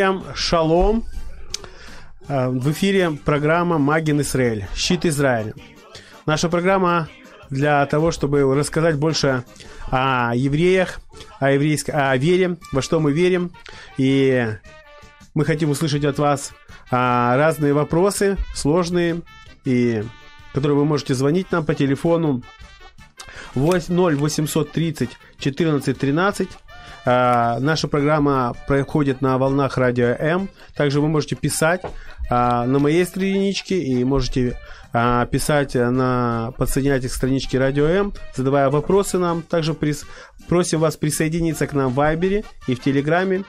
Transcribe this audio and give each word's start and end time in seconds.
Всем 0.00 0.24
шалом. 0.34 1.04
Э, 2.26 2.48
в 2.48 2.72
эфире 2.72 3.10
программа 3.22 3.76
«Магин 3.76 4.22
Израиль. 4.22 4.64
Щит 4.74 5.04
Израиля». 5.04 5.52
Наша 6.24 6.48
программа 6.48 7.10
для 7.50 7.84
того, 7.84 8.10
чтобы 8.10 8.54
рассказать 8.54 8.96
больше 8.96 9.44
о 9.90 10.32
евреях, 10.34 11.00
о, 11.38 11.50
еврейской, 11.50 11.90
о 11.90 12.16
вере, 12.16 12.56
во 12.72 12.80
что 12.80 12.98
мы 12.98 13.12
верим. 13.12 13.52
И 13.98 14.48
мы 15.34 15.44
хотим 15.44 15.68
услышать 15.68 16.06
от 16.06 16.18
вас 16.18 16.52
а, 16.90 17.36
разные 17.36 17.74
вопросы, 17.74 18.38
сложные, 18.54 19.20
и 19.66 20.02
которые 20.54 20.78
вы 20.78 20.86
можете 20.86 21.12
звонить 21.12 21.52
нам 21.52 21.66
по 21.66 21.74
телефону 21.74 22.42
0830 23.54 25.10
14 25.38 25.98
13 25.98 26.48
а, 27.04 27.58
наша 27.60 27.88
программа 27.88 28.54
проходит 28.66 29.20
на 29.20 29.38
волнах 29.38 29.78
радио 29.78 30.06
М. 30.18 30.48
Также 30.74 31.00
вы 31.00 31.08
можете 31.08 31.36
писать 31.36 31.82
а, 32.30 32.66
на 32.66 32.78
моей 32.78 33.04
страничке 33.04 33.78
и 33.82 34.04
можете 34.04 34.58
а, 34.92 35.26
писать 35.26 35.74
на 35.74 36.52
подсоединяйте 36.58 37.08
к 37.08 37.12
страничке 37.12 37.58
радио 37.58 37.86
М, 37.86 38.12
задавая 38.34 38.70
вопросы 38.70 39.18
нам. 39.18 39.42
Также 39.42 39.74
прис, 39.74 40.04
просим 40.48 40.80
вас 40.80 40.96
присоединиться 40.96 41.66
к 41.66 41.72
нам 41.72 41.90
в 41.90 41.94
Вайбере 41.94 42.44
и 42.66 42.74
в 42.74 42.80
Телеграме. 42.80 43.44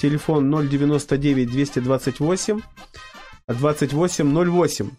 Телефон 0.00 0.50
099 0.68 1.50
228 1.50 2.60
2808. 3.48 4.90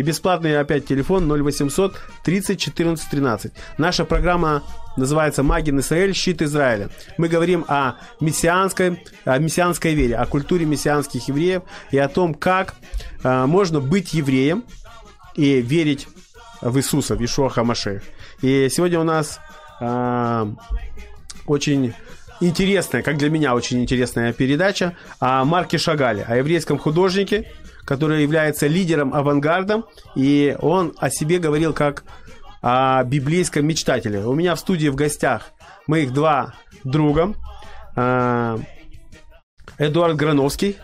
И 0.00 0.02
бесплатный 0.02 0.58
опять 0.58 0.86
телефон 0.86 1.30
0800 1.30 1.94
30 2.24 2.58
14 2.58 3.10
13. 3.10 3.52
Наша 3.76 4.06
программа 4.06 4.62
называется 4.96 5.42
«Магин 5.42 5.78
Израиль. 5.80 6.14
Щит 6.14 6.40
Израиля». 6.40 6.88
Мы 7.18 7.28
говорим 7.28 7.66
о 7.68 7.96
мессианской, 8.18 9.04
о 9.26 9.36
мессианской 9.36 9.92
вере, 9.92 10.16
о 10.16 10.24
культуре 10.24 10.64
мессианских 10.64 11.28
евреев 11.28 11.64
и 11.90 11.98
о 11.98 12.08
том, 12.08 12.32
как 12.32 12.76
э, 13.22 13.44
можно 13.44 13.80
быть 13.80 14.14
евреем 14.14 14.64
и 15.34 15.60
верить 15.60 16.08
в 16.62 16.78
Иисуса, 16.78 17.14
в 17.14 17.22
Ишуа 17.22 17.50
Хамашех. 17.50 18.02
И 18.40 18.70
сегодня 18.70 19.00
у 19.00 19.04
нас 19.04 19.38
э, 19.82 20.46
очень 21.44 21.92
интересная, 22.40 23.02
как 23.02 23.18
для 23.18 23.28
меня 23.28 23.54
очень 23.54 23.82
интересная 23.82 24.32
передача 24.32 24.96
о 25.18 25.44
Марке 25.44 25.76
Шагале, 25.76 26.22
о 26.22 26.36
еврейском 26.36 26.78
художнике, 26.78 27.52
который 27.90 28.22
является 28.22 28.68
лидером 28.68 29.12
авангардом, 29.12 29.84
и 30.14 30.56
он 30.60 30.94
о 30.98 31.10
себе 31.10 31.40
говорил 31.40 31.72
как 31.72 32.04
о 32.62 33.02
библейском 33.02 33.66
мечтателе. 33.66 34.24
У 34.24 34.32
меня 34.32 34.54
в 34.54 34.60
студии 34.60 34.86
в 34.86 34.94
гостях 34.94 35.50
моих 35.88 36.12
два 36.12 36.54
друга. 36.84 37.34
А, 37.96 38.60
Эдуард 39.76 40.14
Грановский. 40.14 40.76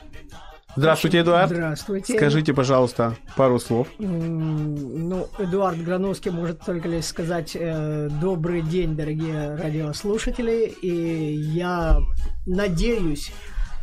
Здравствуйте, 0.74 1.20
Эдуард. 1.20 1.50
Здравствуйте. 1.50 2.16
Скажите, 2.16 2.52
пожалуйста, 2.52 3.14
пару 3.36 3.60
слов. 3.60 3.86
Ну, 4.00 5.28
Эдуард 5.38 5.80
Грановский 5.80 6.32
может 6.32 6.58
только 6.62 6.88
лишь 6.88 7.04
сказать 7.04 7.52
э, 7.54 8.08
добрый 8.20 8.62
день, 8.62 8.96
дорогие 8.96 9.54
радиослушатели, 9.54 10.74
и 10.82 11.36
я 11.36 12.00
надеюсь, 12.46 13.30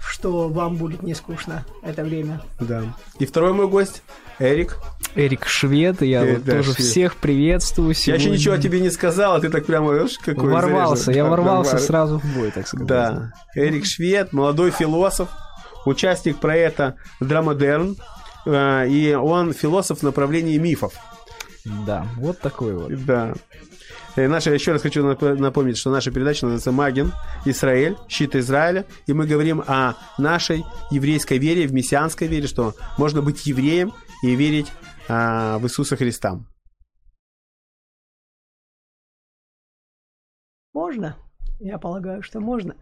что 0.05 0.49
вам 0.49 0.75
будет 0.75 1.03
не 1.03 1.13
скучно 1.13 1.65
это 1.81 2.03
время. 2.03 2.41
Да. 2.59 2.83
И 3.19 3.25
второй 3.25 3.53
мой 3.53 3.67
гость, 3.67 4.03
Эрик. 4.39 4.77
Эрик 5.15 5.45
Швед, 5.45 6.01
я 6.01 6.25
э, 6.25 6.33
вот 6.35 6.43
да, 6.43 6.51
тоже 6.57 6.73
Швед. 6.73 6.87
всех 6.87 7.15
приветствую. 7.15 7.93
Сегодня. 7.93 8.23
Я 8.23 8.29
еще 8.29 8.39
ничего 8.39 8.55
о 8.55 8.57
тебе 8.57 8.79
не 8.79 8.89
сказал, 8.89 9.35
а 9.35 9.39
ты 9.39 9.49
так 9.49 9.65
прямо, 9.65 9.93
видишь, 9.93 10.17
какой 10.17 10.51
Ворвался, 10.51 11.05
заряжен. 11.05 11.23
я 11.23 11.29
ворвался 11.29 11.77
сразу 11.77 12.19
в 12.19 12.37
бой, 12.37 12.51
так 12.51 12.67
сказать. 12.67 12.87
Да. 12.87 13.33
Эрик 13.55 13.85
Швед, 13.85 14.33
молодой 14.33 14.71
философ, 14.71 15.29
участник 15.85 16.37
проекта 16.37 16.95
Драмодерн, 17.19 17.95
э, 18.45 18.87
и 18.89 19.13
он 19.13 19.53
философ 19.53 19.99
в 19.99 20.03
направлении 20.03 20.57
мифов. 20.57 20.93
Да, 21.65 22.05
вот 22.17 22.39
такой 22.39 22.73
вот. 22.73 23.05
Да. 23.05 23.33
Э, 24.15 24.27
наша, 24.27 24.53
еще 24.53 24.71
раз 24.73 24.81
хочу 24.81 25.03
напомнить, 25.03 25.77
что 25.77 25.89
наша 25.89 26.11
передача 26.11 26.45
называется 26.45 26.71
«Магин. 26.71 27.11
Израиль. 27.45 27.97
Щит 28.07 28.35
Израиля». 28.35 28.85
И 29.07 29.13
мы 29.13 29.25
говорим 29.25 29.63
о 29.65 29.95
нашей 30.17 30.63
еврейской 30.91 31.39
вере, 31.39 31.67
в 31.67 31.73
мессианской 31.73 32.27
вере, 32.27 32.47
что 32.47 32.75
можно 32.97 33.21
быть 33.21 33.45
евреем 33.45 33.93
и 34.21 34.35
верить 34.35 34.71
а, 35.09 35.57
в 35.57 35.65
Иисуса 35.65 35.95
Христа. 35.95 36.39
Можно. 40.73 41.17
Я 41.59 41.77
полагаю, 41.77 42.21
что 42.23 42.39
можно. 42.39 42.75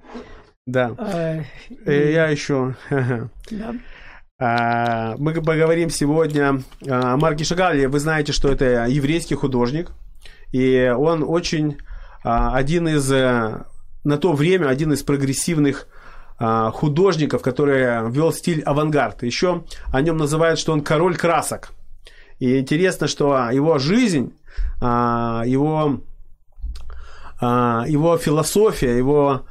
Да. 0.65 0.95
А, 0.97 1.41
и... 1.69 2.11
Я 2.11 2.27
еще... 2.27 2.75
Да. 2.89 3.75
А, 4.43 5.15
мы 5.17 5.33
поговорим 5.35 5.91
сегодня 5.91 6.63
о 6.89 7.17
Марке 7.17 7.43
Шагале. 7.43 7.87
Вы 7.87 7.99
знаете, 7.99 8.31
что 8.31 8.51
это 8.51 8.85
еврейский 8.87 9.35
художник. 9.35 9.91
И 10.51 10.93
он 10.95 11.23
очень 11.23 11.77
а, 12.23 12.55
один 12.55 12.87
из, 12.87 13.11
э, 13.11 13.63
на 14.03 14.17
то 14.17 14.33
время, 14.33 14.67
один 14.67 14.93
из 14.93 15.03
прогрессивных 15.03 15.87
а, 16.37 16.71
художников, 16.71 17.41
который 17.41 18.11
вел 18.11 18.31
стиль 18.33 18.61
авангард. 18.61 19.23
Еще 19.23 19.63
о 19.91 20.01
нем 20.01 20.17
называют, 20.17 20.59
что 20.59 20.73
он 20.73 20.81
король 20.81 21.17
красок. 21.17 21.71
И 22.39 22.59
интересно, 22.59 23.07
что 23.07 23.49
его 23.51 23.77
жизнь, 23.77 24.33
а, 24.81 25.43
его, 25.45 26.01
его 27.41 28.17
философия, 28.17 28.97
его 28.97 29.45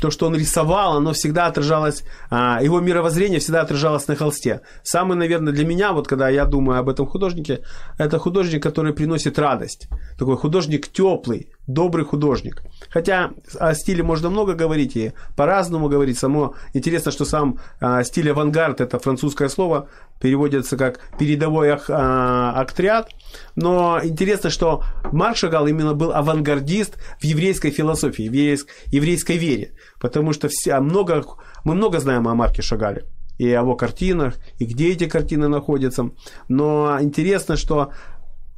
то, 0.00 0.10
что 0.10 0.26
он 0.26 0.36
рисовал, 0.36 0.96
оно 0.96 1.12
всегда 1.12 1.46
отражалось, 1.46 2.04
а, 2.30 2.60
его 2.62 2.80
мировоззрение 2.80 3.40
всегда 3.40 3.62
отражалось 3.62 4.06
на 4.08 4.14
холсте. 4.14 4.60
Самый, 4.82 5.16
наверное, 5.16 5.52
для 5.52 5.66
меня, 5.66 5.92
вот 5.92 6.06
когда 6.06 6.28
я 6.28 6.44
думаю 6.44 6.78
об 6.78 6.88
этом 6.88 7.06
художнике, 7.06 7.64
это 7.98 8.18
художник, 8.18 8.62
который 8.62 8.92
приносит 8.92 9.38
радость. 9.38 9.88
Такой 10.18 10.36
художник 10.36 10.88
теплый, 10.88 11.50
добрый 11.68 12.04
художник. 12.04 12.62
Хотя 12.90 13.30
о 13.60 13.74
стиле 13.74 14.02
можно 14.02 14.30
много 14.30 14.54
говорить 14.54 14.96
и 14.96 15.12
по-разному 15.36 15.88
говорить. 15.88 16.18
Само 16.18 16.54
интересно, 16.72 17.12
что 17.12 17.24
сам 17.24 17.58
а, 17.80 18.02
стиль 18.02 18.30
авангард, 18.30 18.80
это 18.80 18.98
французское 18.98 19.48
слово, 19.48 19.88
переводится 20.20 20.76
как 20.76 20.98
передовой 21.18 21.70
ак, 21.70 21.84
а, 21.88 22.54
актряд. 22.56 23.10
Но 23.54 24.00
интересно, 24.02 24.50
что 24.50 24.82
Марк 25.12 25.36
Шагал 25.36 25.68
именно 25.68 25.94
был 25.94 26.12
авангардист 26.12 26.96
в 27.20 27.24
еврейской 27.24 27.70
философии, 27.70 28.28
в 28.28 28.32
еврейской, 28.32 28.72
еврейской 28.86 29.36
вере. 29.36 29.74
Потому 30.00 30.32
что 30.32 30.48
все, 30.48 30.80
много, 30.80 31.22
мы 31.64 31.74
много 31.74 32.00
знаем 32.00 32.26
о 32.26 32.34
Марке 32.34 32.62
Шагале 32.62 33.04
и 33.36 33.46
о 33.52 33.60
его 33.60 33.76
картинах, 33.76 34.34
и 34.58 34.64
где 34.64 34.90
эти 34.90 35.06
картины 35.06 35.48
находятся. 35.48 36.10
Но 36.48 36.98
интересно, 37.00 37.56
что 37.56 37.92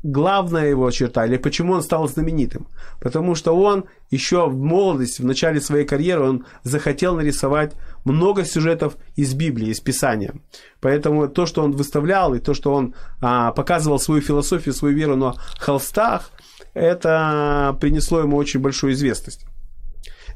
главная 0.03 0.69
его 0.69 0.91
черта, 0.91 1.27
или 1.27 1.37
почему 1.37 1.75
он 1.75 1.83
стал 1.83 2.09
знаменитым. 2.09 2.66
Потому 3.00 3.34
что 3.34 3.53
он 3.53 3.84
еще 4.11 4.49
в 4.49 4.56
молодости, 4.56 5.22
в 5.22 5.25
начале 5.25 5.61
своей 5.61 5.84
карьеры, 5.84 6.22
он 6.22 6.47
захотел 6.63 7.16
нарисовать 7.16 7.75
много 8.04 8.45
сюжетов 8.45 8.97
из 9.16 9.34
Библии, 9.34 9.69
из 9.69 9.80
Писания. 9.80 10.34
Поэтому 10.80 11.28
то, 11.28 11.47
что 11.47 11.63
он 11.63 11.72
выставлял, 11.72 12.34
и 12.34 12.41
то, 12.41 12.54
что 12.54 12.72
он 12.72 12.95
а, 13.21 13.53
показывал 13.53 13.98
свою 13.98 14.22
философию, 14.22 14.75
свою 14.75 14.97
веру 14.97 15.16
на 15.16 15.34
холстах, 15.59 16.30
это 16.72 17.77
принесло 17.80 18.21
ему 18.21 18.36
очень 18.36 18.60
большую 18.60 18.95
известность. 18.95 19.45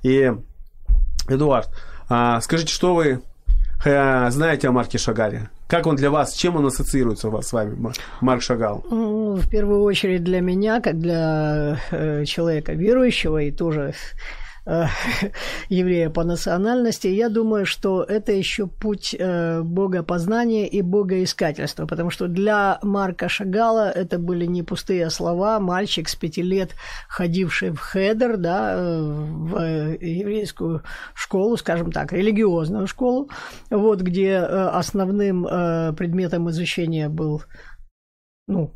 И, 0.02 0.32
Эдуард, 1.28 1.70
а, 2.08 2.40
скажите, 2.40 2.72
что 2.72 2.94
вы 2.94 3.22
а, 3.84 4.30
знаете 4.30 4.68
о 4.68 4.72
Марке 4.72 4.98
Шагале? 4.98 5.48
Как 5.66 5.86
он 5.86 5.96
для 5.96 6.10
вас, 6.10 6.34
чем 6.34 6.56
он 6.56 6.66
ассоциируется 6.66 7.30
с 7.40 7.52
вами, 7.52 7.92
Марк 8.20 8.42
Шагал? 8.42 8.84
Ну, 8.90 9.36
в 9.36 9.48
первую 9.48 9.82
очередь 9.82 10.22
для 10.22 10.40
меня, 10.40 10.80
как 10.80 10.98
для 10.98 11.78
э, 11.90 12.24
человека 12.26 12.72
верующего 12.72 13.38
и 13.38 13.50
тоже 13.50 13.94
еврея 15.68 16.10
по 16.10 16.24
национальности, 16.24 17.06
я 17.08 17.28
думаю, 17.28 17.66
что 17.66 18.02
это 18.02 18.32
еще 18.32 18.66
путь 18.66 19.14
э, 19.18 19.60
богопознания 19.62 20.66
и 20.66 20.80
богоискательства, 20.80 21.86
потому 21.86 22.10
что 22.10 22.28
для 22.28 22.78
Марка 22.82 23.28
Шагала 23.28 23.90
это 23.90 24.18
были 24.18 24.46
не 24.46 24.62
пустые 24.62 25.10
слова, 25.10 25.60
мальчик 25.60 26.08
с 26.08 26.14
пяти 26.14 26.42
лет, 26.42 26.70
ходивший 27.08 27.70
в 27.70 27.78
хедер, 27.78 28.36
да, 28.38 28.74
э, 28.74 29.00
в 29.00 29.96
еврейскую 30.00 30.82
школу, 31.14 31.56
скажем 31.56 31.92
так, 31.92 32.12
религиозную 32.12 32.86
школу, 32.86 33.28
вот, 33.70 34.00
где 34.00 34.38
основным 34.38 35.44
предметом 35.94 36.48
изучения 36.50 37.08
был 37.08 37.42
ну, 38.46 38.72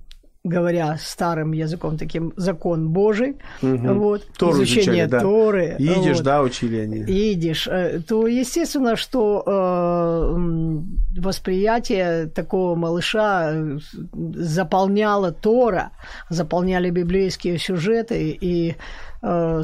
говоря 0.48 0.96
старым 1.00 1.52
языком, 1.52 1.96
таким 1.98 2.32
закон 2.36 2.88
Божий, 2.88 3.36
угу. 3.62 3.94
вот, 3.94 4.26
Тору 4.36 4.56
изучение 4.56 5.04
изучали, 5.04 5.10
да. 5.10 5.20
Торы. 5.20 5.76
Идиш, 5.78 6.16
вот, 6.16 6.24
да, 6.24 6.42
учили 6.42 6.78
они. 6.78 7.04
Идиш, 7.06 7.68
э, 7.68 8.00
то 8.00 8.26
естественно, 8.26 8.96
что 8.96 9.42
э, 9.46 11.20
восприятие 11.20 12.26
такого 12.26 12.74
малыша 12.74 13.52
э, 13.52 13.78
заполняло 14.12 15.32
Тора, 15.32 15.90
заполняли 16.30 16.90
библейские 16.90 17.58
сюжеты, 17.58 18.36
и 18.40 18.76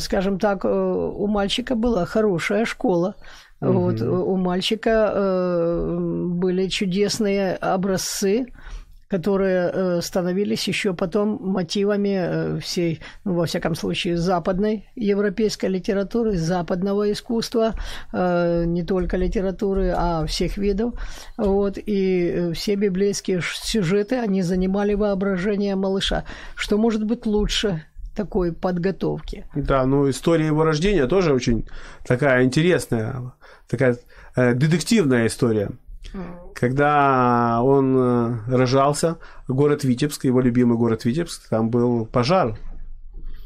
скажем 0.01 0.41
так, 0.41 0.65
у 0.65 1.29
мальчика 1.29 1.77
была 1.77 2.07
хорошая 2.07 2.65
школа. 2.65 3.15
Угу. 3.61 3.73
Вот, 3.73 4.01
у 4.03 4.35
мальчика 4.37 5.13
были 5.97 6.67
чудесные 6.67 7.55
образцы 7.55 8.47
которые 9.09 9.71
э, 9.73 10.01
становились 10.03 10.69
еще 10.69 10.95
потом 10.95 11.39
мотивами 11.41 12.17
э, 12.17 12.59
всей, 12.61 13.01
ну, 13.25 13.35
во 13.35 13.47
всяком 13.47 13.75
случае, 13.75 14.17
западной 14.17 14.89
европейской 14.97 15.67
литературы, 15.67 16.37
западного 16.37 17.13
искусства, 17.13 17.75
э, 18.13 18.65
не 18.67 18.83
только 18.83 19.17
литературы, 19.17 19.93
а 19.97 20.27
всех 20.27 20.57
видов. 20.57 20.95
Вот, 21.37 21.79
и 21.79 22.53
все 22.55 22.75
библейские 22.75 23.41
сюжеты, 23.43 24.17
они 24.17 24.43
занимали 24.43 24.95
воображение 24.95 25.77
малыша. 25.77 26.25
Что 26.55 26.79
может 26.79 27.05
быть 27.05 27.27
лучше 27.27 27.85
такой 28.15 28.53
подготовки? 28.53 29.47
Да, 29.55 29.85
ну 29.85 30.09
история 30.09 30.47
его 30.47 30.65
рождения 30.65 31.07
тоже 31.07 31.33
очень 31.33 31.67
такая 32.07 32.45
интересная, 32.45 33.33
такая 33.69 33.99
э, 34.37 34.55
детективная 34.55 35.27
история. 35.27 35.71
Когда 36.55 37.61
он 37.63 37.97
э, 37.97 38.57
рожался, 38.57 39.19
город 39.49 39.85
Витебск, 39.85 40.25
его 40.25 40.41
любимый 40.41 40.77
город 40.79 41.05
Витебск, 41.05 41.49
там 41.49 41.71
был 41.71 42.07
пожар. 42.07 42.57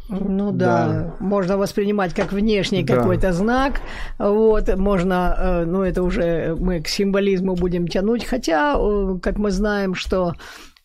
Ну 0.08 0.52
да, 0.52 0.88
да. 0.88 1.14
можно 1.20 1.58
воспринимать 1.58 2.14
как 2.14 2.32
внешний 2.32 2.82
да. 2.82 2.96
какой-то 2.96 3.32
знак. 3.32 3.80
Вот, 4.18 4.74
можно, 4.76 5.34
э, 5.38 5.64
ну 5.66 5.82
это 5.82 6.02
уже 6.02 6.56
мы 6.58 6.80
к 6.80 6.88
символизму 6.88 7.54
будем 7.54 7.86
тянуть, 7.88 8.24
хотя, 8.24 8.76
э, 8.78 9.18
как 9.22 9.38
мы 9.38 9.50
знаем, 9.50 9.94
что 9.94 10.34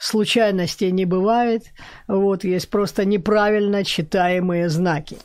случайностей 0.03 0.91
не 0.91 1.05
бывает. 1.05 1.63
Вот, 2.07 2.43
есть 2.43 2.69
просто 2.69 3.05
неправильно 3.05 3.83
читаемые 3.83 4.69
знаки. 4.69 5.17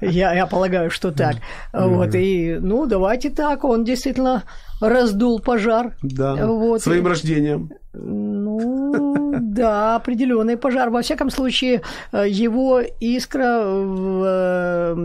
Я, 0.00 0.34
я 0.34 0.46
полагаю, 0.46 0.90
что 0.90 1.10
так. 1.10 1.36
Вот, 1.72 2.14
и, 2.14 2.58
ну, 2.60 2.86
давайте 2.86 3.30
так, 3.30 3.64
он 3.64 3.84
действительно 3.84 4.44
раздул 4.80 5.40
пожар. 5.40 5.96
Да, 6.02 6.46
вот. 6.46 6.82
своим 6.82 7.06
рождением. 7.06 7.70
Ну, 7.94 9.34
да, 9.40 9.96
определенный 9.96 10.56
пожар. 10.56 10.90
Во 10.90 11.02
всяком 11.02 11.30
случае, 11.30 11.82
его 12.12 12.80
искра 13.00 13.64
в 13.64 14.24
э, 14.24 14.96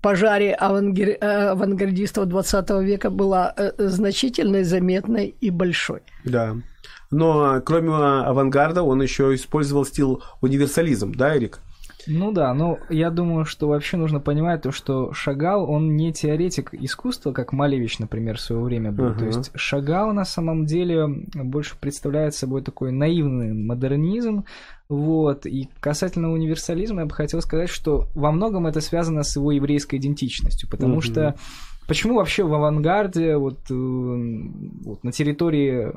пожаре 0.00 0.54
авангер... 0.54 1.16
авангардистов 1.20 2.26
20 2.26 2.70
века 2.82 3.10
была 3.10 3.52
э, 3.56 3.72
значительной, 3.78 4.64
заметной 4.64 5.34
и 5.40 5.50
большой. 5.50 6.00
Да. 6.24 6.56
Но 7.10 7.60
кроме 7.64 7.92
авангарда 7.92 8.82
он 8.82 9.02
еще 9.02 9.34
использовал 9.34 9.84
стиль 9.84 10.18
универсализм, 10.40 11.12
да, 11.12 11.36
Эрик? 11.36 11.60
Ну 12.06 12.32
да, 12.32 12.54
но 12.54 12.78
я 12.88 13.10
думаю, 13.10 13.44
что 13.44 13.68
вообще 13.68 13.96
нужно 13.96 14.20
понимать 14.20 14.62
то, 14.62 14.72
что 14.72 15.12
Шагал, 15.12 15.70
он 15.70 15.96
не 15.96 16.12
теоретик 16.12 16.72
искусства, 16.72 17.32
как 17.32 17.52
Малевич, 17.52 17.98
например, 17.98 18.38
в 18.38 18.40
свое 18.40 18.62
время 18.62 18.90
был. 18.92 19.06
Uh-huh. 19.06 19.18
То 19.18 19.26
есть 19.26 19.50
Шагал 19.54 20.12
на 20.12 20.24
самом 20.24 20.66
деле 20.66 21.06
больше 21.34 21.76
представляет 21.78 22.34
собой 22.34 22.62
такой 22.62 22.92
наивный 22.92 23.52
модернизм, 23.52 24.44
вот. 24.88 25.46
И 25.46 25.68
касательно 25.80 26.32
универсализма 26.32 27.00
я 27.00 27.06
бы 27.06 27.14
хотел 27.14 27.40
сказать, 27.42 27.68
что 27.68 28.08
во 28.14 28.32
многом 28.32 28.66
это 28.66 28.80
связано 28.80 29.22
с 29.22 29.36
его 29.36 29.52
еврейской 29.52 29.96
идентичностью, 29.96 30.68
потому 30.68 30.98
uh-huh. 30.98 31.02
что 31.02 31.34
почему 31.86 32.16
вообще 32.16 32.44
в 32.44 32.52
авангарде, 32.54 33.36
вот, 33.36 33.60
э, 33.70 33.74
вот 33.74 35.04
на 35.04 35.12
территории 35.12 35.92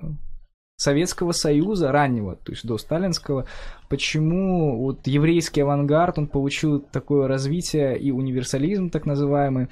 Советского 0.76 1.32
Союза 1.32 1.92
раннего, 1.92 2.36
то 2.36 2.52
есть 2.52 2.66
до 2.66 2.78
сталинского, 2.78 3.46
почему 3.90 4.82
вот 4.82 5.06
еврейский 5.08 5.62
авангард, 5.62 6.18
он 6.18 6.28
получил 6.28 6.80
такое 6.80 7.28
развитие 7.28 7.98
и 7.98 8.12
универсализм 8.12 8.90
так 8.90 9.06
называемый, 9.06 9.68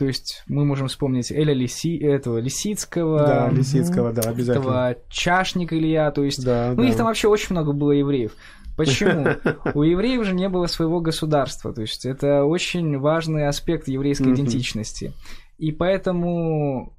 то 0.00 0.06
есть 0.06 0.42
мы 0.48 0.64
можем 0.64 0.88
вспомнить 0.88 1.30
Эля 1.30 1.52
Лиси, 1.52 1.98
этого 1.98 2.38
Лисицкого. 2.38 3.18
Да, 3.18 3.50
Лисицкого, 3.50 4.12
да, 4.14 4.30
обязательно. 4.30 4.62
Этого 4.62 4.96
Чашник 5.10 5.74
Илья, 5.74 6.10
то 6.10 6.24
есть, 6.24 6.42
да, 6.42 6.72
ну 6.74 6.82
да. 6.82 6.88
их 6.88 6.96
там 6.96 7.06
вообще 7.06 7.28
очень 7.28 7.48
много 7.50 7.72
было 7.72 7.92
евреев. 7.92 8.32
Почему? 8.78 9.26
У 9.74 9.82
евреев 9.82 10.24
же 10.24 10.34
не 10.34 10.48
было 10.48 10.66
своего 10.68 11.00
государства, 11.00 11.74
то 11.74 11.82
есть 11.82 12.06
это 12.06 12.44
очень 12.44 12.98
важный 12.98 13.46
аспект 13.46 13.88
еврейской 13.88 14.32
идентичности. 14.32 15.12
И 15.58 15.70
поэтому 15.70 16.94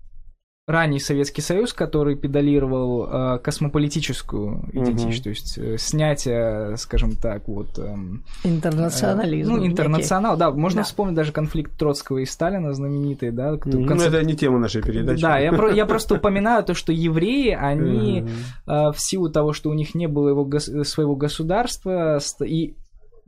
ранний 0.67 0.99
Советский 0.99 1.41
Союз, 1.41 1.73
который 1.73 2.15
педалировал 2.15 3.09
э, 3.09 3.39
космополитическую 3.39 4.69
идентичность, 4.71 5.19
угу. 5.19 5.23
то 5.23 5.29
есть 5.29 5.57
э, 5.57 5.77
снятие, 5.77 6.77
скажем 6.77 7.15
так, 7.15 7.47
вот... 7.47 7.79
Э, 7.79 7.95
Интернационализм. 8.43 9.53
Э, 9.53 9.57
ну, 9.57 9.65
интернационал, 9.65 10.37
да, 10.37 10.51
можно 10.51 10.81
да. 10.81 10.85
вспомнить 10.85 11.15
даже 11.15 11.31
конфликт 11.31 11.77
Троцкого 11.77 12.19
и 12.19 12.25
Сталина 12.25 12.73
знаменитый, 12.73 13.31
да. 13.31 13.57
Ну, 13.65 13.85
конце... 13.87 14.07
это 14.07 14.23
не 14.23 14.35
тема 14.35 14.59
нашей 14.59 14.83
передачи. 14.83 15.21
Да, 15.21 15.39
я, 15.39 15.51
про, 15.51 15.71
я 15.71 15.85
просто 15.85 16.15
упоминаю 16.15 16.63
то, 16.63 16.73
что 16.75 16.91
евреи, 16.91 17.51
они 17.51 18.27
э, 18.67 18.91
в 18.91 18.95
силу 18.97 19.29
того, 19.29 19.53
что 19.53 19.69
у 19.71 19.73
них 19.73 19.95
не 19.95 20.07
было 20.07 20.29
его, 20.29 20.59
своего 20.83 21.15
государства, 21.15 22.19
и 22.45 22.75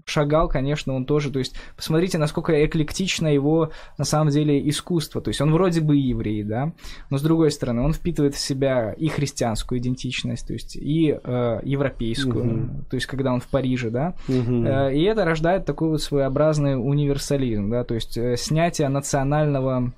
Шагал, 0.05 0.49
конечно, 0.49 0.93
он 0.93 1.05
тоже, 1.05 1.31
то 1.31 1.39
есть, 1.39 1.55
посмотрите, 1.75 2.17
насколько 2.17 2.65
эклектично 2.65 3.27
его, 3.27 3.71
на 3.97 4.05
самом 4.05 4.31
деле, 4.31 4.67
искусство, 4.69 5.21
то 5.21 5.29
есть, 5.29 5.41
он 5.41 5.51
вроде 5.51 5.81
бы 5.81 5.95
еврей, 5.95 6.43
да, 6.43 6.73
но, 7.09 7.17
с 7.17 7.21
другой 7.21 7.51
стороны, 7.51 7.81
он 7.81 7.93
впитывает 7.93 8.35
в 8.35 8.39
себя 8.39 8.93
и 8.93 9.07
христианскую 9.07 9.79
идентичность, 9.79 10.47
то 10.47 10.53
есть, 10.53 10.75
и 10.75 11.17
э, 11.23 11.59
европейскую, 11.63 12.63
угу. 12.63 12.85
то 12.89 12.95
есть, 12.95 13.07
когда 13.07 13.33
он 13.33 13.39
в 13.39 13.47
Париже, 13.47 13.89
да, 13.89 14.15
угу. 14.27 14.65
э, 14.65 14.95
и 14.95 15.03
это 15.03 15.25
рождает 15.25 15.65
такой 15.65 15.89
вот 15.89 16.01
своеобразный 16.01 16.75
универсализм, 16.75 17.69
да, 17.69 17.83
то 17.83 17.95
есть, 17.95 18.17
э, 18.17 18.35
снятие 18.37 18.89
национального 18.89 19.93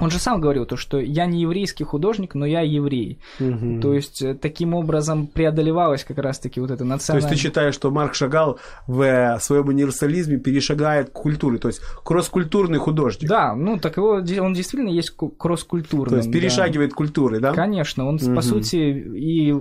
он 0.00 0.10
же 0.10 0.18
сам 0.18 0.40
говорил 0.40 0.64
то, 0.64 0.76
что 0.76 0.98
я 0.98 1.26
не 1.26 1.42
еврейский 1.42 1.84
художник, 1.84 2.34
но 2.34 2.46
я 2.46 2.60
еврей. 2.60 3.18
Угу. 3.40 3.80
То 3.80 3.94
есть 3.94 4.22
э, 4.22 4.34
таким 4.34 4.74
образом 4.74 5.26
преодолевалась 5.26 6.04
как 6.04 6.18
раз-таки 6.18 6.60
вот 6.60 6.70
это 6.70 6.84
национальное... 6.84 7.28
То 7.28 7.34
есть 7.34 7.42
ты 7.42 7.48
считаешь, 7.48 7.74
что 7.74 7.90
Марк 7.90 8.14
Шагал 8.14 8.58
в 8.86 9.02
э, 9.02 9.38
своем 9.40 9.68
универсализме 9.68 10.38
перешагает 10.38 11.10
к 11.10 11.12
культуре, 11.12 11.58
то 11.58 11.68
есть 11.68 11.80
кросс-культурный 12.04 12.78
художник? 12.78 13.28
Да, 13.28 13.54
ну 13.54 13.78
так 13.78 13.96
его 13.96 14.22
он 14.40 14.54
действительно 14.54 14.90
есть 14.90 15.14
кросс-культурный. 15.38 16.10
То 16.10 16.16
есть 16.16 16.32
перешагивает 16.32 16.90
да. 16.90 16.96
культуры, 16.96 17.40
да? 17.40 17.52
Конечно, 17.52 18.06
он 18.06 18.16
угу. 18.16 18.34
по 18.34 18.40
сути 18.40 18.76
и 18.76 19.54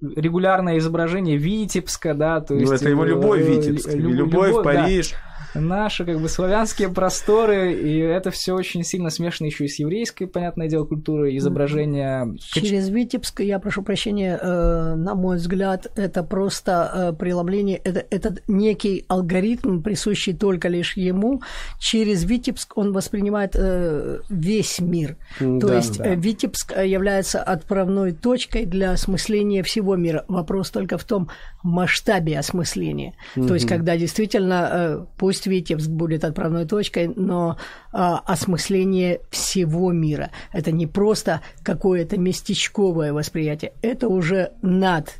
регулярное 0.00 0.78
изображение 0.78 1.36
Витебска, 1.36 2.14
да, 2.14 2.40
то 2.40 2.54
ну, 2.54 2.60
есть... 2.60 2.70
Ну 2.70 2.76
это 2.76 2.88
его 2.88 3.04
любовь 3.04 3.42
в 3.42 3.48
Витебск, 3.48 3.92
любовь, 3.92 4.50
любовь 4.50 4.64
Париж. 4.64 5.10
Да 5.12 5.33
наши 5.54 6.04
как 6.04 6.20
бы 6.20 6.28
славянские 6.28 6.88
просторы, 6.88 7.72
и 7.72 7.98
это 7.98 8.30
все 8.30 8.54
очень 8.54 8.82
сильно 8.84 9.10
смешано 9.10 9.46
еще 9.46 9.64
и 9.64 9.68
с 9.68 9.78
еврейской, 9.78 10.26
понятное 10.26 10.68
дело, 10.68 10.84
культурой, 10.84 11.36
изображения. 11.36 12.34
Через 12.38 12.88
Витебск, 12.88 13.40
я 13.40 13.58
прошу 13.58 13.82
прощения, 13.82 14.38
э, 14.40 14.94
на 14.94 15.14
мой 15.14 15.36
взгляд, 15.36 15.86
это 15.96 16.22
просто 16.22 16.90
э, 16.94 17.12
преломление, 17.12 17.78
это, 17.78 18.04
это 18.10 18.36
некий 18.48 19.04
алгоритм, 19.08 19.82
присущий 19.82 20.34
только 20.34 20.68
лишь 20.68 20.96
ему. 20.96 21.42
Через 21.78 22.24
Витебск 22.24 22.76
он 22.76 22.92
воспринимает 22.92 23.54
э, 23.54 24.20
весь 24.28 24.80
мир. 24.80 25.16
Да, 25.40 25.66
То 25.66 25.74
есть 25.74 25.98
да. 25.98 26.14
Витебск 26.14 26.72
является 26.76 27.42
отправной 27.42 28.12
точкой 28.12 28.66
для 28.66 28.92
осмысления 28.92 29.62
всего 29.62 29.96
мира. 29.96 30.24
Вопрос 30.28 30.70
только 30.70 30.98
в 30.98 31.04
том 31.04 31.28
масштабе 31.62 32.38
осмысления. 32.38 33.14
Угу. 33.36 33.46
То 33.46 33.54
есть, 33.54 33.66
когда 33.66 33.96
действительно, 33.96 35.06
пусть 35.16 35.43
пусть 35.44 35.46
Витебск 35.46 35.90
будет 35.90 36.24
отправной 36.24 36.66
точкой, 36.66 37.08
но 37.14 37.56
а, 37.92 38.18
осмысление 38.18 39.20
всего 39.30 39.92
мира. 39.92 40.30
Это 40.52 40.72
не 40.72 40.86
просто 40.86 41.40
какое-то 41.62 42.18
местечковое 42.18 43.12
восприятие, 43.12 43.72
это 43.82 44.08
уже 44.08 44.52
над 44.62 45.14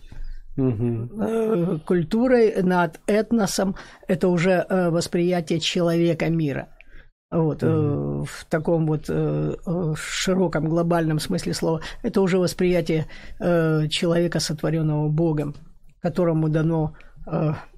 угу. 0.57 1.81
культурой, 1.87 2.63
над 2.63 3.01
этносом, 3.07 3.77
это 4.09 4.29
уже 4.29 4.65
э, 4.69 4.91
восприятие 4.91 5.61
человека 5.61 6.31
мира. 6.31 6.69
Вот, 7.31 7.63
угу. 7.63 8.25
в 8.25 8.45
таком 8.49 8.87
вот 8.87 9.07
широком 9.97 10.69
глобальном 10.69 11.19
смысле 11.19 11.53
слова, 11.53 11.81
это 12.03 12.21
уже 12.21 12.39
восприятие 12.39 13.07
человека, 13.41 14.39
сотворенного 14.41 15.09
Богом, 15.09 15.55
которому 16.01 16.49
дано 16.49 16.95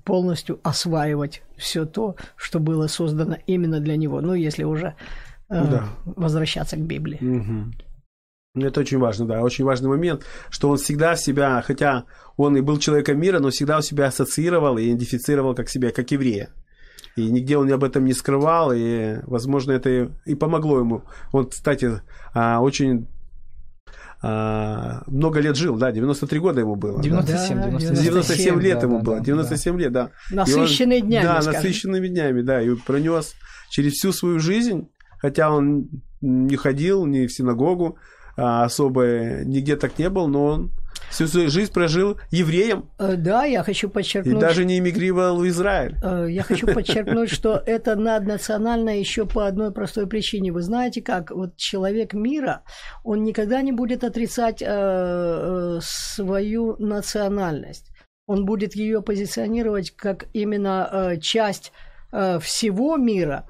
полностью 0.07 0.61
осваивать 0.63 1.43
все 1.57 1.85
то, 1.85 2.15
что 2.37 2.61
было 2.61 2.87
создано 2.87 3.39
именно 3.47 3.81
для 3.81 3.97
него. 3.97 4.21
Ну, 4.21 4.35
если 4.35 4.63
уже 4.63 4.95
э, 5.51 5.67
да. 5.69 5.89
возвращаться 6.05 6.77
к 6.77 6.81
Библии. 6.81 7.19
Угу. 7.21 8.65
Это 8.65 8.81
очень 8.81 8.99
важно, 8.99 9.27
да, 9.27 9.43
очень 9.43 9.65
важный 9.65 9.89
момент, 9.89 10.25
что 10.49 10.71
он 10.71 10.79
всегда 10.79 11.17
себя, 11.17 11.61
хотя 11.67 12.05
он 12.37 12.57
и 12.57 12.61
был 12.63 12.79
человеком 12.79 13.21
мира, 13.21 13.41
но 13.41 13.51
всегда 13.51 13.79
у 13.79 13.83
себя 13.83 14.07
ассоциировал 14.07 14.79
и 14.79 14.87
идентифицировал 14.87 15.55
как 15.55 15.69
себя, 15.69 15.91
как 15.91 16.11
еврея. 16.13 16.51
И 17.17 17.29
нигде 17.29 17.59
он 17.59 17.71
об 17.73 17.83
этом 17.83 18.05
не 18.05 18.13
скрывал, 18.13 18.73
и, 18.73 19.17
возможно, 19.25 19.73
это 19.73 20.13
и 20.25 20.35
помогло 20.35 20.79
ему. 20.79 21.03
Он, 21.33 21.49
кстати, 21.49 22.01
а, 22.33 22.61
очень 22.61 23.09
а, 24.29 25.03
много 25.07 25.39
лет 25.39 25.57
жил, 25.57 25.77
да, 25.77 25.93
93 25.93 26.41
года 26.41 26.61
ему 26.61 26.75
было. 26.75 27.01
97, 27.01 27.59
да. 27.59 27.71
97, 27.79 28.05
97 28.05 28.61
лет 28.61 28.81
да, 28.81 28.87
ему 28.87 28.99
да, 28.99 29.05
было, 29.05 29.17
да, 29.19 29.25
97 29.25 29.73
да. 29.73 29.79
лет, 29.79 29.93
да. 29.93 30.11
Насыщенный 30.33 31.01
он, 31.01 31.07
днями, 31.07 31.25
Да, 31.25 31.43
скажем. 31.43 31.53
насыщенными 31.53 32.09
днями, 32.09 32.43
да, 32.43 32.61
и 32.61 32.75
пронес 32.75 33.35
через 33.71 33.93
всю 33.93 34.13
свою 34.13 34.41
жизнь, 34.41 34.89
хотя 35.19 35.51
он 35.53 35.89
не 36.21 36.57
ходил 36.57 37.07
ни 37.07 37.27
в 37.27 37.33
синагогу, 37.33 37.99
а, 38.37 38.65
особо 38.65 39.45
нигде 39.45 39.77
так 39.77 39.97
не 39.97 40.11
был, 40.11 40.27
но 40.27 40.45
он 40.45 40.73
всю 41.11 41.27
свою 41.27 41.51
жизнь 41.51 41.73
прожил 41.73 42.19
евреем 42.31 42.89
Э, 42.99 43.15
Да, 43.17 43.45
я 43.45 43.63
хочу 43.63 43.89
и 43.89 43.91
подчеркнуть, 43.91 44.39
даже 44.39 44.65
не 44.65 44.79
эмигрировал 44.79 45.39
в 45.39 45.47
Израиль. 45.49 45.97
Э, 46.03 46.27
Я 46.29 46.43
хочу 46.43 46.67
подчеркнуть, 46.67 47.31
что 47.31 47.63
это 47.65 47.97
наднационально 47.97 48.99
еще 48.99 49.27
по 49.27 49.47
одной 49.47 49.73
простой 49.73 50.07
причине. 50.07 50.53
Вы 50.53 50.63
знаете, 50.63 51.03
как 51.03 51.31
вот 51.31 51.57
человек 51.57 52.15
мира, 52.15 52.63
он 53.05 53.25
никогда 53.25 53.63
не 53.63 53.73
будет 53.73 54.05
отрицать 54.05 54.63
э, 54.65 55.79
свою 55.83 56.77
национальность. 56.79 57.91
Он 58.27 58.45
будет 58.45 58.75
ее 58.75 59.03
позиционировать 59.03 59.93
как 59.93 60.27
именно 60.33 61.17
часть 61.21 61.73
всего 62.41 62.97
мира, 62.97 63.45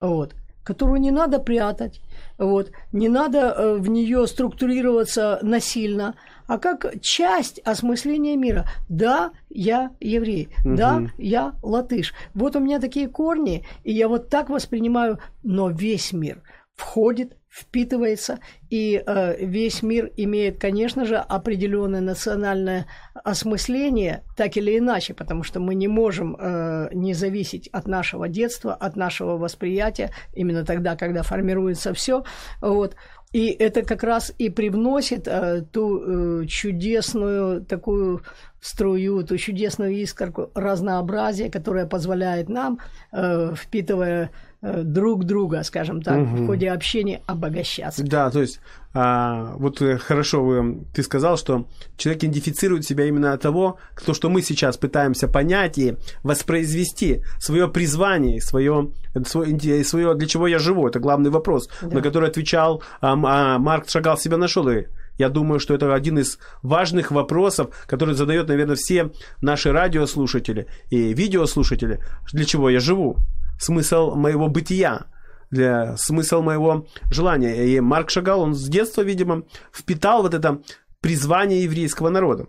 вот, 0.00 0.34
которую 0.64 1.00
не 1.00 1.10
надо 1.10 1.38
прятать, 1.38 2.00
вот, 2.38 2.70
не 2.92 3.08
надо 3.08 3.76
в 3.78 3.88
нее 3.88 4.26
структурироваться 4.26 5.38
насильно, 5.42 6.14
а 6.46 6.58
как 6.58 7.00
часть 7.00 7.60
осмысления 7.64 8.36
мира. 8.36 8.66
Да, 8.88 9.32
я 9.48 9.90
еврей, 10.00 10.48
да, 10.64 11.00
Мгм. 11.00 11.12
я 11.18 11.54
латыш. 11.62 12.14
Вот 12.34 12.56
у 12.56 12.60
меня 12.60 12.80
такие 12.80 13.08
корни, 13.08 13.64
и 13.84 13.92
я 13.92 14.08
вот 14.08 14.28
так 14.28 14.50
воспринимаю, 14.50 15.18
но 15.42 15.70
весь 15.70 16.12
мир 16.12 16.42
входит, 16.74 17.36
впитывается, 17.50 18.38
и 18.70 19.02
э, 19.06 19.44
весь 19.44 19.82
мир 19.82 20.10
имеет, 20.16 20.58
конечно 20.58 21.04
же, 21.04 21.16
определенное 21.16 22.00
национальное 22.00 22.86
осмысление, 23.24 24.24
так 24.36 24.56
или 24.56 24.78
иначе, 24.78 25.12
потому 25.12 25.42
что 25.42 25.60
мы 25.60 25.74
не 25.74 25.86
можем 25.86 26.34
э, 26.38 26.88
не 26.94 27.12
зависеть 27.12 27.68
от 27.68 27.86
нашего 27.86 28.26
детства, 28.28 28.72
от 28.74 28.96
нашего 28.96 29.36
восприятия, 29.36 30.10
именно 30.32 30.64
тогда, 30.64 30.96
когда 30.96 31.22
формируется 31.22 31.92
все. 31.92 32.24
Вот. 32.62 32.96
И 33.32 33.48
это 33.48 33.82
как 33.82 34.02
раз 34.02 34.32
и 34.38 34.50
привносит 34.50 35.26
э, 35.26 35.62
ту 35.72 36.42
э, 36.42 36.46
чудесную 36.46 37.64
такую 37.64 38.22
струю, 38.60 39.24
ту 39.24 39.38
чудесную 39.38 39.92
искорку 39.94 40.50
разнообразия, 40.54 41.50
которая 41.50 41.86
позволяет 41.86 42.48
нам, 42.48 42.78
э, 43.10 43.54
впитывая 43.54 44.30
друг 44.62 45.24
друга, 45.24 45.62
скажем 45.64 46.02
так, 46.02 46.18
в 46.18 46.34
Мгм. 46.34 46.46
ходе 46.46 46.70
общения, 46.70 47.20
обогащаться. 47.26 48.04
Да, 48.04 48.30
то 48.30 48.40
есть, 48.40 48.60
а, 48.94 49.54
вот 49.56 49.82
э, 49.82 49.98
хорошо 49.98 50.44
вы, 50.44 50.84
ты 50.94 51.02
сказал, 51.02 51.36
что 51.36 51.66
человек 51.96 52.22
идентифицирует 52.22 52.84
себя 52.84 53.06
именно 53.06 53.32
от 53.32 53.40
того, 53.42 53.78
то, 54.06 54.14
что 54.14 54.28
мы 54.30 54.40
сейчас 54.40 54.76
пытаемся 54.76 55.26
понять 55.26 55.78
и 55.78 55.96
воспроизвести 56.22 57.22
свое 57.40 57.68
призвание, 57.68 58.40
свое, 58.40 58.90
свое, 59.26 59.84
свое 59.84 60.14
для 60.14 60.26
чего 60.28 60.46
я 60.46 60.58
живу. 60.58 60.86
Это 60.86 61.00
главный 61.00 61.30
вопрос, 61.30 61.68
Да. 61.82 61.96
на 61.96 62.00
который 62.02 62.28
отвечал 62.28 62.82
а, 63.00 63.12
а, 63.14 63.58
Марк 63.58 63.88
Шагал 63.88 64.16
себя 64.16 64.36
нашел. 64.36 64.68
И 64.68 64.86
я 65.18 65.28
думаю, 65.28 65.58
что 65.60 65.74
это 65.74 65.92
один 65.94 66.18
из 66.18 66.38
важных 66.62 67.10
вопросов, 67.10 67.68
который 67.86 68.14
задает, 68.14 68.48
наверное, 68.48 68.76
все 68.76 69.10
наши 69.40 69.72
радиослушатели 69.72 70.66
и 70.90 71.12
видеослушатели. 71.12 71.98
Для 72.32 72.44
чего 72.44 72.70
я 72.70 72.80
живу? 72.80 73.16
Смысл 73.62 74.16
моего 74.16 74.48
бытия 74.48 75.06
для 75.52 75.96
смысл 75.96 76.42
моего 76.42 76.86
желания. 77.12 77.64
И 77.64 77.78
Марк 77.78 78.10
Шагал, 78.10 78.40
он 78.40 78.54
с 78.54 78.68
детства, 78.68 79.02
видимо, 79.02 79.44
впитал 79.72 80.22
вот 80.22 80.34
это 80.34 80.60
призвание 81.00 81.62
еврейского 81.62 82.08
народа. 82.08 82.46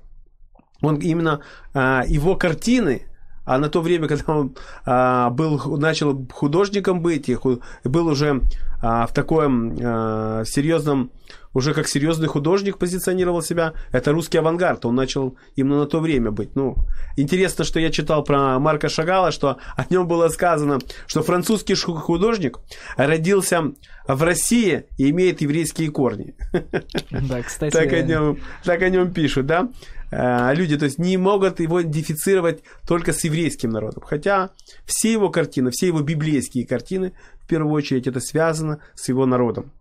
Он 0.81 0.95
именно 0.95 1.41
а, 1.75 2.03
его 2.07 2.35
картины, 2.35 3.03
а 3.45 3.59
на 3.59 3.69
то 3.69 3.81
время, 3.81 4.07
когда 4.09 4.33
он 4.33 4.55
а, 4.85 5.29
был, 5.29 5.77
начал 5.77 6.27
художником 6.33 7.03
быть, 7.03 7.29
и 7.29 7.37
был 7.83 8.07
уже 8.07 8.41
а, 8.81 9.05
в 9.05 9.13
таком 9.13 9.77
серьезном, 9.77 11.11
уже 11.53 11.73
как 11.73 11.87
серьезный 11.87 12.27
художник 12.27 12.77
позиционировал 12.77 13.41
себя, 13.41 13.73
это 13.91 14.11
русский 14.11 14.37
авангард, 14.37 14.85
он 14.85 14.95
начал 14.95 15.37
именно 15.55 15.79
на 15.79 15.85
то 15.85 15.99
время 15.99 16.31
быть. 16.31 16.55
Ну, 16.55 16.75
интересно, 17.15 17.63
что 17.63 17.79
я 17.79 17.91
читал 17.91 18.23
про 18.23 18.59
Марка 18.59 18.89
Шагала, 18.89 19.31
что 19.31 19.57
о 19.75 19.85
нем 19.89 20.07
было 20.07 20.27
сказано, 20.29 20.79
что 21.07 21.21
французский 21.23 21.75
художник 21.75 22.59
родился 22.97 23.73
в 24.07 24.23
России 24.23 24.85
и 24.97 25.09
имеет 25.11 25.41
еврейские 25.41 25.91
корни. 25.91 26.35
Да, 27.11 27.41
кстати, 27.41 27.73
Так 27.73 27.93
о 27.93 28.01
нем, 28.01 28.39
так 28.63 28.81
о 28.81 28.89
нем 28.89 29.13
пишут, 29.13 29.45
да? 29.45 29.69
А, 30.11 30.53
Люди, 30.53 30.77
то 30.77 30.85
есть, 30.85 30.99
не 30.99 31.17
могут 31.17 31.59
его 31.59 31.81
идентифицировать 31.81 32.63
только 32.87 33.13
с 33.13 33.23
еврейским 33.23 33.69
народом. 33.69 34.03
Хотя 34.05 34.51
все 34.85 35.11
его 35.11 35.29
картины, 35.29 35.71
все 35.71 35.87
его 35.87 36.01
библейские 36.01 36.67
картины, 36.67 37.13
в 37.41 37.47
первую 37.47 37.73
очередь, 37.73 38.07
это 38.07 38.19
связано 38.19 38.79
с 38.95 39.09
его 39.09 39.25
народом. 39.25 39.71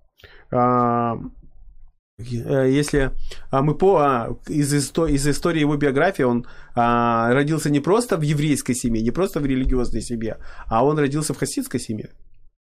Э, 2.31 2.71
Если 2.71 3.11
а, 3.51 3.63
мы 3.63 3.75
по 3.75 3.99
а, 3.99 4.37
из, 4.49 4.73
исто- 4.75 5.11
из 5.11 5.27
истории 5.27 5.61
его 5.61 5.77
биографии, 5.77 6.23
он 6.23 6.47
а, 6.75 7.33
родился 7.33 7.71
не 7.71 7.81
просто 7.81 8.17
в 8.17 8.23
еврейской 8.23 8.75
семье, 8.75 9.03
не 9.03 9.11
просто 9.11 9.41
в 9.41 9.47
религиозной 9.47 10.03
семье, 10.03 10.37
а 10.69 10.85
он 10.85 10.99
родился 10.99 11.35
в 11.35 11.39
хасидской 11.39 11.81
семье. 11.81 12.11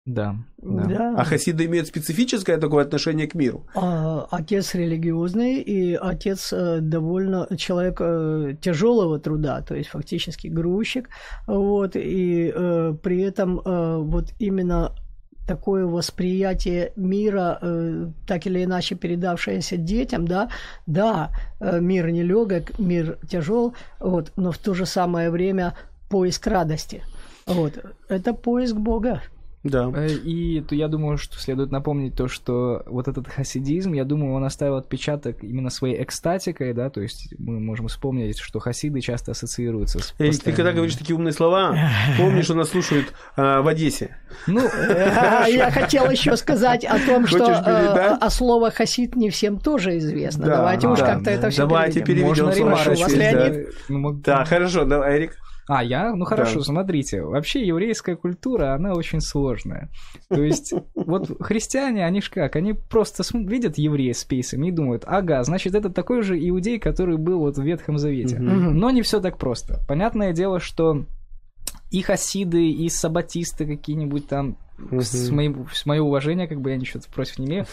Да, 0.06 0.36
да. 0.58 0.86
Да. 0.86 1.16
А 1.16 1.24
хасиды 1.24 1.66
имеют 1.66 1.88
специфическое 1.88 2.58
такое 2.58 2.84
отношение 2.84 3.28
к 3.28 3.36
миру. 3.36 3.68
А, 3.76 4.28
Отец 4.32 4.74
религиозный 4.74 5.62
и 5.62 5.94
отец 5.94 6.52
э, 6.54 6.80
довольно 6.82 7.48
человек 7.56 7.98
э, 8.02 8.56
тяжелого 8.60 9.20
труда, 9.20 9.62
то 9.62 9.76
есть 9.76 9.90
фактически 9.90 10.48
грузчик, 10.48 11.08
вот 11.46 11.96
и 11.96 12.52
э, 12.54 12.96
при 13.04 13.22
этом 13.22 13.60
э, 13.60 13.98
вот 13.98 14.34
именно 14.40 14.92
такое 15.48 15.86
восприятие 15.86 16.94
мира, 16.96 17.58
э, 17.62 18.08
так 18.28 18.46
или 18.48 18.64
иначе 18.64 18.96
передавшееся 18.96 19.78
детям, 19.78 20.28
да, 20.28 20.50
да, 20.86 21.32
э, 21.60 21.80
мир 21.80 22.10
нелегок, 22.12 22.78
мир 22.80 23.18
тяжел, 23.30 23.74
вот, 24.00 24.32
но 24.36 24.52
в 24.52 24.58
то 24.58 24.74
же 24.74 24.86
самое 24.86 25.30
время 25.30 25.76
поиск 26.10 26.48
радости, 26.48 27.04
вот, 27.46 27.74
это 28.08 28.34
поиск 28.34 28.76
Бога. 28.76 29.22
Да. 29.64 29.92
Э, 29.94 30.08
И 30.10 30.62
то 30.62 30.76
я 30.76 30.88
думаю, 30.88 31.18
что 31.18 31.38
следует 31.38 31.72
напомнить 31.72 32.16
то, 32.16 32.28
что 32.28 32.84
вот 32.88 33.08
этот 33.08 33.28
хасидизм, 33.28 33.94
я 33.94 34.06
думаю, 34.06 34.34
он 34.34 34.44
оставил 34.44 34.76
отпечаток 34.78 35.44
именно 35.44 35.70
своей 35.70 36.02
экстатикой, 36.02 36.74
да, 36.74 36.90
то 36.90 37.02
есть 37.02 37.34
мы 37.38 37.60
можем 37.60 37.88
вспомнить, 37.88 38.40
что 38.40 38.60
хасиды 38.60 39.02
часто 39.02 39.32
ассоциируются 39.32 40.00
с 40.00 40.16
Эй, 40.18 40.32
ты 40.32 40.52
когда 40.52 40.72
говоришь 40.72 40.96
такие 40.96 41.16
умные 41.16 41.34
слова, 41.34 41.78
помнишь, 42.18 42.46
что 42.46 42.56
нас 42.56 42.70
слушают 42.70 43.14
а, 43.36 43.62
в 43.62 43.68
Одессе. 43.68 44.18
Ну, 44.48 44.62
А, 44.92 45.46
Я 45.48 45.70
хотел 45.72 46.10
еще 46.10 46.36
сказать 46.38 46.84
о 46.86 46.98
том, 47.00 47.28
что 47.28 47.52
э, 47.52 48.18
а 48.20 48.30
слово 48.30 48.72
хасид 48.72 49.16
не 49.16 49.30
всем 49.30 49.60
тоже 49.60 49.98
известно. 49.98 50.46
Да, 50.46 50.58
Давайте 50.58 50.88
уж 50.88 51.00
как-то 51.00 51.30
это 51.30 51.50
все 51.50 51.62
Давайте 51.62 52.02
переведем. 52.02 52.28
можно 52.28 52.50
ремарочку, 52.52 54.22
да. 54.24 54.46
Хорошо, 54.46 54.86
да, 54.86 55.16
Эрик. 55.16 55.38
А, 55.74 55.82
я? 55.86 56.14
Ну 56.14 56.26
хорошо, 56.26 56.60
Да. 56.60 56.66
смотрите. 56.66 57.22
Вообще 57.22 57.66
еврейская 57.66 58.18
культура, 58.18 58.74
она 58.74 58.92
очень 58.92 59.22
сложная. 59.22 59.90
То 60.28 60.44
есть, 60.44 60.74
вот 60.96 61.42
христиане, 61.42 62.06
они 62.06 62.20
ж 62.22 62.30
как, 62.30 62.58
они 62.58 62.74
просто 62.74 63.24
видят 63.34 63.78
еврея 63.78 64.14
с 64.14 64.26
пейсами 64.26 64.68
и 64.68 64.72
думают, 64.72 65.04
ага, 65.06 65.42
значит, 65.44 65.74
это 65.74 65.90
такой 65.90 66.24
же 66.24 66.38
иудей, 66.38 66.78
который 66.78 67.18
был 67.18 67.40
вот 67.40 67.58
в 67.58 67.64
Ветхом 67.64 67.98
Завете. 67.98 68.38
Но 68.40 68.90
не 68.92 69.02
все 69.02 69.22
так 69.22 69.38
просто. 69.38 69.80
Понятное 69.88 70.34
дело, 70.34 70.60
что 70.60 71.06
и 71.90 72.02
хасиды, 72.02 72.70
и 72.70 72.90
саббатисты 72.90 73.66
какие-нибудь 73.66 74.28
там, 74.28 74.58
с, 75.02 75.30
моим, 75.30 75.68
с 75.74 75.86
мое 75.86 76.02
уважение, 76.02 76.48
как 76.48 76.62
бы 76.62 76.72
я 76.72 76.78
ничего 76.78 77.02
против 77.14 77.40
не 77.40 77.48
имею. 77.48 77.66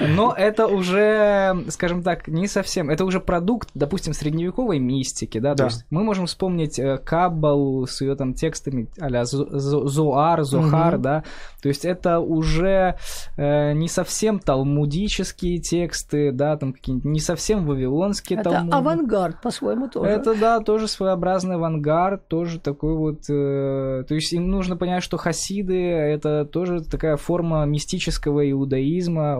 Но 0.00 0.32
это 0.36 0.66
уже, 0.66 1.64
скажем 1.68 2.02
так, 2.02 2.28
не 2.28 2.46
совсем. 2.46 2.90
Это 2.90 3.04
уже 3.04 3.20
продукт, 3.20 3.68
допустим, 3.74 4.12
средневековой 4.12 4.78
мистики, 4.78 5.38
да. 5.38 5.54
Да. 5.54 5.64
То 5.64 5.64
есть 5.64 5.86
мы 5.90 6.02
можем 6.04 6.26
вспомнить 6.26 6.78
э, 6.78 6.98
Каббалу 6.98 7.86
с 7.86 8.00
ее 8.00 8.14
там 8.16 8.34
текстами 8.34 8.88
а-ля 9.00 9.24
Зо- 9.24 9.48
Зо- 9.58 9.86
Зоар, 9.86 10.42
Зохар, 10.44 10.94
Мгм. 10.94 11.02
да. 11.02 11.24
То 11.62 11.68
есть 11.68 11.84
это 11.84 12.20
уже 12.20 12.96
э, 13.36 13.72
не 13.72 13.88
совсем 13.88 14.38
талмудические 14.38 15.58
тексты, 15.58 16.32
да, 16.32 16.56
там 16.56 16.72
какие-нибудь 16.72 17.10
не 17.10 17.20
совсем 17.20 17.66
вавилонские 17.66 18.38
Это 18.40 18.50
талмуды. 18.50 18.76
авангард 18.76 19.40
по-своему 19.42 19.88
тоже. 19.88 20.10
Это, 20.10 20.34
да, 20.34 20.60
тоже 20.60 20.88
своеобразный 20.88 21.56
авангард, 21.56 22.28
тоже 22.28 22.60
такой 22.60 22.94
вот... 22.96 23.20
э, 23.28 24.04
то 24.06 24.14
есть 24.14 24.32
им 24.32 24.48
нужно 24.48 24.76
понять, 24.76 25.02
что 25.02 25.16
хасиды— 25.16 25.76
это 25.90 26.44
тоже 26.46 26.82
такая 26.82 27.16
форма 27.16 27.64
мистического 27.64 28.48
иудаизма, 28.50 29.38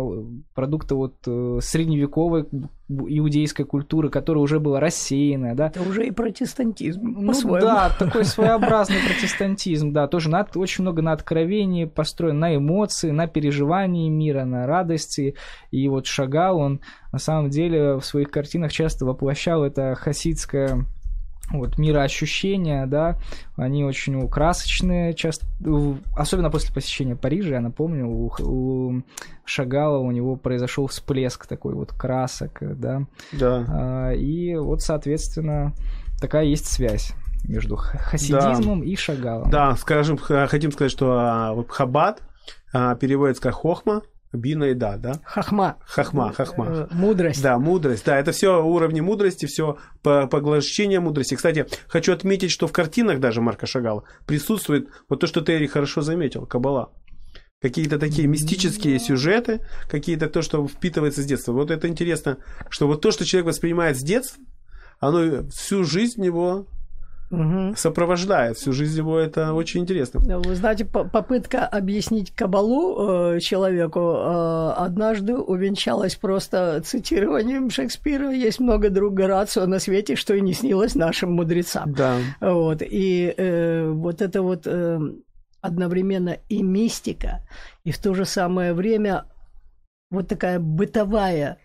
продукта 0.54 0.94
вот 0.94 1.16
э, 1.26 1.58
средневековой 1.62 2.46
иудейской 2.88 3.64
культуры, 3.64 4.10
которая 4.10 4.42
уже 4.42 4.60
была 4.60 4.78
рассеяна, 4.78 5.54
да. 5.56 5.68
Это 5.68 5.82
уже 5.82 6.06
и 6.06 6.10
протестантизм. 6.10 7.00
Ну 7.02 7.58
да, 7.58 7.90
такой 7.98 8.24
своеобразный 8.24 8.98
протестантизм, 9.06 9.92
да, 9.92 10.06
тоже 10.06 10.30
на, 10.30 10.46
очень 10.54 10.82
много 10.82 11.02
на 11.02 11.12
откровении 11.12 11.84
построен, 11.84 12.38
на 12.38 12.54
эмоции, 12.54 13.10
на 13.10 13.26
переживании 13.26 14.08
мира, 14.08 14.44
на 14.44 14.66
радости. 14.66 15.34
И 15.70 15.88
вот 15.88 16.06
Шагал, 16.06 16.58
он 16.58 16.80
на 17.12 17.18
самом 17.18 17.50
деле 17.50 17.94
в 17.94 18.04
своих 18.04 18.30
картинах 18.30 18.72
часто 18.72 19.04
воплощал 19.04 19.64
это 19.64 19.94
хасидское 19.94 20.86
вот, 21.50 21.78
мироощущения, 21.78 22.86
да, 22.86 23.18
они 23.56 23.84
очень 23.84 24.28
красочные, 24.28 25.14
часто, 25.14 25.46
особенно 26.16 26.50
после 26.50 26.74
посещения 26.74 27.16
Парижа, 27.16 27.54
я 27.54 27.60
напомню, 27.60 28.08
у, 28.08 28.32
у 28.42 29.02
Шагала 29.44 29.98
у 29.98 30.10
него 30.10 30.36
произошел 30.36 30.86
всплеск 30.88 31.46
такой 31.46 31.74
вот 31.74 31.92
красок, 31.92 32.58
да, 32.60 33.02
да. 33.32 33.64
А, 33.68 34.12
и 34.12 34.56
вот, 34.56 34.82
соответственно, 34.82 35.72
такая 36.20 36.44
есть 36.44 36.66
связь 36.66 37.12
между 37.44 37.76
хасидизмом 37.76 38.80
да. 38.80 38.86
и 38.86 38.96
Шагалом. 38.96 39.50
Да, 39.50 39.76
скажем, 39.76 40.18
хотим 40.18 40.72
сказать, 40.72 40.90
что 40.90 41.12
а, 41.12 41.64
Хабад 41.68 42.22
а, 42.72 42.96
переводится 42.96 43.42
как 43.42 43.54
хохма, 43.54 44.02
Бина 44.32 44.64
и 44.64 44.74
да, 44.74 44.96
да? 44.96 45.20
Хахма. 45.24 45.76
Хахма, 45.86 46.32
хахма. 46.32 46.66
Э, 46.66 46.86
мудрость. 46.90 47.42
Да, 47.42 47.58
мудрость. 47.58 48.04
Да, 48.04 48.18
это 48.18 48.32
все 48.32 48.62
уровни 48.62 49.00
мудрости, 49.00 49.46
все 49.46 49.78
поглощение 50.02 51.00
мудрости. 51.00 51.34
Кстати, 51.34 51.66
хочу 51.88 52.12
отметить, 52.12 52.50
что 52.50 52.66
в 52.66 52.72
картинах 52.72 53.20
даже 53.20 53.40
Марка 53.40 53.66
Шагала 53.66 54.04
присутствует 54.26 54.88
вот 55.08 55.20
то, 55.20 55.26
что 55.26 55.40
Терри 55.40 55.66
хорошо 55.66 56.00
заметил, 56.02 56.46
Кабала. 56.46 56.92
Какие-то 57.62 57.98
такие 57.98 58.28
мистические 58.28 58.98
сюжеты, 58.98 59.60
какие-то 59.88 60.28
то, 60.28 60.42
что 60.42 60.66
впитывается 60.68 61.22
с 61.22 61.24
детства. 61.24 61.52
Вот 61.52 61.70
это 61.70 61.88
интересно, 61.88 62.36
что 62.68 62.86
вот 62.86 63.00
то, 63.00 63.10
что 63.10 63.24
человек 63.24 63.46
воспринимает 63.46 63.96
с 63.96 64.02
детства, 64.02 64.42
оно 65.00 65.48
всю 65.48 65.84
жизнь 65.84 66.24
его 66.24 66.66
угу. 67.30 67.74
сопровождает 67.76 68.56
всю 68.56 68.72
жизнь 68.72 68.98
его. 68.98 69.18
Это 69.18 69.52
очень 69.52 69.80
интересно. 69.80 70.20
Вы 70.20 70.54
знаете, 70.54 70.84
попытка 70.84 71.66
объяснить 71.66 72.34
Кабалу 72.34 73.34
э, 73.34 73.40
человеку 73.40 74.00
э, 74.00 74.72
однажды 74.76 75.36
увенчалась 75.36 76.16
просто 76.16 76.80
цитированием 76.84 77.70
Шекспира. 77.70 78.30
Есть 78.30 78.60
много 78.60 78.90
друг 78.90 79.14
Горацио 79.14 79.66
на 79.66 79.78
свете, 79.78 80.16
что 80.16 80.34
и 80.34 80.40
не 80.40 80.52
снилось 80.52 80.94
нашим 80.94 81.32
мудрецам. 81.32 81.92
Да. 81.92 82.18
Вот. 82.40 82.82
И 82.82 83.32
э, 83.36 83.90
вот 83.90 84.22
это 84.22 84.42
вот 84.42 84.66
э, 84.66 84.98
одновременно 85.60 86.38
и 86.48 86.62
мистика, 86.62 87.46
и 87.84 87.90
в 87.90 87.98
то 87.98 88.14
же 88.14 88.24
самое 88.24 88.72
время 88.72 89.24
вот 90.10 90.28
такая 90.28 90.60
бытовая, 90.60 91.58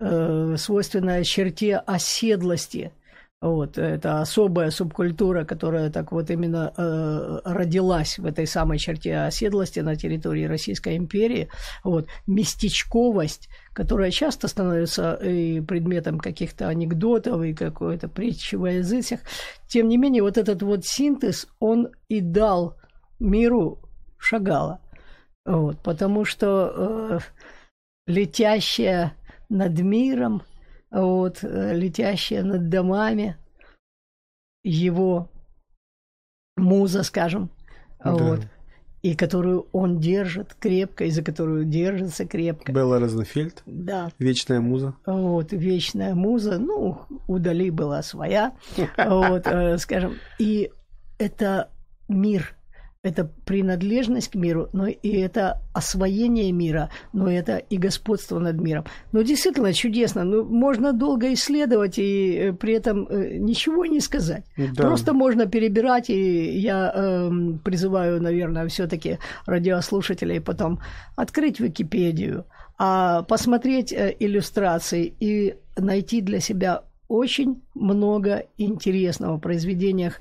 э, 0.00 0.56
свойственная 0.56 1.24
черте 1.24 1.76
оседлости– 1.76 2.92
вот, 3.42 3.76
это 3.76 4.20
особая 4.20 4.70
субкультура, 4.70 5.44
которая 5.44 5.90
так 5.90 6.12
вот 6.12 6.30
именно 6.30 6.72
э, 6.76 7.40
родилась 7.44 8.16
в 8.16 8.24
этой 8.24 8.46
самой 8.46 8.78
черте 8.78 9.18
оседлости 9.18 9.80
на 9.80 9.96
территории 9.96 10.44
Российской 10.44 10.96
империи. 10.96 11.48
Вот, 11.82 12.06
местечковость, 12.28 13.48
которая 13.72 14.12
часто 14.12 14.46
становится 14.46 15.14
и 15.14 15.60
предметом 15.60 16.20
каких-то 16.20 16.68
анекдотов 16.68 17.42
и 17.42 17.52
какой-то 17.52 18.08
притчи 18.08 18.54
во 18.54 18.70
языцах. 18.70 19.18
Тем 19.66 19.88
не 19.88 19.96
менее, 19.96 20.22
вот 20.22 20.38
этот 20.38 20.62
вот 20.62 20.86
синтез, 20.86 21.48
он 21.58 21.88
и 22.08 22.20
дал 22.20 22.76
миру 23.18 23.80
Шагала. 24.18 24.78
Вот, 25.44 25.82
потому 25.82 26.24
что 26.24 26.72
э, 26.76 27.18
летящая 28.06 29.14
над 29.48 29.80
миром– 29.80 30.42
вот, 30.92 31.42
э, 31.42 31.74
летящая 31.74 32.42
над 32.42 32.68
домами, 32.68 33.36
его 34.62 35.30
муза, 36.56 37.02
скажем, 37.02 37.50
да. 38.04 38.12
вот, 38.12 38.40
и 39.02 39.16
которую 39.16 39.66
он 39.72 39.98
держит 39.98 40.54
крепко, 40.54 41.04
и 41.04 41.10
за 41.10 41.22
которую 41.22 41.64
держится 41.64 42.24
крепко. 42.26 42.72
Белла 42.72 43.00
Розенфельд. 43.00 43.62
Да. 43.66 44.10
Вечная 44.18 44.60
муза. 44.60 44.94
Вот, 45.06 45.52
вечная 45.52 46.14
муза, 46.14 46.58
ну, 46.58 47.00
у 47.26 47.38
Дали 47.38 47.70
была 47.70 48.02
своя, 48.02 48.52
вот, 48.96 49.46
э, 49.46 49.78
скажем, 49.78 50.16
и 50.38 50.70
это 51.18 51.70
мир, 52.08 52.54
это 53.02 53.28
принадлежность 53.44 54.30
к 54.30 54.34
миру, 54.36 54.68
но 54.72 54.86
и 54.86 55.08
это 55.08 55.60
освоение 55.72 56.52
мира, 56.52 56.88
но 57.12 57.30
это 57.30 57.56
и 57.56 57.76
господство 57.76 58.38
над 58.38 58.60
миром. 58.60 58.84
Но 59.10 59.22
действительно 59.22 59.72
чудесно. 59.72 60.22
Ну, 60.24 60.44
можно 60.44 60.92
долго 60.92 61.32
исследовать 61.32 61.98
и 61.98 62.34
э, 62.34 62.52
при 62.52 62.74
этом 62.74 63.08
э, 63.08 63.38
ничего 63.38 63.86
не 63.86 64.00
сказать. 64.00 64.44
Да. 64.56 64.82
Просто 64.82 65.14
можно 65.14 65.46
перебирать, 65.46 66.10
и 66.10 66.58
я 66.60 66.92
э, 66.94 67.30
призываю, 67.64 68.22
наверное, 68.22 68.68
все-таки 68.68 69.18
радиослушателей 69.46 70.40
потом 70.40 70.78
открыть 71.16 71.58
Википедию, 71.58 72.44
а 72.78 73.22
посмотреть 73.22 73.92
э, 73.92 74.14
иллюстрации 74.20 75.12
и 75.18 75.56
найти 75.76 76.20
для 76.20 76.38
себя 76.38 76.82
очень 77.12 77.62
много 77.74 78.46
интересного 78.56 79.36
в 79.36 79.40
произведениях 79.40 80.14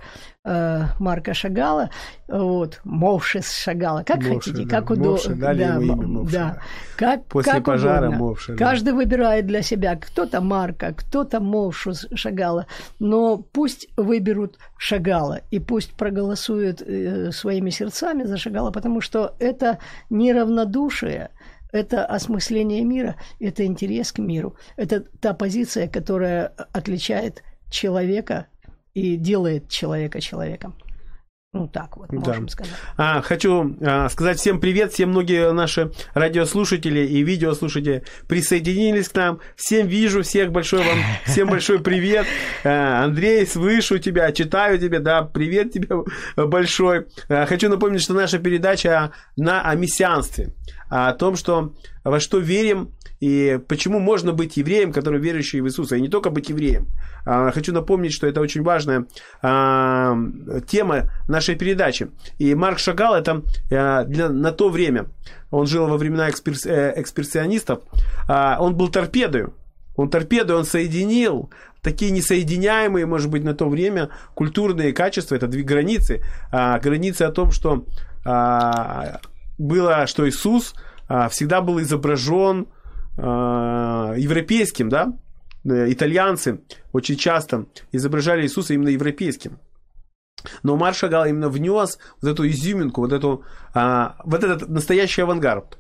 э, 0.43 0.82
Марка 0.99 1.34
Шагала. 1.34 1.89
Вот, 2.27 2.82
Мовшис 2.84 3.49
Шагала. 3.49 4.04
Как 4.04 4.17
Мовши, 4.17 4.51
хотите, 4.51 4.65
да. 4.65 4.69
как 4.80 4.89
удобно. 4.89 5.36
Да, 5.36 5.54
имя 5.54 6.23
да. 6.30 6.58
Как, 6.97 7.25
После 7.25 7.54
как 7.54 7.63
пожара 7.63 8.08
удобно. 8.08 8.17
Мовши. 8.17 8.56
Каждый 8.58 8.93
выбирает 8.93 9.47
для 9.47 9.62
себя 9.62 9.95
кто-то 9.95 10.41
Марка, 10.41 10.93
кто-то 10.93 11.39
Мовшис 11.39 12.08
Шагала. 12.13 12.67
Но 12.99 13.38
пусть 13.38 13.88
выберут 13.95 14.58
Шагала 14.77 15.39
и 15.49 15.60
пусть 15.60 15.93
проголосуют 15.93 16.82
э, 16.82 17.32
своими 17.32 17.69
сердцами 17.69 18.23
за 18.23 18.38
Шагала, 18.38 18.71
потому 18.71 18.99
что 18.99 19.34
это 19.39 19.80
неравнодушие– 20.10 21.30
это 21.71 22.05
осмысление 22.05 22.84
мира, 22.84 23.15
это 23.39 23.65
интерес 23.65 24.12
к 24.12 24.19
миру, 24.19 24.55
это 24.75 25.01
та 25.01 25.34
позиция, 25.34 25.88
которая 25.88 26.47
отличает 26.73 27.43
человека 27.69 28.47
и 28.93 29.15
делает 29.15 29.69
человека 29.69 30.19
человеком. 30.21 30.75
Ну, 31.53 31.67
так 31.67 31.97
вот, 31.97 32.13
можем 32.13 32.45
да. 32.45 32.51
сказать. 32.51 32.73
А, 32.95 33.21
хочу 33.21 33.75
а, 33.81 34.07
сказать 34.07 34.39
всем 34.39 34.61
привет, 34.61 34.93
все 34.93 35.05
многие 35.05 35.51
наши 35.51 35.91
радиослушатели 36.13 37.01
и 37.01 37.23
видеослушатели 37.23 38.05
присоединились 38.29 39.09
к 39.09 39.15
нам. 39.15 39.41
Всем 39.57 39.85
вижу, 39.85 40.23
всех 40.23 40.53
большой 40.53 40.79
вам, 40.79 40.99
всем 41.25 41.49
большой 41.49 41.79
привет. 41.79 42.25
А, 42.63 43.03
Андрей, 43.03 43.45
слышу 43.45 43.99
тебя, 43.99 44.31
читаю 44.31 44.79
тебя, 44.79 44.99
да, 44.99 45.23
привет 45.23 45.73
тебе 45.73 45.89
большой. 46.37 47.07
А, 47.27 47.45
хочу 47.45 47.67
напомнить, 47.67 48.01
что 48.01 48.13
наша 48.13 48.39
передача 48.39 49.11
на 49.35 49.61
о 49.61 49.75
мессианстве, 49.75 50.53
о 50.89 51.11
том, 51.11 51.35
что 51.35 51.73
во 52.05 52.21
что 52.21 52.37
верим 52.37 52.93
и 53.21 53.60
почему 53.67 53.99
можно 53.99 54.34
быть 54.34 54.57
евреем, 54.57 54.91
который 54.91 55.21
верующий 55.21 55.62
в 55.62 55.67
Иисуса, 55.67 55.95
и 55.95 56.01
не 56.01 56.10
только 56.10 56.31
быть 56.31 56.49
евреем. 56.49 56.88
А, 57.23 57.51
хочу 57.51 57.71
напомнить, 57.71 58.13
что 58.13 58.25
это 58.25 58.41
очень 58.41 58.63
важная 58.63 59.05
а, 59.43 60.17
тема 60.67 61.12
нашей 61.27 61.55
передачи. 61.55 62.10
И 62.39 62.55
Марк 62.55 62.79
Шагал 62.79 63.13
это 63.13 63.43
а, 63.71 64.05
для, 64.05 64.27
на 64.27 64.51
то 64.51 64.69
время, 64.69 65.05
он 65.51 65.67
жил 65.67 65.88
во 65.88 65.97
времена 65.97 66.29
экспресс, 66.31 66.65
э, 66.65 66.95
он 68.60 68.75
был 68.75 68.88
торпедою. 68.88 69.53
Он 69.95 70.10
торпедой, 70.10 70.57
он 70.57 70.65
соединил 70.65 71.51
такие 71.84 72.12
несоединяемые, 72.12 73.05
может 73.05 73.29
быть, 73.29 73.43
на 73.43 73.53
то 73.53 73.69
время 73.69 74.10
культурные 74.34 74.93
качества, 74.93 75.36
это 75.36 75.47
две 75.47 75.63
границы. 75.63 76.23
Границы 76.51 77.23
о 77.23 77.31
том, 77.31 77.51
что 77.51 77.86
было, 79.57 80.07
что 80.07 80.29
Иисус 80.29 80.73
всегда 81.29 81.62
был 81.62 81.81
изображен 81.81 82.67
европейским, 83.21 84.89
да, 84.89 85.13
Э, 85.63 85.91
итальянцы 85.91 86.62
очень 86.91 87.17
часто 87.17 87.67
изображали 87.91 88.43
Иисуса 88.43 88.73
именно 88.73 88.89
европейским. 88.89 89.60
Но 90.63 90.75
Марш 90.75 90.97
Шагал 90.97 91.25
именно 91.25 91.49
внес 91.49 91.99
вот 92.21 92.31
эту 92.31 92.47
изюминку, 92.49 93.01
вот 93.01 93.13
эту, 93.13 93.43
а, 93.75 94.17
вот 94.25 94.43
этот 94.43 94.69
настоящий 94.69 95.21
авангард. 95.21 95.77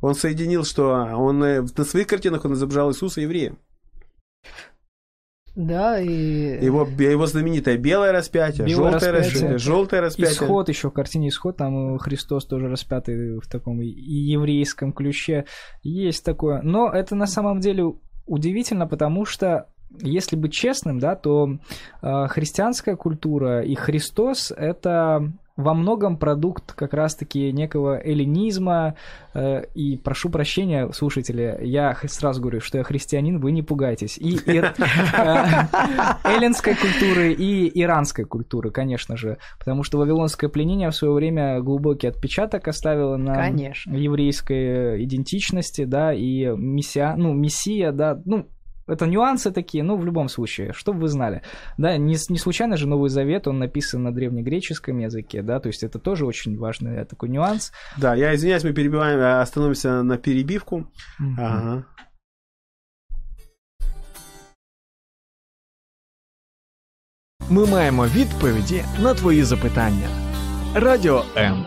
Он 0.00 0.14
соединил, 0.14 0.64
что 0.64 0.92
он 0.92 1.44
э, 1.44 1.62
на 1.76 1.84
своих 1.84 2.06
картинах 2.06 2.44
он 2.44 2.54
изображал 2.54 2.90
Иисуса 2.90 3.20
евреем. 3.20 3.58
Да, 5.54 6.00
и... 6.00 6.64
Его, 6.64 6.88
его 6.98 7.26
знаменитое 7.26 7.76
белое 7.76 8.12
распятие, 8.12 8.66
белое 8.66 8.92
желтое 8.92 9.12
распятие, 9.12 9.58
желтое 9.58 10.02
распятие. 10.02 10.32
Исход 10.32 10.68
еще, 10.68 10.88
в 10.88 10.92
картине 10.92 11.28
Исход, 11.28 11.58
там 11.58 11.98
Христос 11.98 12.46
тоже 12.46 12.68
распятый 12.68 13.38
в 13.38 13.46
таком 13.48 13.80
еврейском 13.80 14.92
ключе. 14.92 15.44
Есть 15.82 16.24
такое. 16.24 16.62
Но 16.62 16.90
это 16.90 17.14
на 17.14 17.26
самом 17.26 17.60
деле 17.60 17.84
удивительно, 18.26 18.86
потому 18.86 19.26
что 19.26 19.66
если 20.00 20.36
быть 20.36 20.54
честным, 20.54 20.98
да, 20.98 21.16
то 21.16 21.58
э, 22.00 22.26
христианская 22.28 22.96
культура 22.96 23.62
и 23.62 23.74
Христос 23.74 24.52
это 24.56 25.32
во 25.56 25.74
многом 25.74 26.16
продукт 26.16 26.72
как 26.72 26.94
раз-таки 26.94 27.52
некого 27.52 28.00
эллинизма. 28.02 28.96
Э, 29.34 29.64
и 29.74 29.96
прошу 29.96 30.30
прощения, 30.30 30.90
слушатели, 30.92 31.58
я 31.62 31.96
сразу 32.04 32.40
говорю, 32.40 32.60
что 32.60 32.78
я 32.78 32.84
христианин, 32.84 33.40
вы 33.40 33.52
не 33.52 33.62
пугайтесь. 33.62 34.18
И 34.18 34.38
э, 34.46 34.62
эллинской 36.24 36.74
культуры, 36.74 37.32
и 37.32 37.82
иранской 37.82 38.24
культуры, 38.24 38.70
конечно 38.70 39.16
же. 39.16 39.38
Потому 39.58 39.82
что 39.82 39.98
вавилонское 39.98 40.48
пленение 40.48 40.90
в 40.90 40.94
свое 40.94 41.12
время 41.14 41.60
глубокий 41.60 42.06
отпечаток 42.06 42.68
оставило 42.68 43.16
на 43.16 43.46
еврейской 43.46 45.04
идентичности, 45.04 45.84
да, 45.84 46.12
и 46.12 46.46
мессия, 46.46 47.14
ну, 47.16 47.32
мессия, 47.34 47.92
да, 47.92 48.20
ну, 48.24 48.48
это 48.91 49.05
нюансы 49.05 49.51
такие, 49.51 49.83
ну, 49.83 49.97
в 49.97 50.05
любом 50.05 50.29
случае, 50.29 50.73
чтобы 50.73 51.01
вы 51.01 51.07
знали. 51.07 51.41
Да, 51.77 51.97
не, 51.97 52.15
не 52.29 52.37
случайно 52.37 52.77
же 52.77 52.87
Новый 52.87 53.09
Завет, 53.09 53.47
он 53.47 53.59
написан 53.59 54.03
на 54.03 54.11
древнегреческом 54.11 54.99
языке, 54.99 55.41
да, 55.41 55.59
то 55.59 55.67
есть 55.67 55.83
это 55.83 55.99
тоже 55.99 56.25
очень 56.25 56.57
важный 56.57 57.05
такой 57.05 57.29
нюанс. 57.29 57.71
Да, 57.97 58.15
я 58.15 58.33
извиняюсь, 58.33 58.63
мы 58.63 58.73
перебиваем, 58.73 59.19
э, 59.19 59.41
остановимся 59.41 60.03
на 60.03 60.17
перебивку. 60.17 60.87
Mm-hmm. 61.21 61.35
Ага. 61.37 61.83
Ми 67.49 67.65
маємо 67.65 68.05
відповіді 68.05 68.83
на 69.01 69.13
твої 69.13 69.43
запитання. 69.43 70.07
Радіо 70.75 71.23
М. 71.37 71.65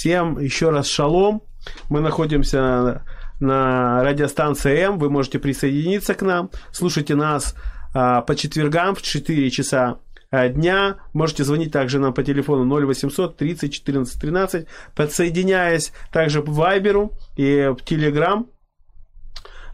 Всем 0.00 0.38
еще 0.38 0.70
раз 0.70 0.86
шалом. 0.86 1.42
Мы 1.90 2.00
находимся 2.00 3.04
на 3.38 4.02
радиостанции 4.02 4.74
М. 4.78 4.98
Вы 4.98 5.10
можете 5.10 5.38
присоединиться 5.38 6.14
к 6.14 6.22
нам. 6.22 6.48
Слушайте 6.72 7.14
нас 7.14 7.54
а, 7.92 8.22
по 8.22 8.34
четвергам 8.34 8.94
в 8.94 9.02
4 9.02 9.50
часа 9.50 9.98
а, 10.30 10.48
дня. 10.48 11.00
Можете 11.12 11.44
звонить 11.44 11.70
также 11.70 11.98
нам 11.98 12.14
по 12.14 12.22
телефону 12.22 12.64
0800 12.64 13.36
30 13.36 13.74
14 13.74 14.18
13. 14.18 14.66
Подсоединяясь 14.96 15.92
также 16.10 16.40
в 16.40 16.48
Вайберу 16.54 17.12
и 17.36 17.68
в 17.68 17.84
Телеграм, 17.84 18.46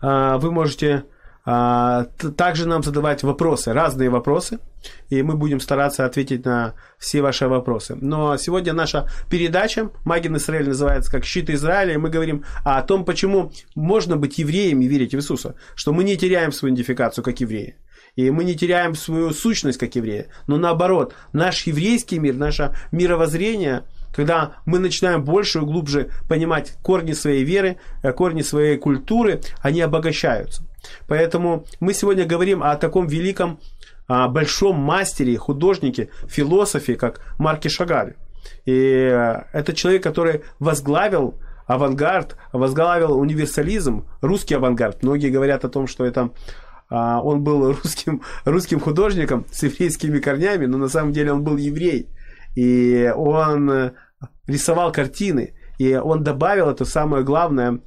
а, 0.02 0.38
вы 0.38 0.50
можете 0.50 1.04
также 1.46 2.66
нам 2.66 2.82
задавать 2.82 3.22
вопросы, 3.22 3.72
разные 3.72 4.10
вопросы, 4.10 4.58
и 5.10 5.22
мы 5.22 5.36
будем 5.36 5.60
стараться 5.60 6.04
ответить 6.04 6.44
на 6.44 6.74
все 6.98 7.22
ваши 7.22 7.46
вопросы. 7.46 7.96
Но 8.00 8.36
сегодня 8.36 8.72
наша 8.72 9.08
передача 9.30 9.90
«Магин 10.04 10.36
Израиль» 10.38 10.68
называется 10.68 11.10
как 11.10 11.24
«Щит 11.24 11.48
Израиля», 11.50 11.94
и 11.94 11.98
мы 11.98 12.10
говорим 12.10 12.44
о 12.64 12.82
том, 12.82 13.04
почему 13.04 13.52
можно 13.76 14.16
быть 14.16 14.38
евреем 14.38 14.80
и 14.80 14.88
верить 14.88 15.14
в 15.14 15.18
Иисуса, 15.18 15.54
что 15.76 15.92
мы 15.92 16.02
не 16.02 16.16
теряем 16.16 16.50
свою 16.50 16.74
идентификацию 16.74 17.22
как 17.22 17.40
евреи. 17.40 17.76
И 18.16 18.30
мы 18.30 18.42
не 18.42 18.56
теряем 18.56 18.96
свою 18.96 19.30
сущность 19.30 19.78
как 19.78 19.94
евреи. 19.94 20.26
Но 20.48 20.56
наоборот, 20.56 21.14
наш 21.32 21.62
еврейский 21.66 22.18
мир, 22.18 22.34
наше 22.34 22.74
мировоззрение– 22.90 23.84
когда 24.16 24.56
мы 24.64 24.78
начинаем 24.78 25.22
больше 25.22 25.58
и 25.58 25.62
глубже 25.62 26.10
понимать 26.26 26.72
корни 26.82 27.12
своей 27.12 27.44
веры, 27.44 27.76
э, 28.02 28.12
корни 28.12 28.40
своей 28.40 28.78
культуры, 28.78 29.42
они 29.60 29.82
обогащаются. 29.82 30.62
Поэтому 31.08 31.64
мы 31.80 31.94
сегодня 31.94 32.26
говорим 32.26 32.62
о 32.62 32.76
таком 32.76 33.06
великом, 33.06 33.58
большом 34.08 34.76
мастере, 34.76 35.36
художнике, 35.36 36.10
философе, 36.28 36.94
как 36.94 37.20
Марки 37.38 37.68
Шагаль. 37.68 38.14
И 38.64 38.72
э, 38.72 39.44
это 39.52 39.72
человек, 39.72 40.02
который 40.02 40.42
возглавил 40.58 41.38
авангард, 41.66 42.36
возглавил 42.52 43.18
универсализм, 43.18 44.06
русский 44.20 44.54
авангард. 44.54 45.02
Многие 45.02 45.30
говорят 45.30 45.64
о 45.64 45.68
том, 45.68 45.86
что 45.86 46.04
это 46.04 46.30
а, 46.88 47.20
он 47.20 47.42
был 47.42 47.72
русским, 47.82 48.22
русским 48.44 48.80
художником 48.80 49.46
с 49.50 49.62
еврейскими 49.62 50.18
корнями, 50.18 50.66
но 50.66 50.78
на 50.78 50.88
самом 50.88 51.12
деле 51.12 51.32
он 51.32 51.42
был 51.42 51.56
еврей. 51.56 52.08
И 52.54 53.12
он 53.14 53.70
э, 53.70 53.92
рисовал 54.46 54.92
картины. 54.92 55.54
И 55.78 55.94
он 55.94 56.22
добавил 56.22 56.70
это 56.70 56.84
самое 56.84 57.22
главное, 57.22 57.80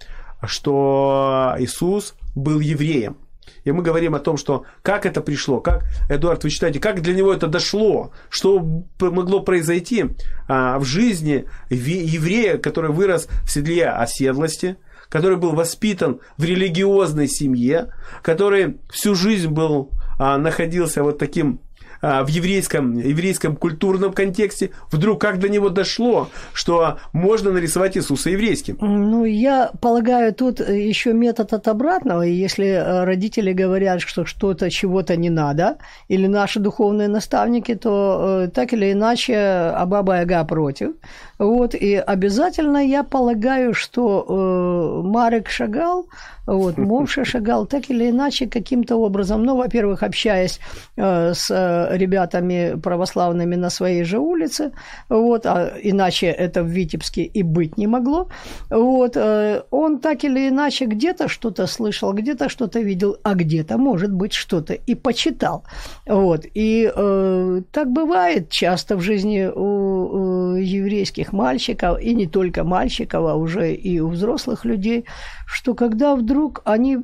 что 0.43 1.55
Иисус 1.57 2.15
был 2.35 2.59
евреем. 2.59 3.17
И 3.63 3.71
мы 3.71 3.83
говорим 3.83 4.15
о 4.15 4.19
том, 4.19 4.37
что 4.37 4.65
как 4.81 5.05
это 5.05 5.21
пришло, 5.21 5.59
как, 5.59 5.85
Эдуард, 6.09 6.43
вы 6.43 6.49
считаете, 6.49 6.79
как 6.79 7.01
для 7.01 7.13
него 7.13 7.33
это 7.33 7.47
дошло, 7.47 8.11
что 8.29 8.59
могло 8.99 9.41
произойти 9.41 10.05
а, 10.47 10.79
в 10.79 10.85
жизни 10.85 11.45
еврея, 11.69 12.57
который 12.57 12.91
вырос 12.91 13.27
в 13.43 13.51
седле 13.51 13.89
оседлости, 13.89 14.77
который 15.09 15.37
был 15.37 15.53
воспитан 15.53 16.19
в 16.37 16.43
религиозной 16.43 17.27
семье, 17.27 17.93
который 18.21 18.77
всю 18.89 19.15
жизнь 19.15 19.49
был, 19.49 19.89
а, 20.19 20.37
находился 20.37 21.03
вот 21.03 21.17
таким 21.17 21.61
в 22.01 22.27
еврейском, 22.27 22.97
еврейском 22.97 23.55
культурном 23.55 24.13
контексте, 24.13 24.71
вдруг 24.91 25.21
как 25.21 25.39
до 25.39 25.49
него 25.49 25.69
дошло, 25.69 26.29
что 26.53 26.97
можно 27.13 27.51
нарисовать 27.51 27.97
Иисуса 27.97 28.29
еврейским? 28.29 28.77
Ну, 28.79 29.25
я 29.25 29.71
полагаю, 29.81 30.33
тут 30.33 30.59
еще 30.59 31.13
метод 31.13 31.53
от 31.53 31.67
обратного. 31.67 32.21
Если 32.21 32.67
э, 32.67 33.03
родители 33.03 33.53
говорят, 33.53 34.01
что 34.01 34.25
что-то, 34.25 34.69
чего-то 34.69 35.15
не 35.15 35.29
надо, 35.29 35.77
или 36.07 36.27
наши 36.27 36.59
духовные 36.59 37.07
наставники, 37.07 37.75
то 37.75 38.43
э, 38.45 38.47
так 38.49 38.73
или 38.73 38.91
иначе 38.91 39.35
Абаба 39.75 40.19
Яга 40.19 40.43
против. 40.45 40.91
Вот, 41.37 41.75
и 41.75 41.95
обязательно 41.95 42.77
я 42.85 43.03
полагаю, 43.03 43.73
что 43.73 44.25
э, 44.27 45.07
Марек 45.07 45.49
Шагал 45.49 46.07
вот, 46.49 46.77
Мовша 46.77 47.25
шагал 47.31 47.65
так 47.65 47.89
или 47.91 48.09
иначе 48.09 48.47
каким-то 48.47 48.95
образом, 48.95 49.43
ну, 49.43 49.55
во-первых, 49.55 50.03
общаясь 50.03 50.59
э, 50.97 51.33
с 51.33 51.51
э, 51.51 51.97
ребятами 51.97 52.79
православными 52.81 53.55
на 53.55 53.69
своей 53.69 54.03
же 54.03 54.17
улице, 54.17 54.71
вот, 55.09 55.45
а 55.45 55.73
иначе 55.83 56.27
это 56.27 56.63
в 56.63 56.67
Витебске 56.67 57.23
и 57.23 57.43
быть 57.43 57.77
не 57.77 57.87
могло, 57.87 58.27
вот, 58.69 59.15
э, 59.15 59.61
он 59.69 59.99
так 59.99 60.23
или 60.23 60.49
иначе 60.49 60.85
где-то 60.85 61.27
что-то 61.27 61.67
слышал, 61.67 62.13
где-то 62.13 62.49
что-то 62.49 62.79
видел, 62.79 63.17
а 63.23 63.35
где-то, 63.35 63.77
может 63.77 64.11
быть, 64.11 64.33
что-то 64.33 64.73
и 64.73 64.95
почитал, 64.95 65.63
вот, 66.07 66.45
и 66.53 66.91
э, 66.95 67.61
так 67.71 67.91
бывает 67.91 68.49
часто 68.49 68.95
в 68.95 69.01
жизни 69.01 69.45
у, 69.45 70.53
у 70.53 70.55
еврейских 70.55 71.31
мальчиков, 71.31 72.01
и 72.01 72.15
не 72.15 72.27
только 72.27 72.63
мальчиков, 72.63 73.25
а 73.25 73.35
уже 73.35 73.73
и 73.73 73.99
у 73.99 74.09
взрослых 74.09 74.65
людей, 74.65 75.05
что 75.45 75.73
когда 75.73 76.15
вдруг 76.15 76.38
они 76.65 76.99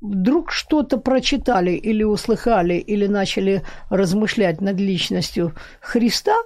вдруг 0.00 0.50
что-то 0.50 0.98
прочитали 0.98 1.72
или 1.72 2.02
услыхали, 2.02 2.74
или 2.74 3.06
начали 3.06 3.62
размышлять 3.90 4.60
над 4.60 4.78
личностью 4.78 5.52
Христа, 5.80 6.36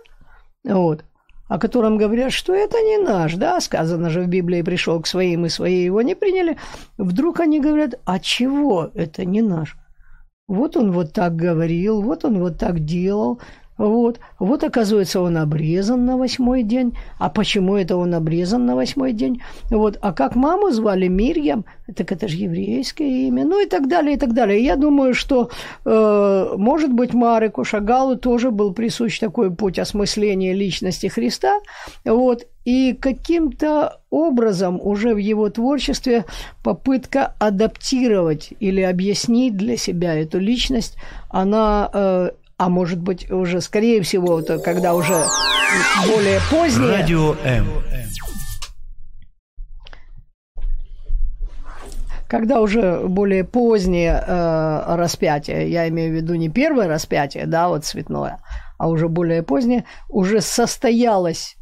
вот, 0.64 1.04
о 1.48 1.58
котором 1.58 1.98
говорят, 1.98 2.32
что 2.32 2.54
это 2.54 2.78
не 2.80 2.98
наш, 2.98 3.34
да, 3.34 3.60
сказано 3.60 4.10
же 4.10 4.22
в 4.22 4.28
Библии, 4.28 4.62
пришел 4.62 5.00
к 5.00 5.06
своим, 5.06 5.46
и 5.46 5.48
свои 5.48 5.82
его 5.82 6.02
не 6.02 6.14
приняли, 6.14 6.56
вдруг 6.96 7.40
они 7.40 7.60
говорят, 7.60 7.94
а 8.04 8.18
чего 8.18 8.90
это 8.94 9.24
не 9.24 9.42
наш? 9.42 9.76
Вот 10.48 10.76
он 10.76 10.90
вот 10.92 11.12
так 11.12 11.36
говорил, 11.36 12.02
вот 12.02 12.24
он 12.24 12.40
вот 12.40 12.58
так 12.58 12.80
делал, 12.84 13.40
вот. 13.88 14.20
вот, 14.38 14.62
оказывается, 14.62 15.22
он 15.22 15.38
обрезан 15.38 16.04
на 16.04 16.18
восьмой 16.18 16.62
день. 16.62 16.92
А 17.18 17.30
почему 17.30 17.76
это 17.76 17.96
он 17.96 18.14
обрезан 18.14 18.66
на 18.66 18.76
восьмой 18.76 19.14
день? 19.14 19.40
Вот. 19.70 19.98
А 20.02 20.12
как 20.12 20.36
маму 20.36 20.70
звали 20.70 21.08
Мирьям, 21.08 21.64
так 21.96 22.12
это 22.12 22.28
же 22.28 22.36
еврейское 22.36 23.28
имя. 23.28 23.46
Ну 23.46 23.62
и 23.64 23.66
так 23.66 23.88
далее, 23.88 24.16
и 24.16 24.18
так 24.18 24.34
далее. 24.34 24.62
Я 24.62 24.76
думаю, 24.76 25.14
что, 25.14 25.48
э, 25.86 26.54
может 26.58 26.92
быть, 26.92 27.14
Мареку 27.14 27.64
Шагалу 27.64 28.16
тоже 28.16 28.50
был 28.50 28.74
присущ 28.74 29.18
такой 29.18 29.50
путь 29.50 29.78
осмысления 29.78 30.52
личности 30.52 31.06
Христа. 31.06 31.60
Вот. 32.04 32.46
И 32.66 32.92
каким-то 32.92 34.00
образом 34.10 34.78
уже 34.82 35.14
в 35.14 35.16
его 35.16 35.48
творчестве 35.48 36.26
попытка 36.62 37.34
адаптировать 37.38 38.52
или 38.60 38.82
объяснить 38.82 39.56
для 39.56 39.78
себя 39.78 40.14
эту 40.14 40.38
личность, 40.38 40.96
она 41.30 41.88
э, 41.92 42.30
а 42.60 42.68
может 42.68 43.00
быть 43.00 43.30
уже, 43.30 43.62
скорее 43.62 44.02
всего, 44.02 44.42
то, 44.42 44.58
когда 44.58 44.94
уже 44.94 45.14
более 46.06 46.40
позднее... 46.50 46.90
Радио 46.90 47.34
М. 47.42 47.66
Когда 52.28 52.60
уже 52.60 53.08
более 53.08 53.44
позднее 53.44 54.22
э, 54.26 54.94
распятие, 54.94 55.70
я 55.70 55.88
имею 55.88 56.12
в 56.12 56.16
виду 56.16 56.34
не 56.34 56.50
первое 56.50 56.86
распятие, 56.86 57.46
да, 57.46 57.68
вот 57.68 57.86
цветное, 57.86 58.40
а 58.76 58.90
уже 58.90 59.08
более 59.08 59.42
позднее, 59.42 59.86
уже 60.10 60.42
состоялось 60.42 61.56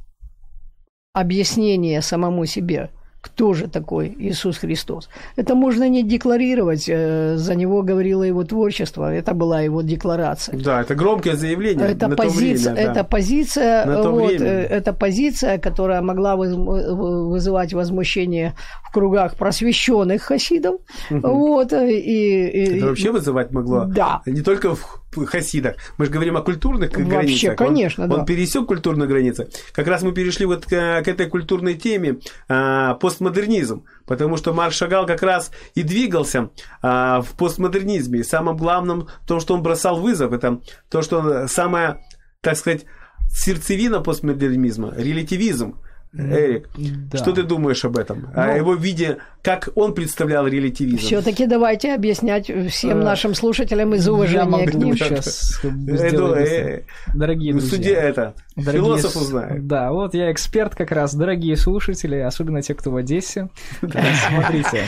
объяснение 1.12 2.02
самому 2.02 2.44
себе, 2.44 2.90
кто 3.20 3.52
же 3.52 3.66
такой 3.68 4.14
Иисус 4.18 4.58
Христос. 4.58 5.08
Это 5.36 5.54
можно 5.54 5.88
не 5.88 6.02
декларировать, 6.04 6.88
э, 6.88 7.36
за 7.36 7.54
него 7.56 7.82
говорило 7.82 8.22
его 8.22 8.44
творчество, 8.44 9.12
это 9.12 9.34
была 9.34 9.60
его 9.60 9.82
декларация. 9.82 10.56
Да, 10.58 10.80
это 10.82 10.94
громкое 10.94 11.34
заявление. 11.36 11.88
Это 11.88 12.08
на 12.08 12.16
позиция, 12.16 12.70
то 12.70 12.74
время, 12.74 12.86
да. 12.86 12.92
это 12.92 13.04
позиция, 13.04 13.86
На 13.86 14.02
то 14.02 14.10
вот, 14.12 14.28
время. 14.30 14.46
э, 14.46 14.66
это 14.66 14.92
позиция, 14.92 15.58
которая 15.58 16.00
могла 16.00 16.36
воз- 16.36 16.54
вызывать 16.54 17.72
возмущение 17.74 18.54
в 18.88 18.92
кругах 18.92 19.34
просвещенных 19.36 20.22
хасидов, 20.22 20.76
вот, 21.10 21.72
э, 21.72 21.90
и, 21.90 22.46
и- 22.46 22.76
Это 22.78 22.86
вообще 22.86 23.10
вызывать 23.10 23.50
могло? 23.52 23.84
Да. 23.86 24.22
Не 24.26 24.42
только 24.42 24.74
в 24.74 25.02
хасидах. 25.14 25.76
Мы 25.96 26.06
же 26.06 26.10
говорим 26.10 26.36
о 26.36 26.42
культурных 26.42 26.90
Вообще, 26.90 27.04
границах. 27.04 27.50
Он- 27.50 27.56
конечно, 27.56 28.04
он, 28.04 28.10
да. 28.10 28.24
пересек 28.24 28.66
культурные 28.66 29.08
границы. 29.08 29.48
Как 29.72 29.86
раз 29.86 30.02
мы 30.02 30.12
перешли 30.12 30.46
вот 30.46 30.64
к, 30.64 30.68
к 30.68 31.08
этой 31.08 31.26
культурной 31.26 31.74
теме 31.74 32.18
а, 32.48 32.94
постмодернизм. 32.94 33.84
Потому 34.06 34.36
что 34.36 34.52
Марк 34.52 34.72
Шагал 34.72 35.06
как 35.06 35.22
раз 35.22 35.50
и 35.74 35.82
двигался 35.82 36.50
а, 36.82 37.20
в 37.22 37.32
постмодернизме. 37.36 38.20
И 38.20 38.24
самым 38.24 38.56
главным 38.56 39.08
в 39.22 39.26
том, 39.26 39.40
что 39.40 39.54
он 39.54 39.62
бросал 39.62 40.00
вызов, 40.00 40.32
это 40.32 40.60
то, 40.90 41.02
что 41.02 41.46
самая, 41.48 42.00
так 42.40 42.56
сказать, 42.56 42.84
сердцевина 43.30 44.00
постмодернизма, 44.00 44.94
релятивизм. 44.96 45.76
Эрик, 46.16 46.68
да. 46.76 47.18
что 47.18 47.32
ты 47.32 47.42
думаешь 47.42 47.84
об 47.84 47.98
этом? 47.98 48.30
О 48.34 48.46
Ну, 48.46 48.56
его 48.56 48.74
виде, 48.74 49.18
как 49.42 49.68
он 49.74 49.94
представлял 49.94 50.46
релятивизм? 50.46 50.98
все-таки 50.98 51.46
давайте 51.46 51.94
объяснять 51.94 52.46
всем 52.70 53.00
Э, 53.00 53.04
нашим 53.04 53.34
слушателям 53.34 53.94
из 53.94 54.08
уважения 54.08 54.66
к 54.66 54.74
ним. 54.74 54.94
сейчас 54.96 55.60
Э, 55.62 55.68
сделать 56.08 56.12
ну, 56.14 56.34
э, 56.34 56.82
Дорогие 57.14 57.52
ну, 57.52 57.60
друзья. 57.60 57.76
судья 57.76 58.02
это, 58.02 58.34
Дорогие 58.56 58.80
философ 58.82 59.16
узнает. 59.16 59.66
Да, 59.66 59.92
вот 59.92 60.14
я 60.14 60.32
эксперт 60.32 60.74
как 60.74 60.90
раз. 60.92 61.14
Дорогие 61.14 61.56
слушатели, 61.56 62.16
особенно 62.16 62.62
те, 62.62 62.74
кто 62.74 62.90
в 62.90 62.96
Одессе. 62.96 63.50
Смотрите. 63.80 64.84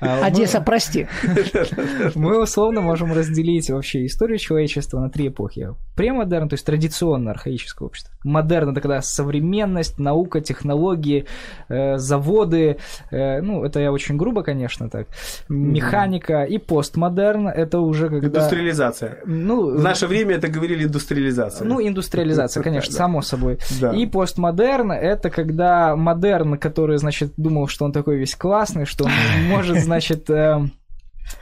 а, 0.00 0.24
Одесса, 0.26 0.60
прости. 0.60 1.06
Мы 2.16 2.42
условно 2.42 2.80
можем 2.80 3.12
разделить 3.12 3.70
вообще 3.70 4.06
историю 4.06 4.38
человечества 4.38 5.00
на 5.00 5.10
три 5.10 5.28
эпохи. 5.28 5.68
Премодерн, 5.96 6.48
то 6.48 6.54
есть 6.54 6.66
традиционное 6.66 7.32
архаическое 7.32 7.86
общество. 7.86 8.12
Модерн 8.22 8.70
это 8.70 8.80
когда 8.80 9.00
современность, 9.00 9.98
наука, 9.98 10.40
технологии, 10.40 11.26
э, 11.68 11.96
заводы. 11.96 12.76
э, 13.10 13.40
ну, 13.40 13.64
это 13.64 13.80
я 13.80 13.90
очень 13.90 14.16
грубо, 14.16 14.42
конечно, 14.42 14.90
так. 14.90 15.08
Механика. 15.48 16.44
И 16.44 16.58
постмодерн 16.58 17.48
это 17.48 17.80
уже 17.80 18.08
когда... 18.08 18.26
Индустриализация. 18.26 19.18
Ну, 19.24 19.78
В 19.78 19.82
наше 19.82 20.06
время 20.06 20.34
это 20.36 20.48
говорили 20.48 20.84
индустриализация. 20.84 21.66
ну, 21.66 21.80
индустриализация, 21.80 22.62
конечно, 22.62 22.92
само 22.92 23.22
собой. 23.22 23.58
Да. 23.80 23.92
И 23.92 24.06
постмодерн 24.06 24.92
это 24.92 25.30
когда 25.30 25.96
модерн, 25.96 26.58
который, 26.58 26.98
значит, 26.98 27.32
думал, 27.36 27.68
что 27.68 27.84
он 27.84 27.92
такой 27.92 28.18
весь 28.18 28.34
классный, 28.34 28.84
что 28.84 29.04
он 29.04 29.10
может, 29.48 29.78
значит, 29.78 30.28
э, 30.28 30.60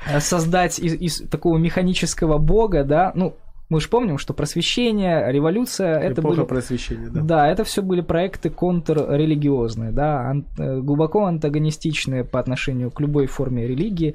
э, 0.09 0.21
создать 0.21 0.79
из, 0.79 0.95
из 0.95 1.29
такого 1.29 1.59
механического 1.59 2.39
бога, 2.39 2.85
да, 2.85 3.13
ну, 3.15 3.37
мы 3.75 3.81
же 3.81 3.89
помним, 3.89 4.19
что 4.19 4.33
просвещение, 4.35 5.33
революция, 5.33 5.99
это 5.99 6.21
Эпоха 6.21 6.37
были... 6.37 6.47
просвещения, 6.47 7.09
да. 7.11 7.21
Да, 7.23 7.49
это 7.49 7.65
все 7.65 7.83
были 7.83 8.03
проекты 8.03 8.49
контррелигиозные, 8.49 9.91
да, 9.91 10.31
ан- 10.31 10.47
э, 10.59 10.81
глубоко 10.81 11.25
антагонистичные 11.25 12.23
по 12.25 12.39
отношению 12.39 12.93
к 12.93 13.01
любой 13.01 13.27
форме 13.27 13.67
религии. 13.67 14.15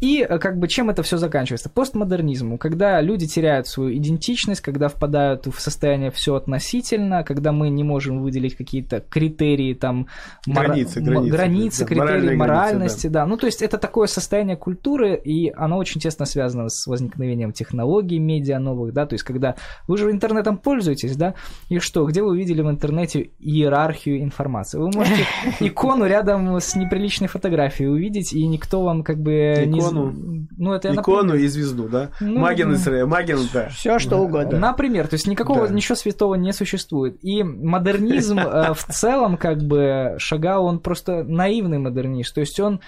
И 0.00 0.20
э, 0.28 0.38
как 0.38 0.58
бы 0.58 0.68
чем 0.68 0.90
это 0.90 1.02
все 1.02 1.16
заканчивается? 1.16 1.70
Постмодернизму, 1.70 2.58
когда 2.58 3.00
люди 3.00 3.26
теряют 3.26 3.66
свою 3.66 3.96
идентичность, 3.96 4.60
когда 4.60 4.88
впадают 4.88 5.46
в 5.46 5.58
состояние 5.60 6.10
все 6.10 6.34
относительно, 6.34 7.24
когда 7.24 7.52
мы 7.52 7.70
не 7.70 7.82
можем 7.82 8.20
выделить 8.20 8.56
какие-то 8.56 9.00
критерии 9.00 9.72
там 9.74 10.06
мора- 10.46 10.66
Границы, 10.68 10.98
м- 11.00 11.04
границы, 11.06 11.30
границы, 11.36 11.78
да, 11.80 11.86
критерии 11.86 12.06
границы, 12.20 12.36
моральности, 12.36 13.06
да. 13.06 13.26
Ну 13.26 13.36
то 13.38 13.46
есть 13.46 13.62
это 13.62 13.78
такое 13.78 14.06
состояние 14.06 14.56
культуры, 14.56 15.16
и 15.16 15.50
оно 15.56 15.78
очень 15.78 16.00
тесно 16.00 16.26
связано 16.26 16.68
с 16.68 16.86
возникновением 16.86 17.52
технологий 17.52 18.18
медиа 18.18 18.58
новых, 18.58 18.92
да, 18.92 19.06
то 19.06 19.14
есть 19.14 19.24
когда 19.24 19.54
вы 19.88 19.96
же 19.96 20.10
интернетом 20.10 20.58
пользуетесь, 20.58 21.16
да, 21.16 21.34
и 21.70 21.78
что, 21.78 22.04
где 22.04 22.22
вы 22.22 22.30
увидели 22.32 22.60
в 22.60 22.68
интернете 22.68 23.30
иерархию 23.38 24.22
информации? 24.22 24.78
Вы 24.78 24.90
можете 24.94 25.24
икону 25.60 26.06
рядом 26.06 26.56
с 26.60 26.76
неприличной 26.76 27.28
фотографией 27.28 27.88
увидеть, 27.88 28.34
и 28.34 28.46
никто 28.46 28.82
вам 28.82 29.02
как 29.02 29.18
бы 29.18 29.64
не... 29.66 29.85
Икону. 29.92 30.46
Ну, 30.56 30.72
это 30.72 30.94
Икону 30.94 31.22
например, 31.22 31.44
и 31.44 31.48
звезду, 31.48 31.88
да? 31.88 32.10
Ну, 32.20 32.40
Маген, 32.40 32.70
ну. 32.72 33.06
Маген, 33.06 33.38
да. 33.52 33.68
Все 33.68 33.98
что 33.98 34.18
угодно. 34.18 34.58
Например, 34.58 35.06
то 35.08 35.14
есть 35.14 35.26
никакого 35.26 35.68
Да. 35.68 35.74
ничего 35.74 35.94
святого 35.96 36.34
не 36.34 36.52
существует. 36.52 37.18
И 37.22 37.42
модернизм 37.42 38.38
э, 38.38 38.74
в 38.74 38.84
целом, 38.84 39.36
как 39.36 39.62
бы, 39.62 40.14
Шагал, 40.18 40.66
он 40.66 40.80
просто 40.80 41.24
наивный 41.24 41.78
модернист. 41.78 42.34
То 42.34 42.40
есть 42.40 42.58
он 42.60 42.80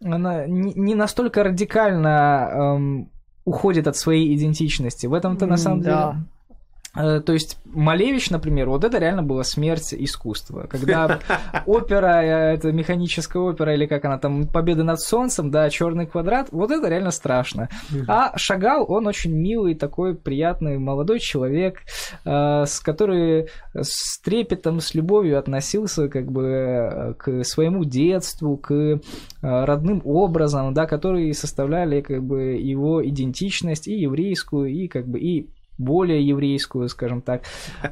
не 0.00 0.94
настолько 0.94 1.42
радикально 1.42 2.48
эм, 2.52 3.10
уходит 3.44 3.86
от 3.86 3.96
своей 3.96 4.36
идентичности. 4.36 5.06
В 5.06 5.14
этом-то 5.14 5.46
на 5.46 5.56
самом 5.56 5.80
деле... 5.80 6.16
Э, 6.96 7.20
То 7.20 7.32
есть 7.32 7.58
Малевич, 7.64 8.30
например, 8.30 8.68
вот 8.68 8.84
это 8.84 8.98
реально 8.98 9.22
была 9.22 9.44
смерть 9.44 9.94
искусства. 9.94 10.66
Когда 10.68 11.20
опера, 11.66 12.22
э, 12.22 12.54
это 12.54 12.72
механическая 12.72 13.42
опера, 13.42 13.74
или 13.74 13.86
как 13.86 14.04
она 14.04 14.18
там, 14.18 14.46
Победа 14.46 14.84
над 14.84 15.00
солнцем, 15.00 15.50
да, 15.50 15.68
черный 15.70 16.06
квадрат, 16.06 16.48
вот 16.50 16.70
это 16.70 16.88
реально 16.88 17.10
страшно. 17.10 17.68
А 18.08 18.32
Шагал, 18.36 18.86
он 18.88 19.06
очень 19.06 19.32
милый, 19.32 19.74
такой 19.74 20.14
приятный 20.14 20.78
молодой 20.78 21.20
человек, 21.20 21.80
э, 22.24 22.64
с 22.66 22.80
который 22.80 23.48
с 23.74 24.20
трепетом, 24.22 24.80
с 24.80 24.94
любовью 24.94 25.38
относился 25.38 26.08
как 26.08 26.30
бы 26.30 27.14
к 27.18 27.44
своему 27.44 27.84
детству, 27.84 28.56
к 28.56 29.00
родным 29.42 30.00
образам, 30.04 30.72
да, 30.74 30.86
которые 30.86 31.34
составляли 31.34 32.00
как 32.00 32.22
бы 32.22 32.54
его 32.54 33.06
идентичность 33.06 33.88
и 33.88 33.94
еврейскую, 33.94 34.70
и 34.70 34.88
как 34.88 35.06
бы 35.06 35.20
и 35.20 35.50
более 35.78 36.26
еврейскую, 36.26 36.88
скажем 36.88 37.22
так. 37.22 37.42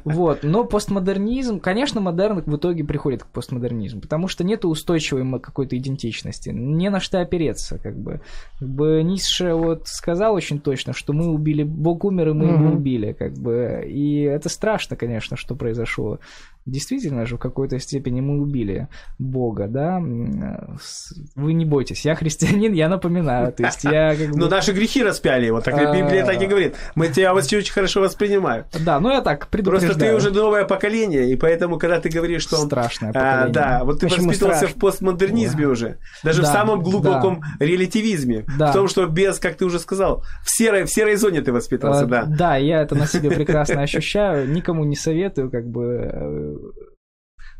Вот. 0.03 0.43
Но 0.43 0.63
постмодернизм, 0.63 1.59
конечно, 1.59 2.01
модерн 2.01 2.41
в 2.45 2.55
итоге 2.55 2.83
приходит 2.83 3.23
к 3.23 3.27
постмодернизму, 3.27 4.01
потому 4.01 4.27
что 4.27 4.43
нет 4.43 4.65
устойчивой 4.65 5.39
какой-то 5.39 5.77
идентичности, 5.77 6.49
не 6.49 6.89
на 6.89 6.99
что 6.99 7.19
опереться, 7.19 7.77
как 7.77 7.97
бы. 7.97 8.21
Как 8.59 8.69
бы 8.69 9.01
Ницше 9.03 9.53
вот 9.53 9.87
сказал 9.87 10.33
очень 10.33 10.59
точно, 10.59 10.93
что 10.93 11.13
мы 11.13 11.27
убили, 11.27 11.63
Бог 11.63 12.03
умер, 12.05 12.29
и 12.29 12.33
мы 12.33 12.45
его 12.45 12.71
убили, 12.75 13.13
как 13.13 13.33
бы. 13.33 13.83
И 13.87 14.21
это 14.21 14.49
страшно, 14.49 14.95
конечно, 14.95 15.37
что 15.37 15.55
произошло. 15.55 16.19
Действительно 16.65 17.27
же, 17.27 17.35
в 17.35 17.39
какой-то 17.39 17.77
степени 17.79 18.21
мы 18.21 18.41
убили 18.41 18.87
Бога, 19.19 19.67
да. 19.67 19.99
Вы 19.99 21.53
не 21.53 21.63
бойтесь, 21.63 22.05
я 22.05 22.15
христианин, 22.15 22.73
я 22.73 22.89
напоминаю. 22.89 23.53
То 23.53 23.65
есть 23.65 23.83
я 23.83 24.15
как 24.15 24.29
бы... 24.31 24.37
Ну, 24.39 24.49
наши 24.49 24.71
грехи 24.71 25.03
распяли, 25.03 25.51
вот 25.51 25.63
так 25.63 25.75
Библия 25.75 26.25
так 26.25 26.41
и 26.41 26.47
говорит. 26.47 26.75
Мы 26.95 27.09
тебя 27.09 27.35
очень 27.35 27.71
хорошо 27.75 28.01
воспринимаем. 28.01 28.65
Да, 28.83 28.99
ну 28.99 29.11
я 29.11 29.21
так 29.21 29.47
предупреждаю. 29.49 29.91
Просто 29.93 30.09
ты 30.09 30.15
уже 30.15 30.31
новое 30.31 30.65
поколение, 30.65 31.29
и 31.31 31.35
поэтому, 31.35 31.77
когда 31.77 31.99
ты 31.99 32.09
говоришь, 32.09 32.41
что... 32.41 32.55
Страшное 32.57 33.11
а, 33.11 33.13
поколение. 33.13 33.53
да, 33.53 33.83
вот 33.83 33.99
ты 33.99 34.07
Почему 34.07 34.27
воспитывался 34.29 34.59
страшно? 34.61 34.77
в 34.77 34.79
постмодернизме 34.79 35.67
уже. 35.67 35.99
Даже 36.23 36.41
в 36.41 36.45
Да, 36.45 36.51
самом 36.53 36.81
глубоком 36.81 37.43
релятивизме. 37.59 38.45
Да. 38.57 38.71
В 38.71 38.73
том, 38.73 38.87
что 38.87 39.05
без, 39.05 39.37
как 39.39 39.55
ты 39.57 39.65
уже 39.65 39.77
сказал, 39.79 40.23
в 40.43 40.49
серой, 40.49 40.85
в 40.85 40.89
серой 40.89 41.15
зоне 41.17 41.41
ты 41.41 41.51
воспитывался, 41.53 42.05
А, 42.05 42.07
да. 42.07 42.23
Да, 42.25 42.55
я 42.57 42.81
это 42.81 42.95
на 42.95 43.05
себе 43.05 43.29
прекрасно 43.29 43.81
ощущаю. 43.83 44.49
Никому 44.51 44.83
не 44.85 44.95
советую, 44.95 45.51
как 45.51 45.67
бы. 45.67 45.83
э, 46.11 46.55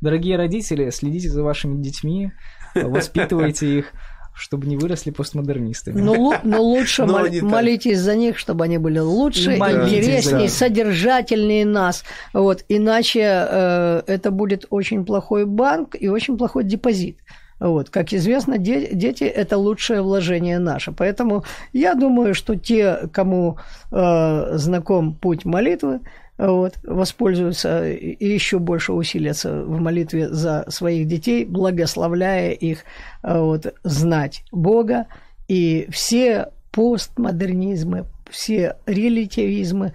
Дорогие 0.01 0.37
родители, 0.37 0.89
следите 0.89 1.29
за 1.29 1.41
вашими 1.43 1.81
детьми, 1.81 2.31
воспитывайте 2.75 3.79
их, 3.79 3.91
чтобы 4.35 4.67
не 4.67 4.75
выросли 4.77 5.11
постмодернистами. 5.11 6.01
Но, 6.01 6.13
лу- 6.15 6.39
но 6.43 6.61
лучше 6.61 7.05
Но 7.05 7.19
мол- 7.19 7.27
молитесь 7.49 7.99
за 7.99 8.15
них, 8.15 8.37
чтобы 8.37 8.65
они 8.65 8.77
были 8.77 8.99
лучше, 8.99 9.55
И 9.55 9.57
молитесь, 9.57 9.97
интереснее, 10.05 10.47
да. 10.47 10.49
содержательнее 10.49 11.65
нас. 11.65 12.03
Вот. 12.33 12.63
Иначе 12.69 13.19
э, 13.21 14.01
это 14.07 14.31
будет 14.31 14.65
очень 14.69 15.05
плохой 15.05 15.45
банк 15.45 15.95
и 15.99 16.09
очень 16.09 16.37
плохой 16.37 16.63
депозит. 16.65 17.17
Вот. 17.59 17.89
Как 17.89 18.11
известно, 18.13 18.57
де- 18.57 18.89
дети– 18.93 19.23
это 19.23 19.57
лучшее 19.57 20.01
вложение 20.01 20.59
наше. 20.59 20.91
Поэтому 20.91 21.45
я 21.71 21.93
думаю, 21.95 22.33
что 22.35 22.55
те, 22.55 23.07
кому 23.13 23.57
э, 23.91 24.57
знаком 24.57 25.13
путь 25.13 25.45
молитвы, 25.45 26.01
вот, 26.37 26.73
воспользуются 26.83 27.89
и 27.89 28.25
еще 28.25 28.59
больше 28.59 28.93
усилятся 28.93 29.63
в 29.63 29.79
молитве 29.79 30.29
за 30.29 30.65
своих 30.69 31.07
детей, 31.07 31.45
благословляя 31.45 32.51
их 32.51 32.79
э, 33.23 33.39
вот, 33.39 33.73
знать 33.83 34.43
Бога. 34.51 35.07
И 35.47 35.87
все 35.91 36.49
постмодернизмы, 36.71 38.05
все 38.29 38.75
релятивизмы, 38.85 39.93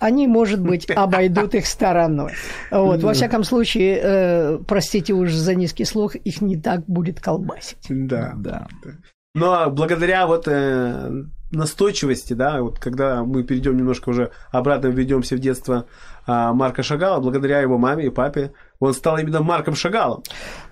они, 0.00 0.26
может 0.26 0.60
быть, 0.60 0.90
обойдут 0.96 1.54
их 1.54 1.66
стороной. 1.66 2.32
Вот, 2.70 3.02
во 3.02 3.12
всяком 3.12 3.44
случае, 3.44 4.00
э, 4.02 4.58
простите 4.66 5.12
уж 5.12 5.32
за 5.32 5.54
низкий 5.54 5.84
слух, 5.84 6.14
их 6.16 6.40
не 6.40 6.56
так 6.56 6.84
будет 6.86 7.20
колбасить. 7.20 7.86
Да. 7.88 8.34
Да. 8.36 8.66
Но 9.34 9.70
благодаря 9.70 10.26
вот 10.26 10.48
э, 10.48 11.24
настойчивости, 11.56 12.34
да, 12.34 12.62
вот 12.62 12.78
когда 12.78 13.24
мы 13.24 13.42
перейдем 13.42 13.76
немножко 13.76 14.10
уже 14.10 14.30
обратно 14.50 14.88
введемся 14.88 15.36
в 15.36 15.38
детство 15.38 15.86
а, 16.26 16.52
Марка 16.52 16.82
Шагала, 16.82 17.20
благодаря 17.20 17.60
его 17.60 17.78
маме 17.78 18.06
и 18.06 18.10
папе, 18.10 18.52
он 18.80 18.92
стал 18.94 19.16
именно 19.18 19.42
Марком 19.42 19.74
Шагалом. 19.74 20.22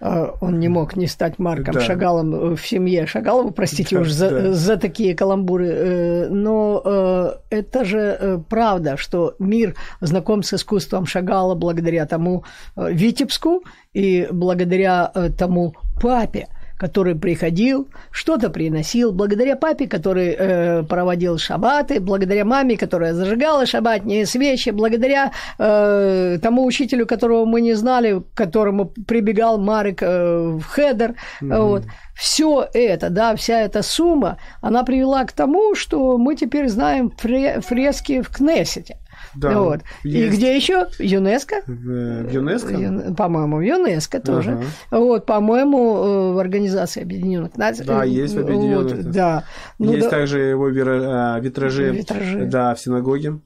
А, 0.01 0.35
он 0.41 0.59
не 0.59 0.69
мог 0.69 0.97
не 0.97 1.07
стать 1.07 1.39
Марком 1.39 1.75
да. 1.75 1.81
Шагалом 1.81 2.35
э, 2.35 2.57
в 2.57 2.67
семье 2.67 3.07
Шагалова, 3.07 3.51
простите 3.51 3.97
да, 3.97 4.03
уж 4.03 4.11
за, 4.11 4.31
да. 4.43 4.53
за 4.53 4.77
такие 4.77 5.15
каламбуры. 5.15 5.69
Э, 5.69 6.29
но 6.29 6.83
э, 6.85 7.31
это 7.51 7.85
же 7.85 8.43
правда, 8.49 8.97
что 8.97 9.35
мир 9.39 9.75
знаком 10.01 10.43
с 10.43 10.53
искусством 10.53 11.07
Шагала 11.07 11.55
благодаря 11.55 12.07
тому 12.07 12.45
Витебску 12.77 13.63
и 13.93 14.27
благодаря 14.31 15.13
тому 15.39 15.75
папе 16.01 16.49
который 16.79 17.15
приходил, 17.15 17.89
что-то 18.11 18.51
приносил, 18.51 19.13
благодаря 19.13 19.57
папе, 19.57 19.87
который 19.87 20.35
э, 20.37 20.83
проводил 20.83 21.39
шабаты, 21.39 22.01
благодаря 22.01 22.45
маме, 22.45 22.77
которая 22.77 23.15
зажигала 23.15 23.67
шабатные 23.67 24.27
свечи, 24.27 24.71
благодаря 24.71 25.33
э, 25.59 26.39
тому 26.43 26.65
учителю, 26.65 27.07
которого 27.07 27.45
мы 27.45 27.61
не 27.61 27.75
знали, 27.75 28.21
к 28.21 28.37
которому 28.37 28.87
прибегал 29.07 29.59
Марик 29.59 30.03
э, 30.03 30.59
в 30.59 30.65
Хедер. 30.65 31.15
Mm-hmm. 31.41 31.63
Вот. 31.63 31.83
Все 32.15 32.69
это, 32.73 33.11
да, 33.11 33.35
вся 33.35 33.61
эта 33.61 33.83
сумма, 33.83 34.39
она 34.61 34.85
привела 34.85 35.25
к 35.25 35.33
тому, 35.33 35.75
что 35.75 36.17
мы 36.17 36.37
теперь 36.37 36.69
знаем 36.69 37.11
фрески 37.11 38.21
в 38.21 38.29
Кнессете. 38.31 38.99
Да, 39.37 39.61
вот. 39.61 39.81
И 40.03 40.29
где 40.29 40.57
еще? 40.57 40.87
ЮНЕСКО? 40.99 41.63
В 41.67 42.33
ЮНЕСКО? 42.33 42.75
Ю... 42.75 43.15
По-моему, 43.15 43.59
в 43.59 43.63
ЮНЕСКО 43.63 44.21
тоже. 44.21 44.53
Ага. 44.91 45.01
Вот, 45.03 45.27
по-моему, 45.27 45.97
э, 45.97 46.33
в 46.35 46.39
Организации 46.39 47.03
Объединенных 47.03 47.57
Наций. 47.57 47.85
Да, 47.85 48.05
есть 48.05 48.35
в 48.35 48.41
Объединенных 48.41 48.97
вот, 48.97 49.11
Да. 49.11 49.45
Ну, 49.79 49.93
есть 49.93 50.05
да. 50.05 50.11
также 50.11 50.41
его 50.41 50.69
витражи, 50.69 51.91
витражи, 51.91 52.47
да, 52.47 52.75
в 52.75 52.81
синагоге, 52.81 53.41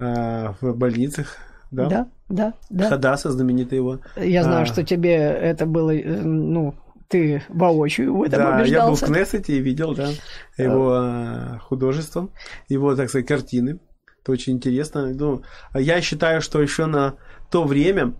а, 0.00 0.54
в 0.60 0.74
больницах. 0.74 1.36
Да, 1.70 1.86
да, 1.88 2.08
да. 2.28 2.54
да. 2.68 2.88
Хадаса, 2.88 3.30
знаменитый 3.30 3.78
его. 3.78 4.00
Я 4.16 4.42
знаю, 4.42 4.62
а... 4.62 4.66
что 4.66 4.84
тебе 4.84 5.14
это 5.14 5.66
было, 5.66 5.94
э, 5.94 6.20
ну, 6.22 6.74
ты 7.10 7.42
воочию 7.48 8.16
в 8.16 8.22
этом 8.22 8.40
да, 8.40 8.56
убеждался. 8.56 8.72
я 8.72 8.86
был 8.86 8.94
в 8.94 9.04
Кнессете 9.04 9.56
и 9.56 9.60
видел, 9.60 9.94
да, 9.94 10.10
его 10.56 10.92
а, 10.94 11.58
художество, 11.58 12.30
его, 12.68 12.94
так 12.94 13.08
сказать, 13.08 13.26
картины. 13.26 13.80
Это 14.22 14.32
очень 14.32 14.54
интересно. 14.54 15.12
Ну, 15.14 15.42
я 15.74 16.00
считаю, 16.00 16.42
что 16.42 16.60
еще 16.60 16.86
на 16.86 17.14
то 17.50 17.64
время 17.64 18.14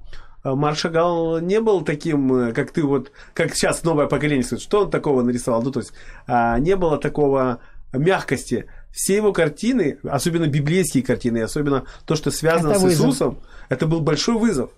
э, 0.45 0.51
Маршагал 0.55 1.41
не 1.41 1.61
был 1.61 1.83
таким, 1.83 2.33
э, 2.35 2.53
как 2.53 2.71
ты 2.71 2.83
вот, 2.83 3.13
как 3.35 3.55
сейчас 3.55 3.85
новое 3.85 4.07
поколение, 4.07 4.45
что 4.59 4.83
он 4.83 4.91
такого 4.91 5.23
нарисовал. 5.23 5.63
Ну, 5.63 5.71
то 5.71 5.81
есть 5.81 5.93
а, 6.27 6.59
не 6.59 6.77
было 6.77 6.99
такого 6.99 7.61
мягкости. 7.93 8.67
Все 8.91 9.17
его 9.17 9.33
картины, 9.33 9.99
особенно 10.03 10.47
библейские 10.47 11.03
картины, 11.03 11.43
особенно 11.43 11.85
то, 12.07 12.17
что 12.17 12.31
связано 12.31 12.71
это 12.71 12.81
с 12.81 12.83
вызов. 12.83 13.07
Иисусом, 13.07 13.39
это 13.69 13.87
был 13.87 14.01
большой 14.01 14.39
вызов. 14.39 14.71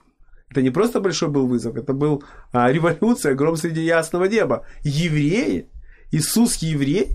Это 0.51 0.61
не 0.61 0.71
просто 0.71 1.01
большой 1.01 1.31
был 1.31 1.47
вызов, 1.47 1.77
это 1.77 1.95
был 1.95 2.25
а, 2.53 2.71
революция, 2.71 3.35
гром 3.35 3.57
среди 3.57 3.83
ясного 3.83 4.25
неба. 4.25 4.67
Евреи, 4.83 5.71
Иисус 6.11 6.57
еврей, 6.57 7.13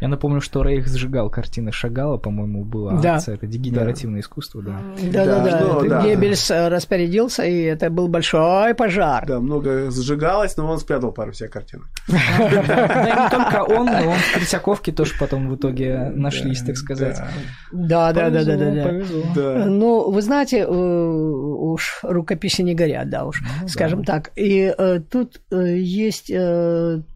я 0.00 0.08
напомню, 0.08 0.40
что 0.40 0.62
Рейх 0.62 0.86
сжигал 0.86 1.30
картины 1.30 1.72
Шагала, 1.72 2.16
по-моему, 2.16 2.64
была 2.64 3.00
да. 3.00 3.16
акция. 3.16 3.34
Это 3.34 3.46
дегенеративное 3.46 4.20
да. 4.20 4.20
искусство, 4.20 4.62
да. 4.62 4.80
Да, 5.12 5.24
да, 5.24 5.44
да. 5.44 5.60
Ну, 5.60 5.88
да. 5.88 6.02
Геббельс 6.02 6.50
э, 6.50 6.68
распорядился, 6.68 7.44
и 7.44 7.62
это 7.62 7.90
был 7.90 8.08
большой 8.08 8.74
пожар. 8.74 9.26
Да, 9.26 9.40
много 9.40 9.90
сжигалось, 9.90 10.56
но 10.56 10.70
он 10.70 10.78
спрятал 10.78 11.12
пару 11.12 11.32
всех 11.32 11.50
картин. 11.50 11.84
Да, 12.68 13.04
не 13.04 13.30
только 13.30 13.62
он, 13.62 13.86
но 13.86 14.10
он 14.10 14.18
в 14.18 14.34
Третьяковке 14.34 14.92
тоже 14.92 15.14
потом 15.18 15.48
в 15.48 15.56
итоге 15.56 16.10
нашлись, 16.14 16.60
так 16.60 16.76
сказать. 16.76 17.20
Да, 17.72 18.12
да, 18.12 18.30
да, 18.30 18.44
да, 18.44 18.56
да. 18.56 19.64
Ну, 19.66 20.10
вы 20.10 20.22
знаете, 20.22 20.58
э, 20.58 20.66
уж 20.66 22.00
рукописи 22.02 22.62
не 22.62 22.74
горят, 22.74 23.10
да 23.10 23.24
уж, 23.24 23.42
ну 23.62 23.68
скажем 23.68 24.04
так. 24.04 24.30
И 24.36 24.72
э, 24.76 25.00
тут 25.00 25.40
есть 25.50 26.30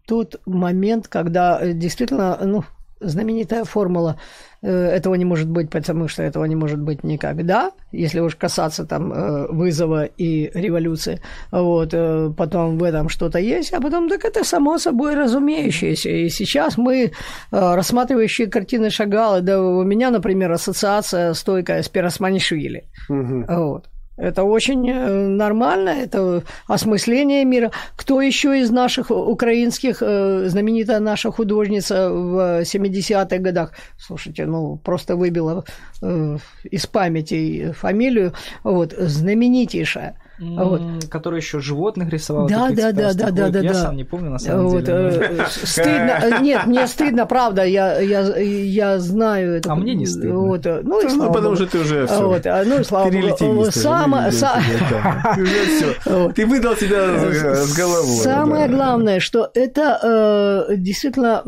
тот 0.05 0.41
момент, 0.45 1.07
когда 1.07 1.59
действительно 1.73 2.37
ну, 2.43 2.63
знаменитая 3.03 3.63
формула 3.63 4.17
э, 4.61 4.69
этого 4.69 5.15
не 5.15 5.25
может 5.25 5.49
быть, 5.49 5.69
потому 5.69 6.07
что 6.07 6.23
этого 6.23 6.45
не 6.45 6.55
может 6.55 6.79
быть 6.79 7.03
никогда, 7.03 7.71
если 7.91 8.19
уж 8.19 8.35
касаться 8.35 8.85
там 8.85 9.11
э, 9.13 9.47
вызова 9.49 10.05
и 10.05 10.51
революции. 10.53 11.21
Вот, 11.51 11.93
э, 11.93 12.31
потом 12.37 12.77
в 12.77 12.83
этом 12.83 13.09
что-то 13.09 13.39
есть, 13.39 13.73
а 13.73 13.81
потом 13.81 14.09
так 14.09 14.25
это 14.25 14.43
само 14.43 14.77
собой 14.77 15.15
разумеющееся. 15.15 16.09
И 16.09 16.29
сейчас 16.29 16.77
мы, 16.77 17.11
рассматривающие 17.51 18.47
картины 18.47 18.89
Шагала, 18.89 19.41
да 19.41 19.61
у 19.61 19.83
меня, 19.83 20.11
например, 20.11 20.51
ассоциация 20.51 21.33
стойкая 21.33 21.83
с 21.83 21.89
Пиросманишвили. 21.89 22.89
Угу. 23.09 23.45
Вот. 23.47 23.89
Это 24.15 24.43
очень 24.43 24.87
э, 24.89 25.27
нормально, 25.27 25.89
это 25.89 26.43
осмысление 26.67 27.43
мира. 27.45 27.71
Кто 27.95 28.21
еще 28.21 28.59
из 28.59 28.69
наших 28.69 29.09
украинских, 29.09 29.97
э, 30.01 30.45
знаменитая 30.49 30.99
наша 30.99 31.31
художница 31.31 32.11
в 32.11 32.61
70-х 32.61 33.37
годах, 33.39 33.71
слушайте, 33.97 34.45
ну, 34.45 34.77
просто 34.77 35.15
выбила 35.15 35.65
э, 36.03 36.37
из 36.69 36.85
памяти 36.85 37.71
фамилию, 37.71 38.33
вот, 38.63 38.93
знаменитейшая. 38.93 40.15
Вот. 40.55 40.81
Который 41.09 41.39
еще 41.39 41.59
животных 41.59 42.09
рисовал. 42.09 42.47
Да, 42.47 42.69
да, 42.71 42.91
да, 42.91 43.13
да, 43.13 43.31
да, 43.31 43.49
да. 43.49 43.59
Я 43.59 43.73
сам 43.73 43.95
не 43.95 44.03
помню 44.03 44.31
на 44.31 44.39
самом 44.39 44.67
вот, 44.67 44.83
деле. 44.83 45.45
Стыдно. 45.49 46.39
Нет, 46.41 46.65
мне 46.65 46.87
стыдно, 46.87 47.25
правда. 47.25 47.63
Я, 47.63 47.99
я, 47.99 48.37
я 48.37 48.99
знаю 48.99 49.55
это. 49.55 49.71
А 49.71 49.75
мне 49.75 49.95
не 49.95 50.05
стыдно. 50.05 50.39
Вот, 50.39 50.65
ну, 50.65 51.01
и 51.01 51.13
ну, 51.13 51.31
потому 51.31 51.55
что 51.55 51.67
ты 51.67 51.79
уже 51.79 52.07
все. 52.07 52.27
Вот, 52.27 52.45
ну 52.45 52.79
и 52.79 52.83
слава 52.83 53.11
богу. 53.11 53.71
Сам, 53.71 54.13
Ты 56.35 56.45
выдал 56.45 56.75
себя 56.75 57.55
с 57.55 57.75
головой. 57.75 58.17
Самое 58.17 58.67
главное, 58.67 59.19
что 59.19 59.49
это 59.53 60.67
действительно 60.77 61.43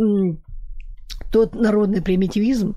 тот 1.32 1.56
народный 1.56 2.02
примитивизм, 2.02 2.76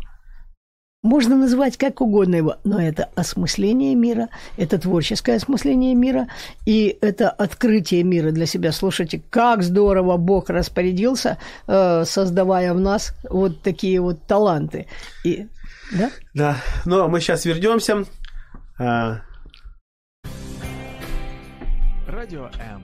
можно 1.03 1.37
называть 1.37 1.77
как 1.77 2.01
угодно 2.01 2.37
его, 2.37 2.57
но 2.65 2.81
это 2.81 3.09
осмысление 3.15 3.95
мира, 3.95 4.29
это 4.57 4.79
творческое 4.79 5.37
осмысление 5.37 5.95
мира, 5.95 6.29
и 6.67 6.99
это 7.01 7.31
открытие 7.31 8.03
мира 8.03 8.31
для 8.31 8.47
себя. 8.47 8.73
Слушайте, 8.73 9.23
как 9.31 9.63
здорово 9.63 10.17
Бог 10.17 10.51
распорядился, 10.51 11.39
э, 11.67 12.05
создавая 12.05 12.75
в 12.75 12.81
нас 12.81 13.15
вот 13.31 13.63
такие 13.63 14.01
вот 14.01 14.27
таланты. 14.27 14.87
И, 15.25 15.47
да? 15.93 16.11
Да. 16.35 16.57
Ну, 16.85 17.03
а 17.03 17.09
мы 17.09 17.21
сейчас 17.21 17.47
вернемся. 17.47 18.05
А... 18.79 19.17
Радіо 22.09 22.51
М. 22.61 22.83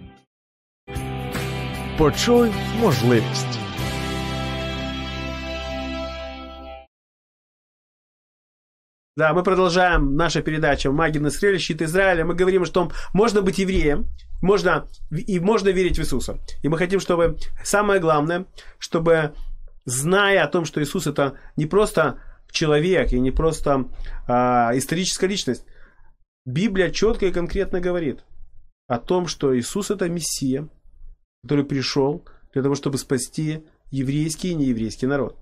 Почуй 1.99 2.53
можливість. 2.81 3.64
Да, 9.17 9.33
мы 9.33 9.45
продолжаем 9.45 10.17
наша 10.17 10.43
передача 10.43 10.91
«Маги 10.91 11.19
на 11.19 11.31
стреле. 11.31 11.59
Щит 11.59 11.81
Израиля». 11.83 12.25
Мы 12.25 12.35
говорим, 12.35 12.65
что 12.65 12.91
можно 13.13 13.43
быть 13.43 13.59
евреем, 13.59 14.09
можно, 14.43 14.89
и 15.13 15.39
можно 15.39 15.69
верить 15.69 15.99
в 15.99 16.03
Иисуса. 16.03 16.41
И 16.65 16.69
мы 16.69 16.79
хотим, 16.79 16.99
чтобы 16.99 17.39
самое 17.63 18.01
главное, 18.01 18.47
чтобы 18.81 19.33
зная 19.85 20.43
о 20.43 20.49
том, 20.49 20.65
что 20.65 20.83
Иисус 20.83 21.07
это 21.07 21.39
не 21.55 21.67
просто 21.67 22.19
человек 22.51 23.13
и 23.13 23.21
не 23.21 23.31
просто 23.31 23.85
а, 24.27 24.73
историческая 24.75 25.29
личность, 25.29 25.65
Библия 26.45 26.91
четко 26.91 27.27
и 27.27 27.33
конкретно 27.33 27.81
говорит 27.81 28.25
о 28.89 28.99
том, 28.99 29.29
что 29.29 29.57
Иисус 29.57 29.93
это 29.93 30.09
Мессия, 30.09 30.69
который 31.45 31.65
пришел 31.65 32.27
для 32.53 32.65
того, 32.65 32.75
чтобы 32.75 32.99
спасти 32.99 33.65
еврейский 33.93 34.51
и 34.51 34.55
нееврейский 34.55 35.07
народ. 35.07 35.39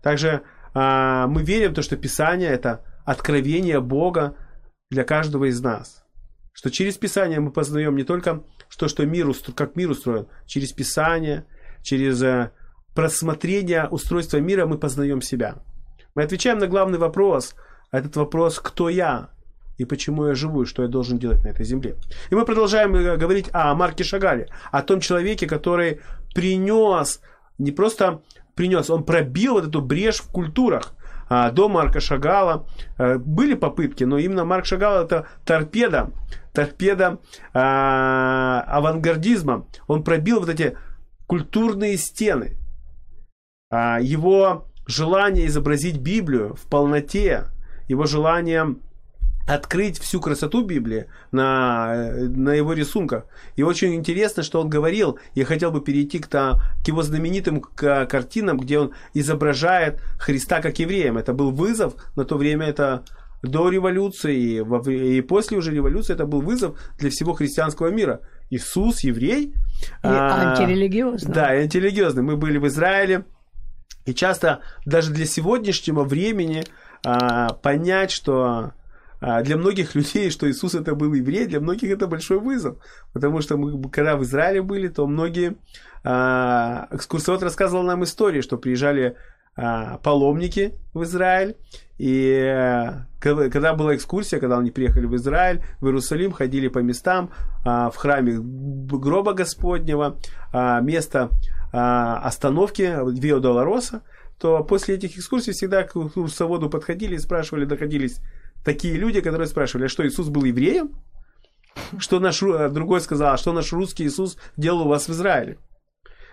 Также 0.00 0.42
а, 0.74 1.26
мы 1.26 1.42
верим 1.42 1.72
в 1.72 1.74
то, 1.74 1.82
что 1.82 1.96
Писание 1.96 2.50
это 2.50 2.84
откровение 3.06 3.80
Бога 3.80 4.36
для 4.90 5.04
каждого 5.04 5.46
из 5.46 5.60
нас. 5.62 6.04
Что 6.52 6.70
через 6.70 6.98
Писание 6.98 7.40
мы 7.40 7.50
познаем 7.50 7.96
не 7.96 8.04
только 8.04 8.42
то, 8.76 8.88
что 8.88 9.06
мир, 9.06 9.32
как 9.54 9.76
мир 9.76 9.90
устроен, 9.90 10.26
через 10.46 10.72
Писание, 10.72 11.46
через 11.82 12.22
э, 12.22 12.50
просмотрение 12.94 13.88
устройства 13.88 14.38
мира 14.38 14.66
мы 14.66 14.76
познаем 14.76 15.22
себя. 15.22 15.56
Мы 16.14 16.22
отвечаем 16.22 16.58
на 16.58 16.66
главный 16.66 16.98
вопрос, 16.98 17.54
а 17.90 17.98
этот 17.98 18.16
вопрос 18.16 18.58
«Кто 18.58 18.88
я?» 18.88 19.30
и 19.78 19.84
почему 19.84 20.26
я 20.26 20.34
живу, 20.34 20.62
и 20.62 20.66
что 20.66 20.82
я 20.82 20.88
должен 20.88 21.18
делать 21.18 21.44
на 21.44 21.48
этой 21.48 21.66
земле. 21.66 21.96
И 22.30 22.34
мы 22.34 22.44
продолжаем 22.44 22.94
э, 22.96 23.16
говорить 23.16 23.48
о 23.52 23.74
Марке 23.74 24.04
Шагале, 24.04 24.48
о 24.72 24.82
том 24.82 25.00
человеке, 25.00 25.46
который 25.46 26.00
принес, 26.34 27.20
не 27.58 27.72
просто 27.72 28.22
принес, 28.54 28.88
он 28.90 29.04
пробил 29.04 29.54
вот 29.54 29.68
эту 29.68 29.82
брешь 29.82 30.20
в 30.20 30.30
культурах, 30.30 30.94
до 31.28 31.68
Марка 31.68 32.00
Шагала. 32.00 32.66
Э, 32.98 33.18
были 33.18 33.54
попытки, 33.54 34.04
но 34.04 34.18
именно 34.18 34.44
Марк 34.44 34.66
Шагал 34.66 35.02
это 35.02 35.26
торпеда, 35.44 36.10
торпеда 36.52 37.18
а, 37.52 38.60
авангардизма. 38.68 39.66
Он 39.86 40.04
пробил 40.04 40.40
вот 40.40 40.48
эти 40.48 40.76
культурные 41.26 41.96
стены. 41.96 42.56
А, 43.70 43.98
его 44.00 44.66
желание 44.86 45.46
изобразить 45.46 45.98
Библию 45.98 46.54
в 46.54 46.68
полноте, 46.68 47.46
его 47.88 48.06
желание 48.06 48.76
открыть 49.46 49.98
всю 49.98 50.20
красоту 50.20 50.64
Библии 50.64 51.06
на, 51.30 52.12
на 52.12 52.50
его 52.50 52.72
рисунках. 52.72 53.26
И 53.54 53.62
очень 53.62 53.94
интересно, 53.94 54.42
что 54.42 54.60
он 54.60 54.68
говорил, 54.68 55.18
я 55.34 55.44
хотел 55.44 55.70
бы 55.70 55.80
перейти 55.80 56.18
к, 56.18 56.28
к 56.28 56.58
его 56.86 57.02
знаменитым 57.02 57.60
к, 57.60 58.06
картинам, 58.06 58.58
где 58.58 58.78
он 58.78 58.92
изображает 59.14 60.00
Христа 60.18 60.60
как 60.60 60.78
евреем. 60.78 61.16
Это 61.16 61.32
был 61.32 61.52
вызов, 61.52 61.94
на 62.16 62.24
то 62.24 62.36
время 62.36 62.66
это 62.66 63.04
до 63.42 63.68
революции 63.68 64.64
и, 64.86 65.20
после 65.20 65.58
уже 65.58 65.72
революции 65.72 66.14
это 66.14 66.26
был 66.26 66.40
вызов 66.40 66.78
для 66.98 67.10
всего 67.10 67.32
христианского 67.34 67.88
мира. 67.88 68.20
Иисус, 68.50 69.00
еврей. 69.00 69.48
И 69.48 69.52
а, 70.02 70.52
антирелигиозный. 70.52 71.34
Да, 71.34 71.54
и 71.54 71.62
антирелигиозный. 71.62 72.22
Мы 72.22 72.36
были 72.36 72.58
в 72.58 72.66
Израиле, 72.66 73.24
и 74.06 74.14
часто 74.14 74.60
даже 74.84 75.12
для 75.12 75.26
сегодняшнего 75.26 76.04
времени 76.04 76.64
а, 77.04 77.50
понять, 77.54 78.10
что 78.10 78.72
для 79.20 79.56
многих 79.56 79.94
людей, 79.94 80.30
что 80.30 80.50
Иисус 80.50 80.74
это 80.74 80.94
был 80.94 81.14
еврей, 81.14 81.46
для 81.46 81.60
многих 81.60 81.90
это 81.90 82.06
большой 82.06 82.38
вызов. 82.38 82.76
Потому 83.12 83.40
что 83.40 83.56
мы, 83.56 83.88
когда 83.90 84.16
в 84.16 84.22
Израиле 84.22 84.62
были, 84.62 84.88
то 84.88 85.06
многие... 85.06 85.56
А, 86.08 86.86
экскурсовод 86.92 87.42
рассказывал 87.42 87.82
нам 87.82 88.04
истории, 88.04 88.40
что 88.40 88.58
приезжали 88.58 89.16
а, 89.56 89.98
паломники 89.98 90.74
в 90.94 91.02
Израиль, 91.02 91.56
и 91.98 92.44
а, 92.46 93.06
когда 93.18 93.74
была 93.74 93.96
экскурсия, 93.96 94.38
когда 94.38 94.58
они 94.58 94.70
приехали 94.70 95.06
в 95.06 95.16
Израиль, 95.16 95.64
в 95.80 95.86
Иерусалим, 95.86 96.30
ходили 96.30 96.68
по 96.68 96.78
местам, 96.78 97.32
а, 97.64 97.90
в 97.90 97.96
храме 97.96 98.36
гроба 98.38 99.32
Господнего, 99.32 100.16
а, 100.52 100.80
место 100.80 101.30
а, 101.72 102.18
остановки 102.18 102.96
Вио 103.18 103.40
Долороса, 103.40 104.02
то 104.38 104.62
после 104.62 104.94
этих 104.94 105.18
экскурсий 105.18 105.54
всегда 105.54 105.82
к 105.82 105.96
экскурсоводу 105.96 106.70
подходили 106.70 107.16
и 107.16 107.18
спрашивали, 107.18 107.64
находились 107.64 108.20
такие 108.66 108.94
люди, 108.94 109.20
которые 109.20 109.46
спрашивали, 109.46 109.86
а 109.86 109.88
что 109.88 110.04
Иисус 110.04 110.28
был 110.28 110.44
евреем? 110.44 110.90
Что 111.98 112.18
наш, 112.18 112.40
другой 112.40 113.00
сказал, 113.00 113.34
а 113.34 113.36
что 113.36 113.52
наш 113.52 113.72
русский 113.72 114.04
Иисус 114.04 114.36
делал 114.56 114.82
у 114.82 114.88
вас 114.88 115.06
в 115.08 115.12
Израиле? 115.12 115.58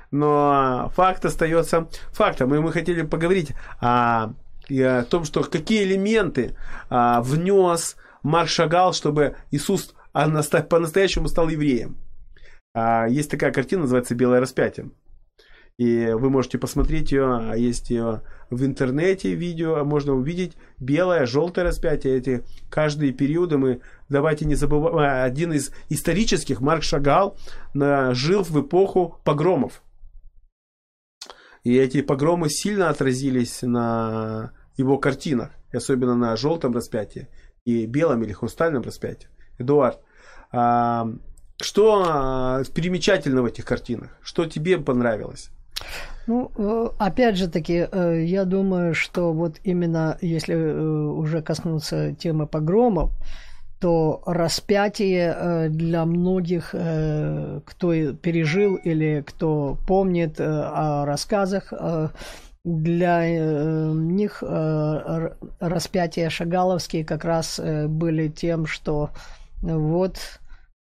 Но 0.09 0.91
факт 0.95 1.25
остается 1.25 1.87
фактом. 2.11 2.53
И 2.55 2.59
мы 2.59 2.71
хотели 2.71 3.03
поговорить 3.03 3.51
о, 3.79 4.33
о 4.69 5.03
том, 5.03 5.25
что 5.25 5.43
какие 5.43 5.83
элементы 5.83 6.57
а, 6.89 7.21
внес 7.21 7.97
Марк 8.23 8.49
Шагал, 8.49 8.93
чтобы 8.93 9.35
Иисус 9.51 9.93
по-настоящему 10.11 11.27
стал 11.27 11.49
евреем. 11.49 11.97
А, 12.73 13.07
есть 13.07 13.29
такая 13.29 13.51
картина, 13.51 13.81
называется 13.83 14.15
«Белое 14.15 14.39
распятие». 14.39 14.89
И 15.79 16.05
вы 16.13 16.29
можете 16.29 16.59
посмотреть 16.59 17.11
ее, 17.11 17.25
а 17.25 17.55
есть 17.55 17.89
ее 17.89 18.21
в 18.51 18.63
интернете 18.63 19.33
видео, 19.33 19.75
а 19.75 19.83
можно 19.83 20.13
увидеть 20.13 20.53
белое, 20.79 21.25
желтое 21.25 21.65
распятие. 21.65 22.17
Эти 22.17 22.43
каждые 22.69 23.11
периоды 23.11 23.57
мы, 23.57 23.81
давайте 24.07 24.45
не 24.45 24.53
забываем, 24.53 24.97
а, 24.99 25.23
один 25.23 25.51
из 25.51 25.71
исторических, 25.89 26.61
Марк 26.61 26.83
Шагал, 26.83 27.37
жил 27.73 28.43
в 28.43 28.61
эпоху 28.61 29.19
погромов. 29.23 29.81
И 31.63 31.75
эти 31.75 32.01
погромы 32.01 32.49
сильно 32.49 32.89
отразились 32.89 33.63
на 33.63 34.51
его 34.77 34.99
картинах, 34.99 35.51
особенно 35.73 36.13
на 36.13 36.35
желтом 36.35 36.73
распятии 36.73 37.29
и 37.65 37.87
белом 37.87 38.21
или 38.23 38.33
хрустальном 38.33 38.83
распятии. 38.83 39.29
Эдуард, 39.57 39.99
что 41.61 42.63
примечательно 42.75 43.41
в 43.41 43.45
этих 43.45 43.65
картинах? 43.65 44.11
Что 44.21 44.45
тебе 44.45 44.77
понравилось? 44.77 45.49
Ну, 46.25 46.51
э, 46.55 46.89
опять 46.99 47.37
же 47.37 47.49
таки, 47.49 47.85
э, 47.91 48.23
я 48.25 48.45
думаю, 48.45 48.93
что 48.93 49.33
вот 49.33 49.57
именно 49.63 50.17
если 50.21 50.55
э, 50.55 50.81
уже 50.81 51.41
коснуться 51.41 52.13
темы 52.13 52.47
погромов, 52.47 53.11
то 53.79 54.23
распятие 54.25 55.67
для 55.67 56.05
многих, 56.05 56.69
кто 56.69 58.13
пережил 58.13 58.75
или 58.75 59.21
кто 59.27 59.77
помнит 59.85 60.39
о 60.39 61.03
рассказах, 61.05 61.73
для 62.63 63.91
них 63.93 64.41
распятия 65.59 66.29
шагаловские 66.29 67.03
как 67.03 67.25
раз 67.25 67.59
были 67.59 68.29
тем, 68.29 68.67
что 68.67 69.09
вот, 69.61 70.17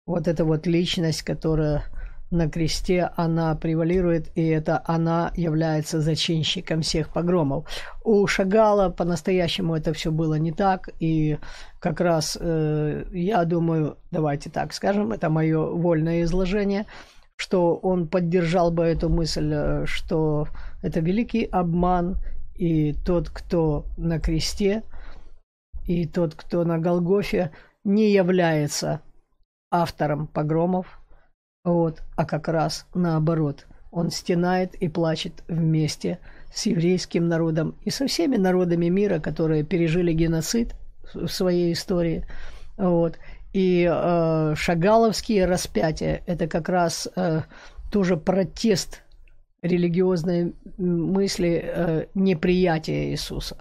вот 0.05 0.29
эта 0.29 0.45
вот 0.45 0.67
личность, 0.67 1.23
которая 1.23 1.85
на 2.31 2.49
кресте 2.49 3.11
она 3.17 3.55
превалирует, 3.57 4.31
и 4.37 4.47
это 4.47 4.83
она 4.85 5.33
является 5.35 6.01
зачинщиком 6.01 6.83
всех 6.83 7.13
погромов. 7.13 7.67
У 8.05 8.27
Шагала 8.27 8.89
по-настоящему 8.89 9.75
это 9.75 9.93
все 9.93 10.11
было 10.13 10.35
не 10.35 10.53
так, 10.53 10.89
и 11.01 11.39
как 11.81 12.01
раз 12.01 12.39
э, 12.41 13.05
я 13.13 13.45
думаю, 13.45 13.99
давайте 14.11 14.49
так 14.49 14.73
скажем, 14.73 15.13
это 15.13 15.29
мое 15.29 15.61
вольное 15.61 16.23
изложение, 16.23 16.87
что 17.37 17.75
он 17.75 18.07
поддержал 18.07 18.71
бы 18.71 18.85
эту 18.85 19.09
мысль, 19.09 19.51
э, 19.53 19.87
что 19.87 20.47
это 20.83 21.01
великий 21.01 21.45
обман, 21.45 22.17
и 22.55 22.93
тот, 22.93 23.31
кто 23.31 23.87
на 23.97 24.21
кресте, 24.21 24.83
и 25.87 26.07
тот, 26.07 26.35
кто 26.35 26.63
на 26.65 26.79
Голгофе, 26.79 27.51
не 27.83 28.13
является 28.13 29.01
автором 29.71 30.27
погромов, 30.27 31.00
вот, 31.65 32.03
а 32.17 32.25
как 32.25 32.49
раз 32.49 32.87
наоборот. 32.95 33.67
Он 33.91 34.11
стенает 34.11 34.75
и 34.77 34.89
плачет 34.89 35.43
вместе 35.49 36.21
с 36.55 36.67
еврейским 36.67 37.27
народом 37.27 37.75
и 37.83 37.91
со 37.91 38.07
всеми 38.07 38.37
народами 38.37 38.87
мира, 38.87 39.19
которые 39.19 39.65
пережили 39.65 40.13
геноцид 40.13 40.75
в 41.13 41.27
своей 41.27 41.73
истории. 41.73 42.25
Вот. 42.77 43.19
И 43.53 43.89
э, 43.91 44.55
шагаловские 44.57 45.47
распятия– 45.47 46.23
это 46.27 46.47
как 46.47 46.69
раз 46.69 47.09
э, 47.17 47.43
тоже 47.91 48.17
протест 48.17 49.03
религиозной 49.61 50.55
мысли 50.79 51.63
э, 51.65 52.07
неприятия 52.15 53.11
Иисуса. 53.11 53.59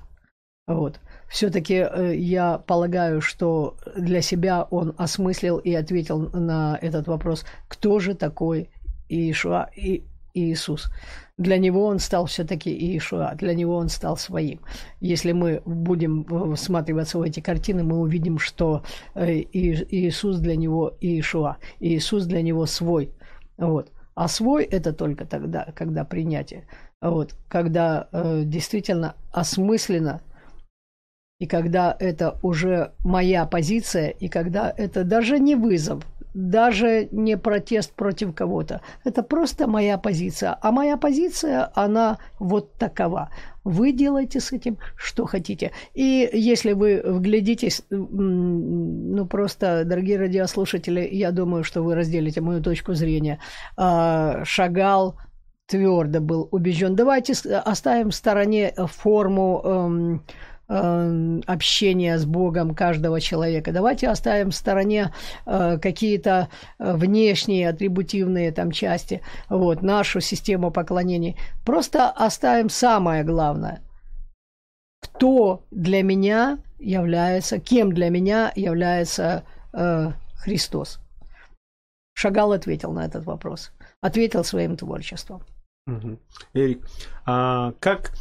Вот 0.67 0.99
все-таки 1.29 1.75
э, 1.75 2.15
я 2.15 2.57
полагаю, 2.57 3.21
что 3.21 3.77
для 3.95 4.21
себя 4.21 4.63
он 4.63 4.93
осмыслил 4.97 5.57
и 5.57 5.73
ответил 5.73 6.29
на 6.33 6.77
этот 6.81 7.07
вопрос, 7.07 7.45
кто 7.67 7.99
же 7.99 8.15
такой 8.15 8.69
Иешуа 9.09 9.69
и 9.75 10.03
Иисус. 10.33 10.91
Для 11.37 11.57
него 11.57 11.85
он 11.85 11.99
стал 11.99 12.25
все-таки 12.25 12.69
Иешуа, 12.69 13.33
для 13.35 13.53
него 13.53 13.75
он 13.75 13.89
стал 13.89 14.17
своим. 14.17 14.59
Если 14.99 15.31
мы 15.31 15.61
будем 15.65 16.55
всматриваться 16.55 17.17
в 17.17 17.21
эти 17.21 17.39
картины, 17.39 17.83
мы 17.83 17.99
увидим, 17.99 18.39
что 18.39 18.83
э, 19.15 19.41
Иисус 19.53 20.39
для 20.39 20.55
него 20.55 20.93
Иешуа, 20.99 21.57
Иисус 21.79 22.25
для 22.25 22.41
него 22.41 22.65
свой. 22.65 23.11
Вот. 23.57 23.91
А 24.15 24.27
свой 24.27 24.65
это 24.65 24.91
только 24.93 25.25
тогда, 25.25 25.71
когда 25.75 26.03
принятие. 26.03 26.65
Вот, 27.01 27.35
когда 27.47 28.09
э, 28.11 28.41
действительно 28.43 29.15
осмысленно 29.31 30.21
и 31.39 31.47
когда 31.47 31.95
это 31.99 32.37
уже 32.43 32.91
моя 33.05 33.45
позиция, 33.45 34.09
и 34.09 34.27
когда 34.27 34.73
это 34.75 35.05
даже 35.05 35.39
не 35.39 35.55
вызов, 35.55 36.03
даже 36.33 37.07
не 37.11 37.37
протест 37.37 37.93
против 37.93 38.35
кого-то. 38.35 38.81
Это 39.03 39.23
просто 39.23 39.67
моя 39.67 39.97
позиция. 39.97 40.57
А 40.61 40.71
моя 40.71 40.95
позиция, 40.95 41.71
она 41.73 42.19
вот 42.39 42.73
такова. 42.73 43.29
Вы 43.63 43.93
делаете 43.93 44.39
с 44.39 44.51
этим, 44.51 44.77
что 44.95 45.25
хотите. 45.25 45.71
И 45.93 46.29
если 46.31 46.73
вы 46.73 47.01
вглядитесь, 47.03 47.81
ну 47.89 49.25
просто, 49.25 49.85
дорогие 49.85 50.19
радиослушатели, 50.19 51.07
я 51.11 51.31
думаю, 51.31 51.63
что 51.63 51.81
вы 51.81 51.95
разделите 51.95 52.41
мою 52.41 52.61
точку 52.61 52.93
зрения. 52.93 53.39
А, 53.75 54.43
Шагал 54.43 55.15
твердо 55.67 56.19
был 56.19 56.47
убежден. 56.51 56.95
Давайте 56.95 57.33
оставим 57.57 58.09
в 58.09 58.15
стороне 58.15 58.73
форму 58.75 59.61
эм, 59.63 60.23
общения 60.69 62.19
с 62.19 62.25
Богом 62.25 62.75
каждого 62.75 63.19
человека. 63.19 63.71
Давайте 63.71 64.07
оставим 64.07 64.51
в 64.51 64.55
стороне 64.55 65.11
э, 65.47 65.79
какие-то 65.79 66.49
э, 66.77 66.93
внешние 66.93 67.69
атрибутивные 67.69 68.51
там 68.51 68.71
части, 68.71 69.21
вот, 69.49 69.81
нашу 69.81 70.21
систему 70.21 70.69
поклонений. 70.69 71.37
Просто 71.65 72.09
оставим 72.09 72.69
самое 72.69 73.23
главное. 73.23 73.81
Кто 75.01 75.63
для 75.71 76.03
меня 76.03 76.59
является, 76.77 77.59
кем 77.59 77.91
для 77.91 78.09
меня 78.09 78.51
является 78.55 79.43
э, 79.73 80.11
Христос? 80.35 80.99
Шагал 82.13 82.51
ответил 82.51 82.91
на 82.91 83.05
этот 83.05 83.25
вопрос. 83.25 83.71
Ответил 84.01 84.43
своим 84.43 84.77
творчеством. 84.77 85.41
Угу. 85.87 86.19
Эрик, 86.53 86.85
а 87.25 87.73
как 87.79 88.11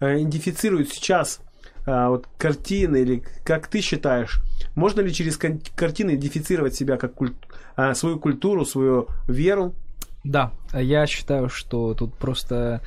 идентифицируют 0.00 0.88
сейчас 0.88 1.40
а, 1.88 2.10
вот 2.10 2.28
картины, 2.36 2.98
или 2.98 3.22
как 3.44 3.66
ты 3.68 3.80
считаешь, 3.80 4.42
можно 4.74 5.00
ли 5.00 5.12
через 5.12 5.38
картины 5.38 6.10
идентифицировать 6.10 6.74
себя 6.74 6.98
как 6.98 7.14
куль... 7.14 7.32
а, 7.76 7.94
свою 7.94 8.18
культуру, 8.18 8.66
свою 8.66 9.08
веру? 9.26 9.74
Да, 10.22 10.52
я 10.74 11.06
считаю, 11.06 11.48
что 11.48 11.94
тут 11.94 12.14
просто 12.14 12.82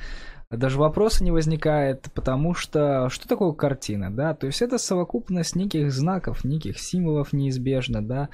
даже 0.56 0.78
вопроса 0.78 1.24
не 1.24 1.30
возникает, 1.30 2.08
потому 2.14 2.54
что 2.54 3.08
что 3.08 3.28
такое 3.28 3.52
картина, 3.52 4.10
да? 4.10 4.34
То 4.34 4.46
есть 4.46 4.62
это 4.62 4.78
совокупность 4.78 5.56
неких 5.56 5.92
знаков, 5.92 6.44
неких 6.44 6.78
символов 6.78 7.32
неизбежно, 7.32 8.06
да? 8.06 8.28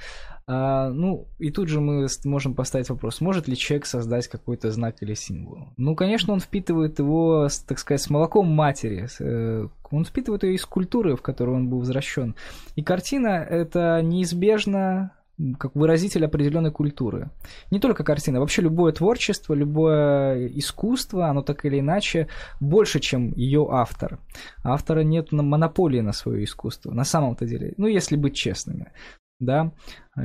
А, 0.51 0.89
ну, 0.89 1.27
и 1.37 1.51
тут 1.51 1.69
же 1.69 1.79
мы 1.79 2.07
можем 2.25 2.55
поставить 2.55 2.89
вопрос, 2.89 3.21
может 3.21 3.47
ли 3.47 3.55
человек 3.55 3.85
создать 3.85 4.27
какой-то 4.27 4.71
знак 4.71 4.95
или 5.01 5.13
символ? 5.13 5.67
Ну, 5.77 5.95
конечно, 5.95 6.33
он 6.33 6.39
впитывает 6.39 6.97
его, 6.97 7.47
так 7.67 7.77
сказать, 7.77 8.01
с 8.01 8.09
молоком 8.09 8.47
матери, 8.47 9.07
э, 9.19 9.67
он 9.91 10.05
впитывает 10.05 10.43
ее 10.43 10.55
из 10.55 10.65
культуры, 10.65 11.15
в 11.15 11.21
которую 11.21 11.57
он 11.57 11.69
был 11.69 11.79
возвращен. 11.79 12.35
И 12.75 12.81
картина— 12.81 13.27
это 13.49 14.01
неизбежно 14.01 15.11
как 15.57 15.75
выразитель 15.75 16.25
определенной 16.25 16.71
культуры. 16.71 17.29
Не 17.71 17.79
только 17.79 18.03
картина, 18.03 18.39
вообще 18.39 18.61
любое 18.61 18.91
творчество, 18.91 19.53
любое 19.53 20.47
искусство, 20.47 21.27
оно 21.27 21.41
так 21.41 21.65
или 21.65 21.79
иначе 21.79 22.27
больше, 22.59 22.99
чем 22.99 23.31
ее 23.33 23.67
автор. 23.71 24.19
Автора 24.63 25.01
нет 25.01 25.31
монополии 25.31 26.01
на 26.01 26.13
свое 26.13 26.43
искусство, 26.43 26.91
на 26.91 27.03
самом-то 27.03 27.45
деле. 27.45 27.73
Ну, 27.77 27.87
если 27.87 28.15
быть 28.15 28.35
честными 28.35 28.91
да, 29.39 29.71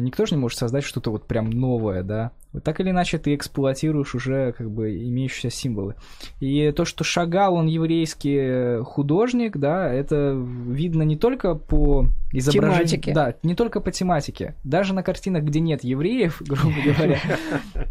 никто 0.00 0.26
же 0.26 0.34
не 0.34 0.40
может 0.40 0.58
создать 0.58 0.84
что-то 0.84 1.10
вот 1.10 1.26
прям 1.26 1.50
новое, 1.50 2.02
да. 2.02 2.32
Вот 2.52 2.62
так 2.62 2.78
или 2.80 2.90
иначе 2.90 3.18
ты 3.18 3.34
эксплуатируешь 3.34 4.14
уже 4.14 4.52
как 4.52 4.70
бы 4.70 4.96
имеющиеся 4.96 5.50
символы. 5.50 5.96
И 6.38 6.70
то, 6.70 6.84
что 6.84 7.02
Шагал, 7.02 7.54
он 7.54 7.66
еврейский 7.66 8.82
художник, 8.84 9.56
да, 9.56 9.92
это 9.92 10.34
видно 10.34 11.02
не 11.02 11.16
только 11.16 11.56
по 11.56 12.06
изображению... 12.32 12.86
Тематике. 12.86 13.12
Да, 13.12 13.34
не 13.42 13.56
только 13.56 13.80
по 13.80 13.90
тематике. 13.90 14.54
Даже 14.62 14.94
на 14.94 15.02
картинах, 15.02 15.42
где 15.42 15.58
нет 15.58 15.82
евреев, 15.82 16.40
грубо 16.46 16.76
говоря. 16.84 17.18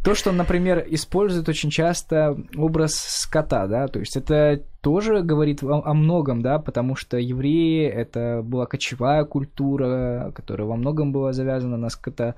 То, 0.03 0.15
что, 0.15 0.31
например, 0.31 0.85
использует 0.89 1.49
очень 1.49 1.69
часто 1.69 2.37
образ 2.55 2.93
скота, 2.95 3.67
да, 3.67 3.87
то 3.87 3.99
есть 3.99 4.15
это 4.15 4.61
тоже 4.83 5.21
говорит 5.21 5.63
о, 5.63 5.81
о 5.85 5.93
многом, 5.93 6.41
да, 6.41 6.59
потому 6.59 6.97
что 6.97 7.17
евреи 7.17 7.87
это 7.87 8.41
была 8.43 8.65
кочевая 8.65 9.23
культура, 9.23 10.33
которая 10.35 10.67
во 10.67 10.75
многом 10.75 11.13
была 11.13 11.31
завязана 11.31 11.77
на 11.77 11.89
ското, 11.93 12.35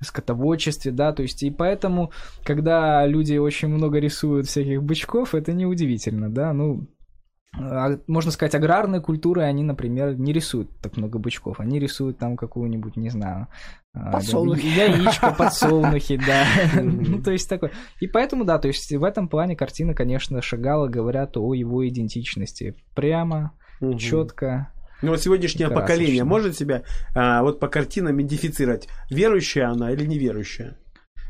скотоводчестве, 0.00 0.92
да, 0.92 1.12
то 1.12 1.22
есть 1.22 1.42
и 1.42 1.50
поэтому, 1.50 2.12
когда 2.44 3.06
люди 3.06 3.36
очень 3.36 3.68
много 3.68 3.98
рисуют 3.98 4.46
всяких 4.46 4.82
бычков, 4.82 5.34
это 5.34 5.52
неудивительно, 5.52 6.30
да, 6.30 6.52
ну, 6.52 6.86
а, 7.58 7.98
можно 8.06 8.30
сказать, 8.30 8.54
аграрные 8.54 9.00
культуры, 9.00 9.42
они, 9.42 9.62
например, 9.62 10.18
не 10.18 10.32
рисуют 10.32 10.70
так 10.80 10.96
много 10.96 11.18
бычков, 11.18 11.60
они 11.60 11.78
рисуют 11.78 12.18
там 12.18 12.36
какую-нибудь, 12.36 12.96
не 12.96 13.08
знаю, 13.08 13.48
а, 13.94 14.12
подсолнухи. 14.12 14.66
Яичко, 14.66 15.30
подсолнухи, 15.38 16.18
да. 16.18 16.44
Ну, 16.82 17.22
то 17.22 17.32
есть 17.32 17.48
такой. 17.48 17.70
И 18.00 18.06
поэтому, 18.06 18.44
да, 18.44 18.58
то 18.58 18.68
есть 18.68 18.92
в 18.92 19.04
этом 19.04 19.28
плане 19.28 19.56
картина, 19.56 19.94
конечно, 19.94 20.42
шагала, 20.42 20.88
говорят 20.88 21.36
о 21.36 21.54
его 21.54 21.86
идентичности. 21.88 22.76
Прямо, 22.94 23.52
четко. 23.98 24.72
Ну 25.06 25.12
вот 25.12 25.22
сегодняшнее 25.22 25.70
поколение 25.70 26.24
может 26.24 26.56
себя 26.56 26.82
а, 27.14 27.42
вот 27.42 27.60
по 27.60 27.68
картинам 27.68 28.16
идентифицировать, 28.16 28.88
верующая 29.08 29.68
она 29.68 29.92
или 29.92 30.04
неверующая? 30.04 30.76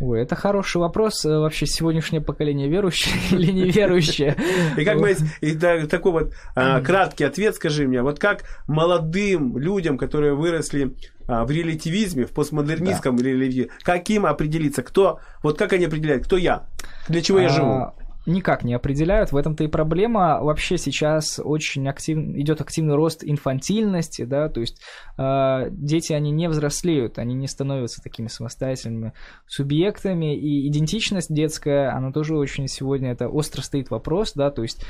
Ой, 0.01 0.22
это 0.22 0.35
хороший 0.35 0.79
вопрос. 0.79 1.27
Э, 1.27 1.39
вообще 1.39 1.66
сегодняшнее 1.66 2.22
поколение 2.22 2.70
верующее 2.70 3.14
или 3.39 3.53
неверующее? 3.53 4.35
И 4.79 4.85
как 4.85 4.97
мы... 4.97 5.14
И 5.43 5.53
такой 5.53 6.12
вот 6.12 6.35
а, 6.55 6.81
краткий 6.81 7.24
ответ 7.24 7.55
скажи 7.55 7.87
мне. 7.87 8.01
Вот 8.01 8.18
как 8.18 8.45
молодым 8.66 9.59
людям, 9.59 9.99
которые 9.99 10.35
выросли 10.35 10.97
а, 11.29 11.45
в 11.45 11.51
релятивизме, 11.51 12.24
в 12.24 12.33
постмодернистском 12.33 13.18
да. 13.18 13.24
релятивизме, 13.24 13.72
как 13.83 14.09
им 14.09 14.24
определиться, 14.24 14.83
кто... 14.83 15.20
Вот 15.43 15.59
как 15.59 15.74
они 15.74 15.85
определяют, 15.85 16.24
кто 16.24 16.39
я? 16.39 16.66
Для 17.09 17.20
чего 17.20 17.41
я 17.41 17.51
живу? 17.51 17.93
Никак 18.27 18.64
не 18.64 18.74
определяют. 18.74 19.31
В 19.31 19.37
этом-то 19.37 19.62
и 19.62 19.68
проблема. 19.68 20.41
Вообще 20.43 20.79
сейчас 20.79 21.41
очень 21.43 21.89
актив... 21.89 22.18
идет 22.18 22.61
активный 22.61 22.97
рост 22.97 23.22
инфантильности, 23.22 24.24
да, 24.24 24.49
то 24.49 24.61
есть 24.61 24.83
э, 25.16 25.68
дети, 25.70 26.12
они 26.12 26.33
не 26.33 26.49
взрослеют, 26.49 27.18
они 27.18 27.35
не 27.35 27.47
становятся 27.47 28.03
такими 28.03 28.27
самостоятельными 28.27 29.12
субъектами, 29.47 30.37
и 30.37 30.68
идентичность 30.68 31.33
детская, 31.33 31.97
она 31.97 32.11
тоже 32.11 32.37
очень 32.37 32.66
сегодня, 32.66 33.12
это 33.12 33.29
остро 33.29 33.62
стоит 33.62 33.91
вопрос, 33.91 34.33
да, 34.35 34.51
то 34.51 34.62
есть 34.62 34.85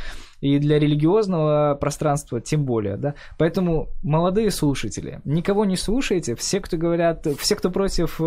и 0.47 0.59
для 0.59 0.79
религиозного 0.79 1.77
пространства 1.81 2.41
тем 2.41 2.65
более, 2.65 2.97
да. 2.97 3.15
Поэтому, 3.39 3.89
молодые 4.03 4.51
слушатели, 4.51 5.21
никого 5.25 5.65
не 5.65 5.77
слушайте, 5.77 6.35
все, 6.37 6.61
кто 6.61 6.77
говорят, 6.77 7.27
все, 7.39 7.57
кто 7.57 7.71
против 7.71 8.21
э, 8.21 8.25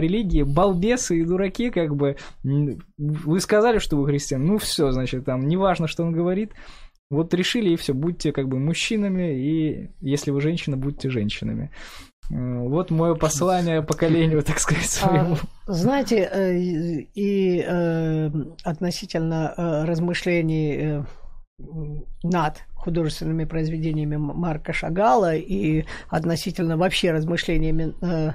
религии, 0.00 0.42
балбесы 0.42 1.20
и 1.20 1.24
дураки, 1.24 1.70
как 1.70 1.94
бы, 1.94 2.16
вы 2.42 3.40
сказали, 3.40 3.78
что 3.78 3.96
вы 3.96 4.06
христиан, 4.06 4.44
ну 4.44 4.58
все, 4.58 4.90
значит, 4.90 5.24
там, 5.24 5.46
неважно, 5.46 5.86
что 5.86 6.02
он 6.02 6.12
говорит, 6.12 6.52
вот 7.10 7.34
решили 7.34 7.70
и 7.70 7.76
все, 7.76 7.92
будьте 7.92 8.32
как 8.32 8.48
бы 8.48 8.58
мужчинами, 8.58 9.38
и 9.38 9.90
если 10.00 10.30
вы 10.30 10.40
женщина, 10.40 10.76
будьте 10.76 11.10
женщинами. 11.10 11.70
Э, 12.30 12.58
вот 12.60 12.90
мое 12.90 13.14
послание 13.14 13.82
поколению, 13.82 14.42
так 14.42 14.58
сказать, 14.58 14.98
а, 15.02 15.08
своему. 15.08 15.36
А, 15.66 15.72
знаете, 15.72 16.28
э, 16.32 16.58
и 17.14 17.64
э, 17.66 18.30
относительно 18.64 19.54
размышлений 19.86 21.04
над 22.22 22.58
художественными 22.74 23.44
произведениями 23.44 24.16
Марка 24.16 24.72
Шагала 24.72 25.34
и 25.34 25.84
относительно 26.08 26.76
вообще 26.76 27.12
размышлениями 27.12 27.94
э, 28.00 28.32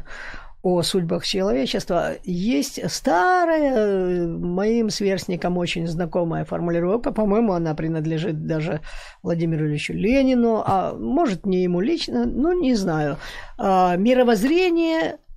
о 0.64 0.82
судьбах 0.82 1.26
человечества, 1.26 2.16
есть 2.24 2.80
старая, 2.92 4.28
моим 4.28 4.90
сверстникам 4.90 5.58
очень 5.58 5.88
знакомая 5.88 6.46
формулировка, 6.46 7.12
по-моему, 7.12 7.54
она 7.54 7.74
принадлежит 7.76 8.46
даже 8.46 8.82
Владимиру 9.24 9.68
Ильичу 9.68 9.94
Ленину, 9.94 10.64
а 10.66 10.94
может, 10.94 11.46
не 11.46 11.64
ему 11.64 11.80
лично, 11.80 12.26
ну, 12.26 12.60
не 12.60 12.76
знаю. 12.76 13.18
А, 13.58 13.96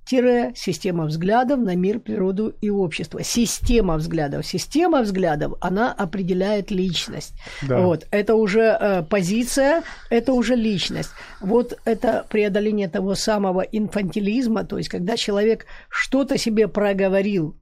система 0.05 1.05
взглядов 1.05 1.59
на 1.59 1.75
мир, 1.75 1.99
природу 1.99 2.53
и 2.61 2.69
общество. 2.69 3.23
Система 3.23 3.95
взглядов. 3.95 4.45
Система 4.45 5.01
взглядов, 5.01 5.53
она 5.61 5.93
определяет 5.93 6.71
личность. 6.71 7.33
Да. 7.61 7.79
Вот. 7.79 8.07
Это 8.11 8.35
уже 8.35 8.77
э, 8.79 9.03
позиция, 9.03 9.83
это 10.09 10.33
уже 10.33 10.55
личность. 10.55 11.11
Вот 11.39 11.79
это 11.85 12.25
преодоление 12.29 12.89
того 12.89 13.15
самого 13.15 13.61
инфантилизма, 13.61 14.63
то 14.63 14.77
есть 14.77 14.89
когда 14.89 15.15
человек 15.15 15.65
что-то 15.89 16.37
себе 16.37 16.67
проговорил, 16.67 17.55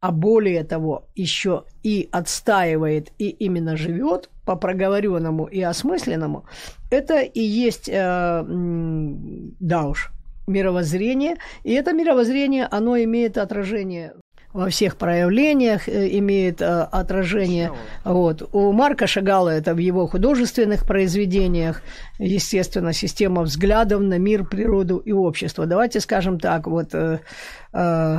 а 0.00 0.12
более 0.12 0.64
того, 0.64 1.08
еще 1.14 1.64
и 1.82 2.10
отстаивает, 2.12 3.10
и 3.18 3.30
именно 3.30 3.74
живет 3.74 4.28
по 4.44 4.54
проговоренному 4.54 5.46
и 5.46 5.62
осмысленному, 5.62 6.44
это 6.90 7.20
и 7.20 7.40
есть, 7.40 7.88
э, 7.88 8.44
да 8.46 9.86
уж, 9.86 10.13
мировоззрение, 10.46 11.36
и 11.62 11.72
это 11.72 11.92
мировоззрение, 11.92 12.66
оно 12.70 12.96
имеет 12.98 13.38
отражение 13.38 14.14
во 14.54 14.68
всех 14.70 14.96
проявлениях 14.96 15.88
э, 15.88 16.16
имеет 16.18 16.62
э, 16.62 16.82
отражение. 16.92 17.72
Вот. 18.04 18.48
У 18.52 18.72
Марка 18.72 19.06
Шагала 19.06 19.50
это 19.50 19.74
в 19.74 19.78
его 19.78 20.06
художественных 20.06 20.86
произведениях, 20.86 21.82
естественно, 22.18 22.92
система 22.92 23.42
взглядов 23.42 24.00
на 24.00 24.16
мир, 24.16 24.44
природу 24.44 24.98
и 24.98 25.12
общество. 25.12 25.66
Давайте 25.66 26.00
скажем 26.00 26.38
так, 26.38 26.68
вот 26.68 26.94
э, 26.94 27.18
э, 27.72 28.18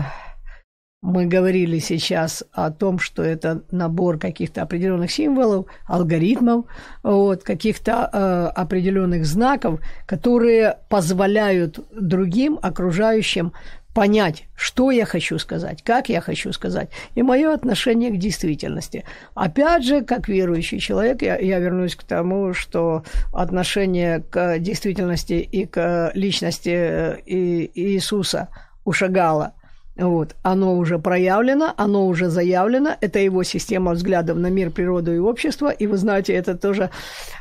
мы 1.01 1.27
говорили 1.27 1.77
сейчас 1.79 2.43
о 2.51 2.71
том, 2.71 2.99
что 2.99 3.21
это 3.23 3.61
набор 3.69 4.17
каких-то 4.17 4.63
определенных 4.63 5.11
символов, 5.11 5.67
алгоритмов, 5.85 6.65
вот, 7.03 7.43
каких-то 7.43 8.09
э, 8.11 8.47
определенных 8.59 9.25
знаков, 9.25 9.79
которые 10.07 10.79
позволяют 10.89 11.79
другим 11.91 12.57
окружающим 12.61 13.53
понять, 13.93 14.43
что 14.57 14.91
я 14.91 15.05
хочу 15.05 15.37
сказать, 15.37 15.81
как 15.83 16.09
я 16.09 16.21
хочу 16.21 16.51
сказать, 16.51 16.89
и 17.13 17.21
мое 17.21 17.53
отношение 17.53 18.09
к 18.09 18.17
действительности. 18.17 19.05
Опять 19.35 19.85
же, 19.85 20.03
как 20.03 20.27
верующий 20.27 20.79
человек, 20.79 21.21
я, 21.21 21.37
я 21.37 21.59
вернусь 21.59 21.95
к 21.95 22.03
тому, 22.03 22.53
что 22.53 23.03
отношение 23.31 24.21
к 24.21 24.57
действительности 24.59 25.33
и 25.33 25.65
к 25.65 26.11
личности 26.13 26.69
э, 26.69 27.19
Иисуса 27.25 28.49
у 28.83 28.91
Шагала– 28.91 29.53
вот, 30.03 30.35
оно 30.43 30.75
уже 30.75 30.99
проявлено, 30.99 31.73
оно 31.77 32.07
уже 32.07 32.29
заявлено, 32.29 32.95
это 32.99 33.19
его 33.19 33.43
система 33.43 33.91
взглядов 33.91 34.37
на 34.37 34.47
мир, 34.47 34.69
природу 34.71 35.13
и 35.13 35.19
общество, 35.19 35.69
и 35.69 35.87
вы 35.87 35.97
знаете, 35.97 36.33
это 36.33 36.55
тоже 36.57 36.89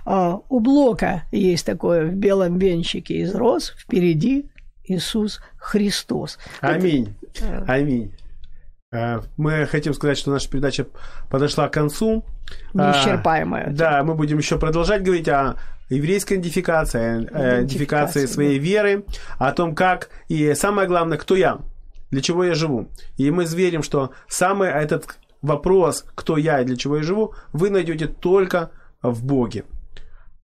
э, 0.07 0.33
у 0.49 0.61
Блока 0.61 1.25
есть 1.33 1.67
такое 1.67 2.05
в 2.05 2.15
белом 2.15 2.59
венчике 2.59 3.15
из 3.15 3.35
роз, 3.35 3.75
впереди 3.77 4.51
Иисус 4.85 5.41
Христос. 5.57 6.39
Аминь, 6.61 7.15
это... 7.35 7.65
аминь. 7.67 8.15
Э, 8.93 9.21
мы 9.37 9.67
хотим 9.67 9.93
сказать, 9.93 10.17
что 10.17 10.31
наша 10.31 10.49
передача 10.49 10.87
подошла 11.29 11.69
к 11.69 11.73
концу. 11.73 12.25
Неисчерпаемая. 12.73 13.71
Да, 13.71 14.05
мы 14.05 14.15
будем 14.15 14.39
еще 14.39 14.59
продолжать 14.59 15.03
говорить 15.03 15.29
о 15.29 15.57
еврейской 15.91 16.35
идентификации, 16.35 17.25
идентификации 17.25 18.27
своей 18.27 18.59
да. 18.59 18.65
веры, 18.65 19.05
о 19.39 19.53
том, 19.53 19.75
как 19.75 20.11
и 20.29 20.55
самое 20.55 20.87
главное, 20.87 21.19
кто 21.19 21.35
я 21.35 21.59
для 22.11 22.21
чего 22.21 22.45
я 22.45 22.55
живу. 22.55 22.89
И 23.17 23.31
мы 23.31 23.45
верим, 23.45 23.83
что 23.83 24.11
самый 24.29 24.69
этот 24.69 25.19
вопрос, 25.43 26.05
кто 26.15 26.37
я 26.37 26.61
и 26.61 26.65
для 26.65 26.77
чего 26.77 26.97
я 26.97 27.03
живу, 27.03 27.35
вы 27.53 27.71
найдете 27.71 28.07
только 28.07 28.71
в 29.03 29.25
Боге. 29.25 29.65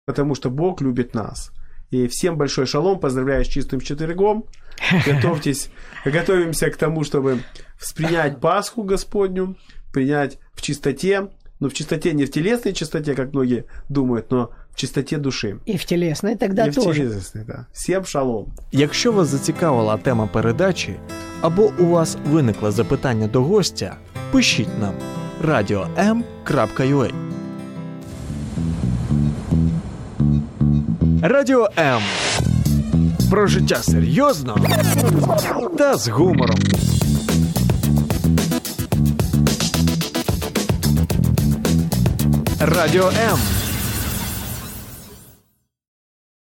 Потому 0.06 0.34
что 0.34 0.50
Бог 0.50 0.80
любит 0.80 1.14
нас. 1.14 1.52
И 1.90 2.08
всем 2.08 2.36
большой 2.36 2.66
шалом, 2.66 2.98
поздравляю 2.98 3.44
с 3.44 3.48
чистым 3.48 3.80
четвергом. 3.80 4.46
Готовьтесь, 5.06 5.70
готовимся 6.04 6.70
к 6.70 6.76
тому, 6.76 7.04
чтобы 7.04 7.40
воспринять 7.80 8.40
Пасху 8.40 8.82
Господню, 8.82 9.56
принять 9.92 10.38
в 10.52 10.62
чистоте, 10.62 11.30
но 11.60 11.68
в 11.68 11.74
чистоте 11.74 12.12
не 12.12 12.26
в 12.26 12.30
телесной 12.30 12.74
чистоте, 12.74 13.14
как 13.14 13.32
многие 13.32 13.64
думают, 13.88 14.30
но 14.30 14.50
чистоте 14.76 15.16
души. 15.18 15.56
И 15.68 15.76
в 15.76 15.84
телесной 15.84 16.36
тогда 16.36 16.66
И 16.66 16.70
в 16.70 16.74
тоже. 16.74 17.00
телесной, 17.00 17.44
да. 17.46 17.66
Всем 17.72 18.04
шалом. 18.06 18.46
Якщо 18.72 19.12
вас 19.12 19.28
зацікавила 19.28 19.96
тема 19.96 20.26
передачі 20.32 20.94
або 21.40 21.72
у 21.78 21.84
вас 21.86 22.16
виникло 22.30 22.70
запитання 22.70 23.26
до 23.26 23.42
гостя, 23.42 23.96
пишіть 24.32 24.78
нам 24.80 24.94
radio.m.ua 25.44 27.10
Радіо 31.22 31.68
М. 31.78 32.02
Про 33.30 33.46
життя 33.46 33.76
серйозно 33.76 34.56
та 35.78 35.96
з 35.96 36.08
гумором. 36.08 36.56
Радіо 42.60 43.08
М. 43.08 43.38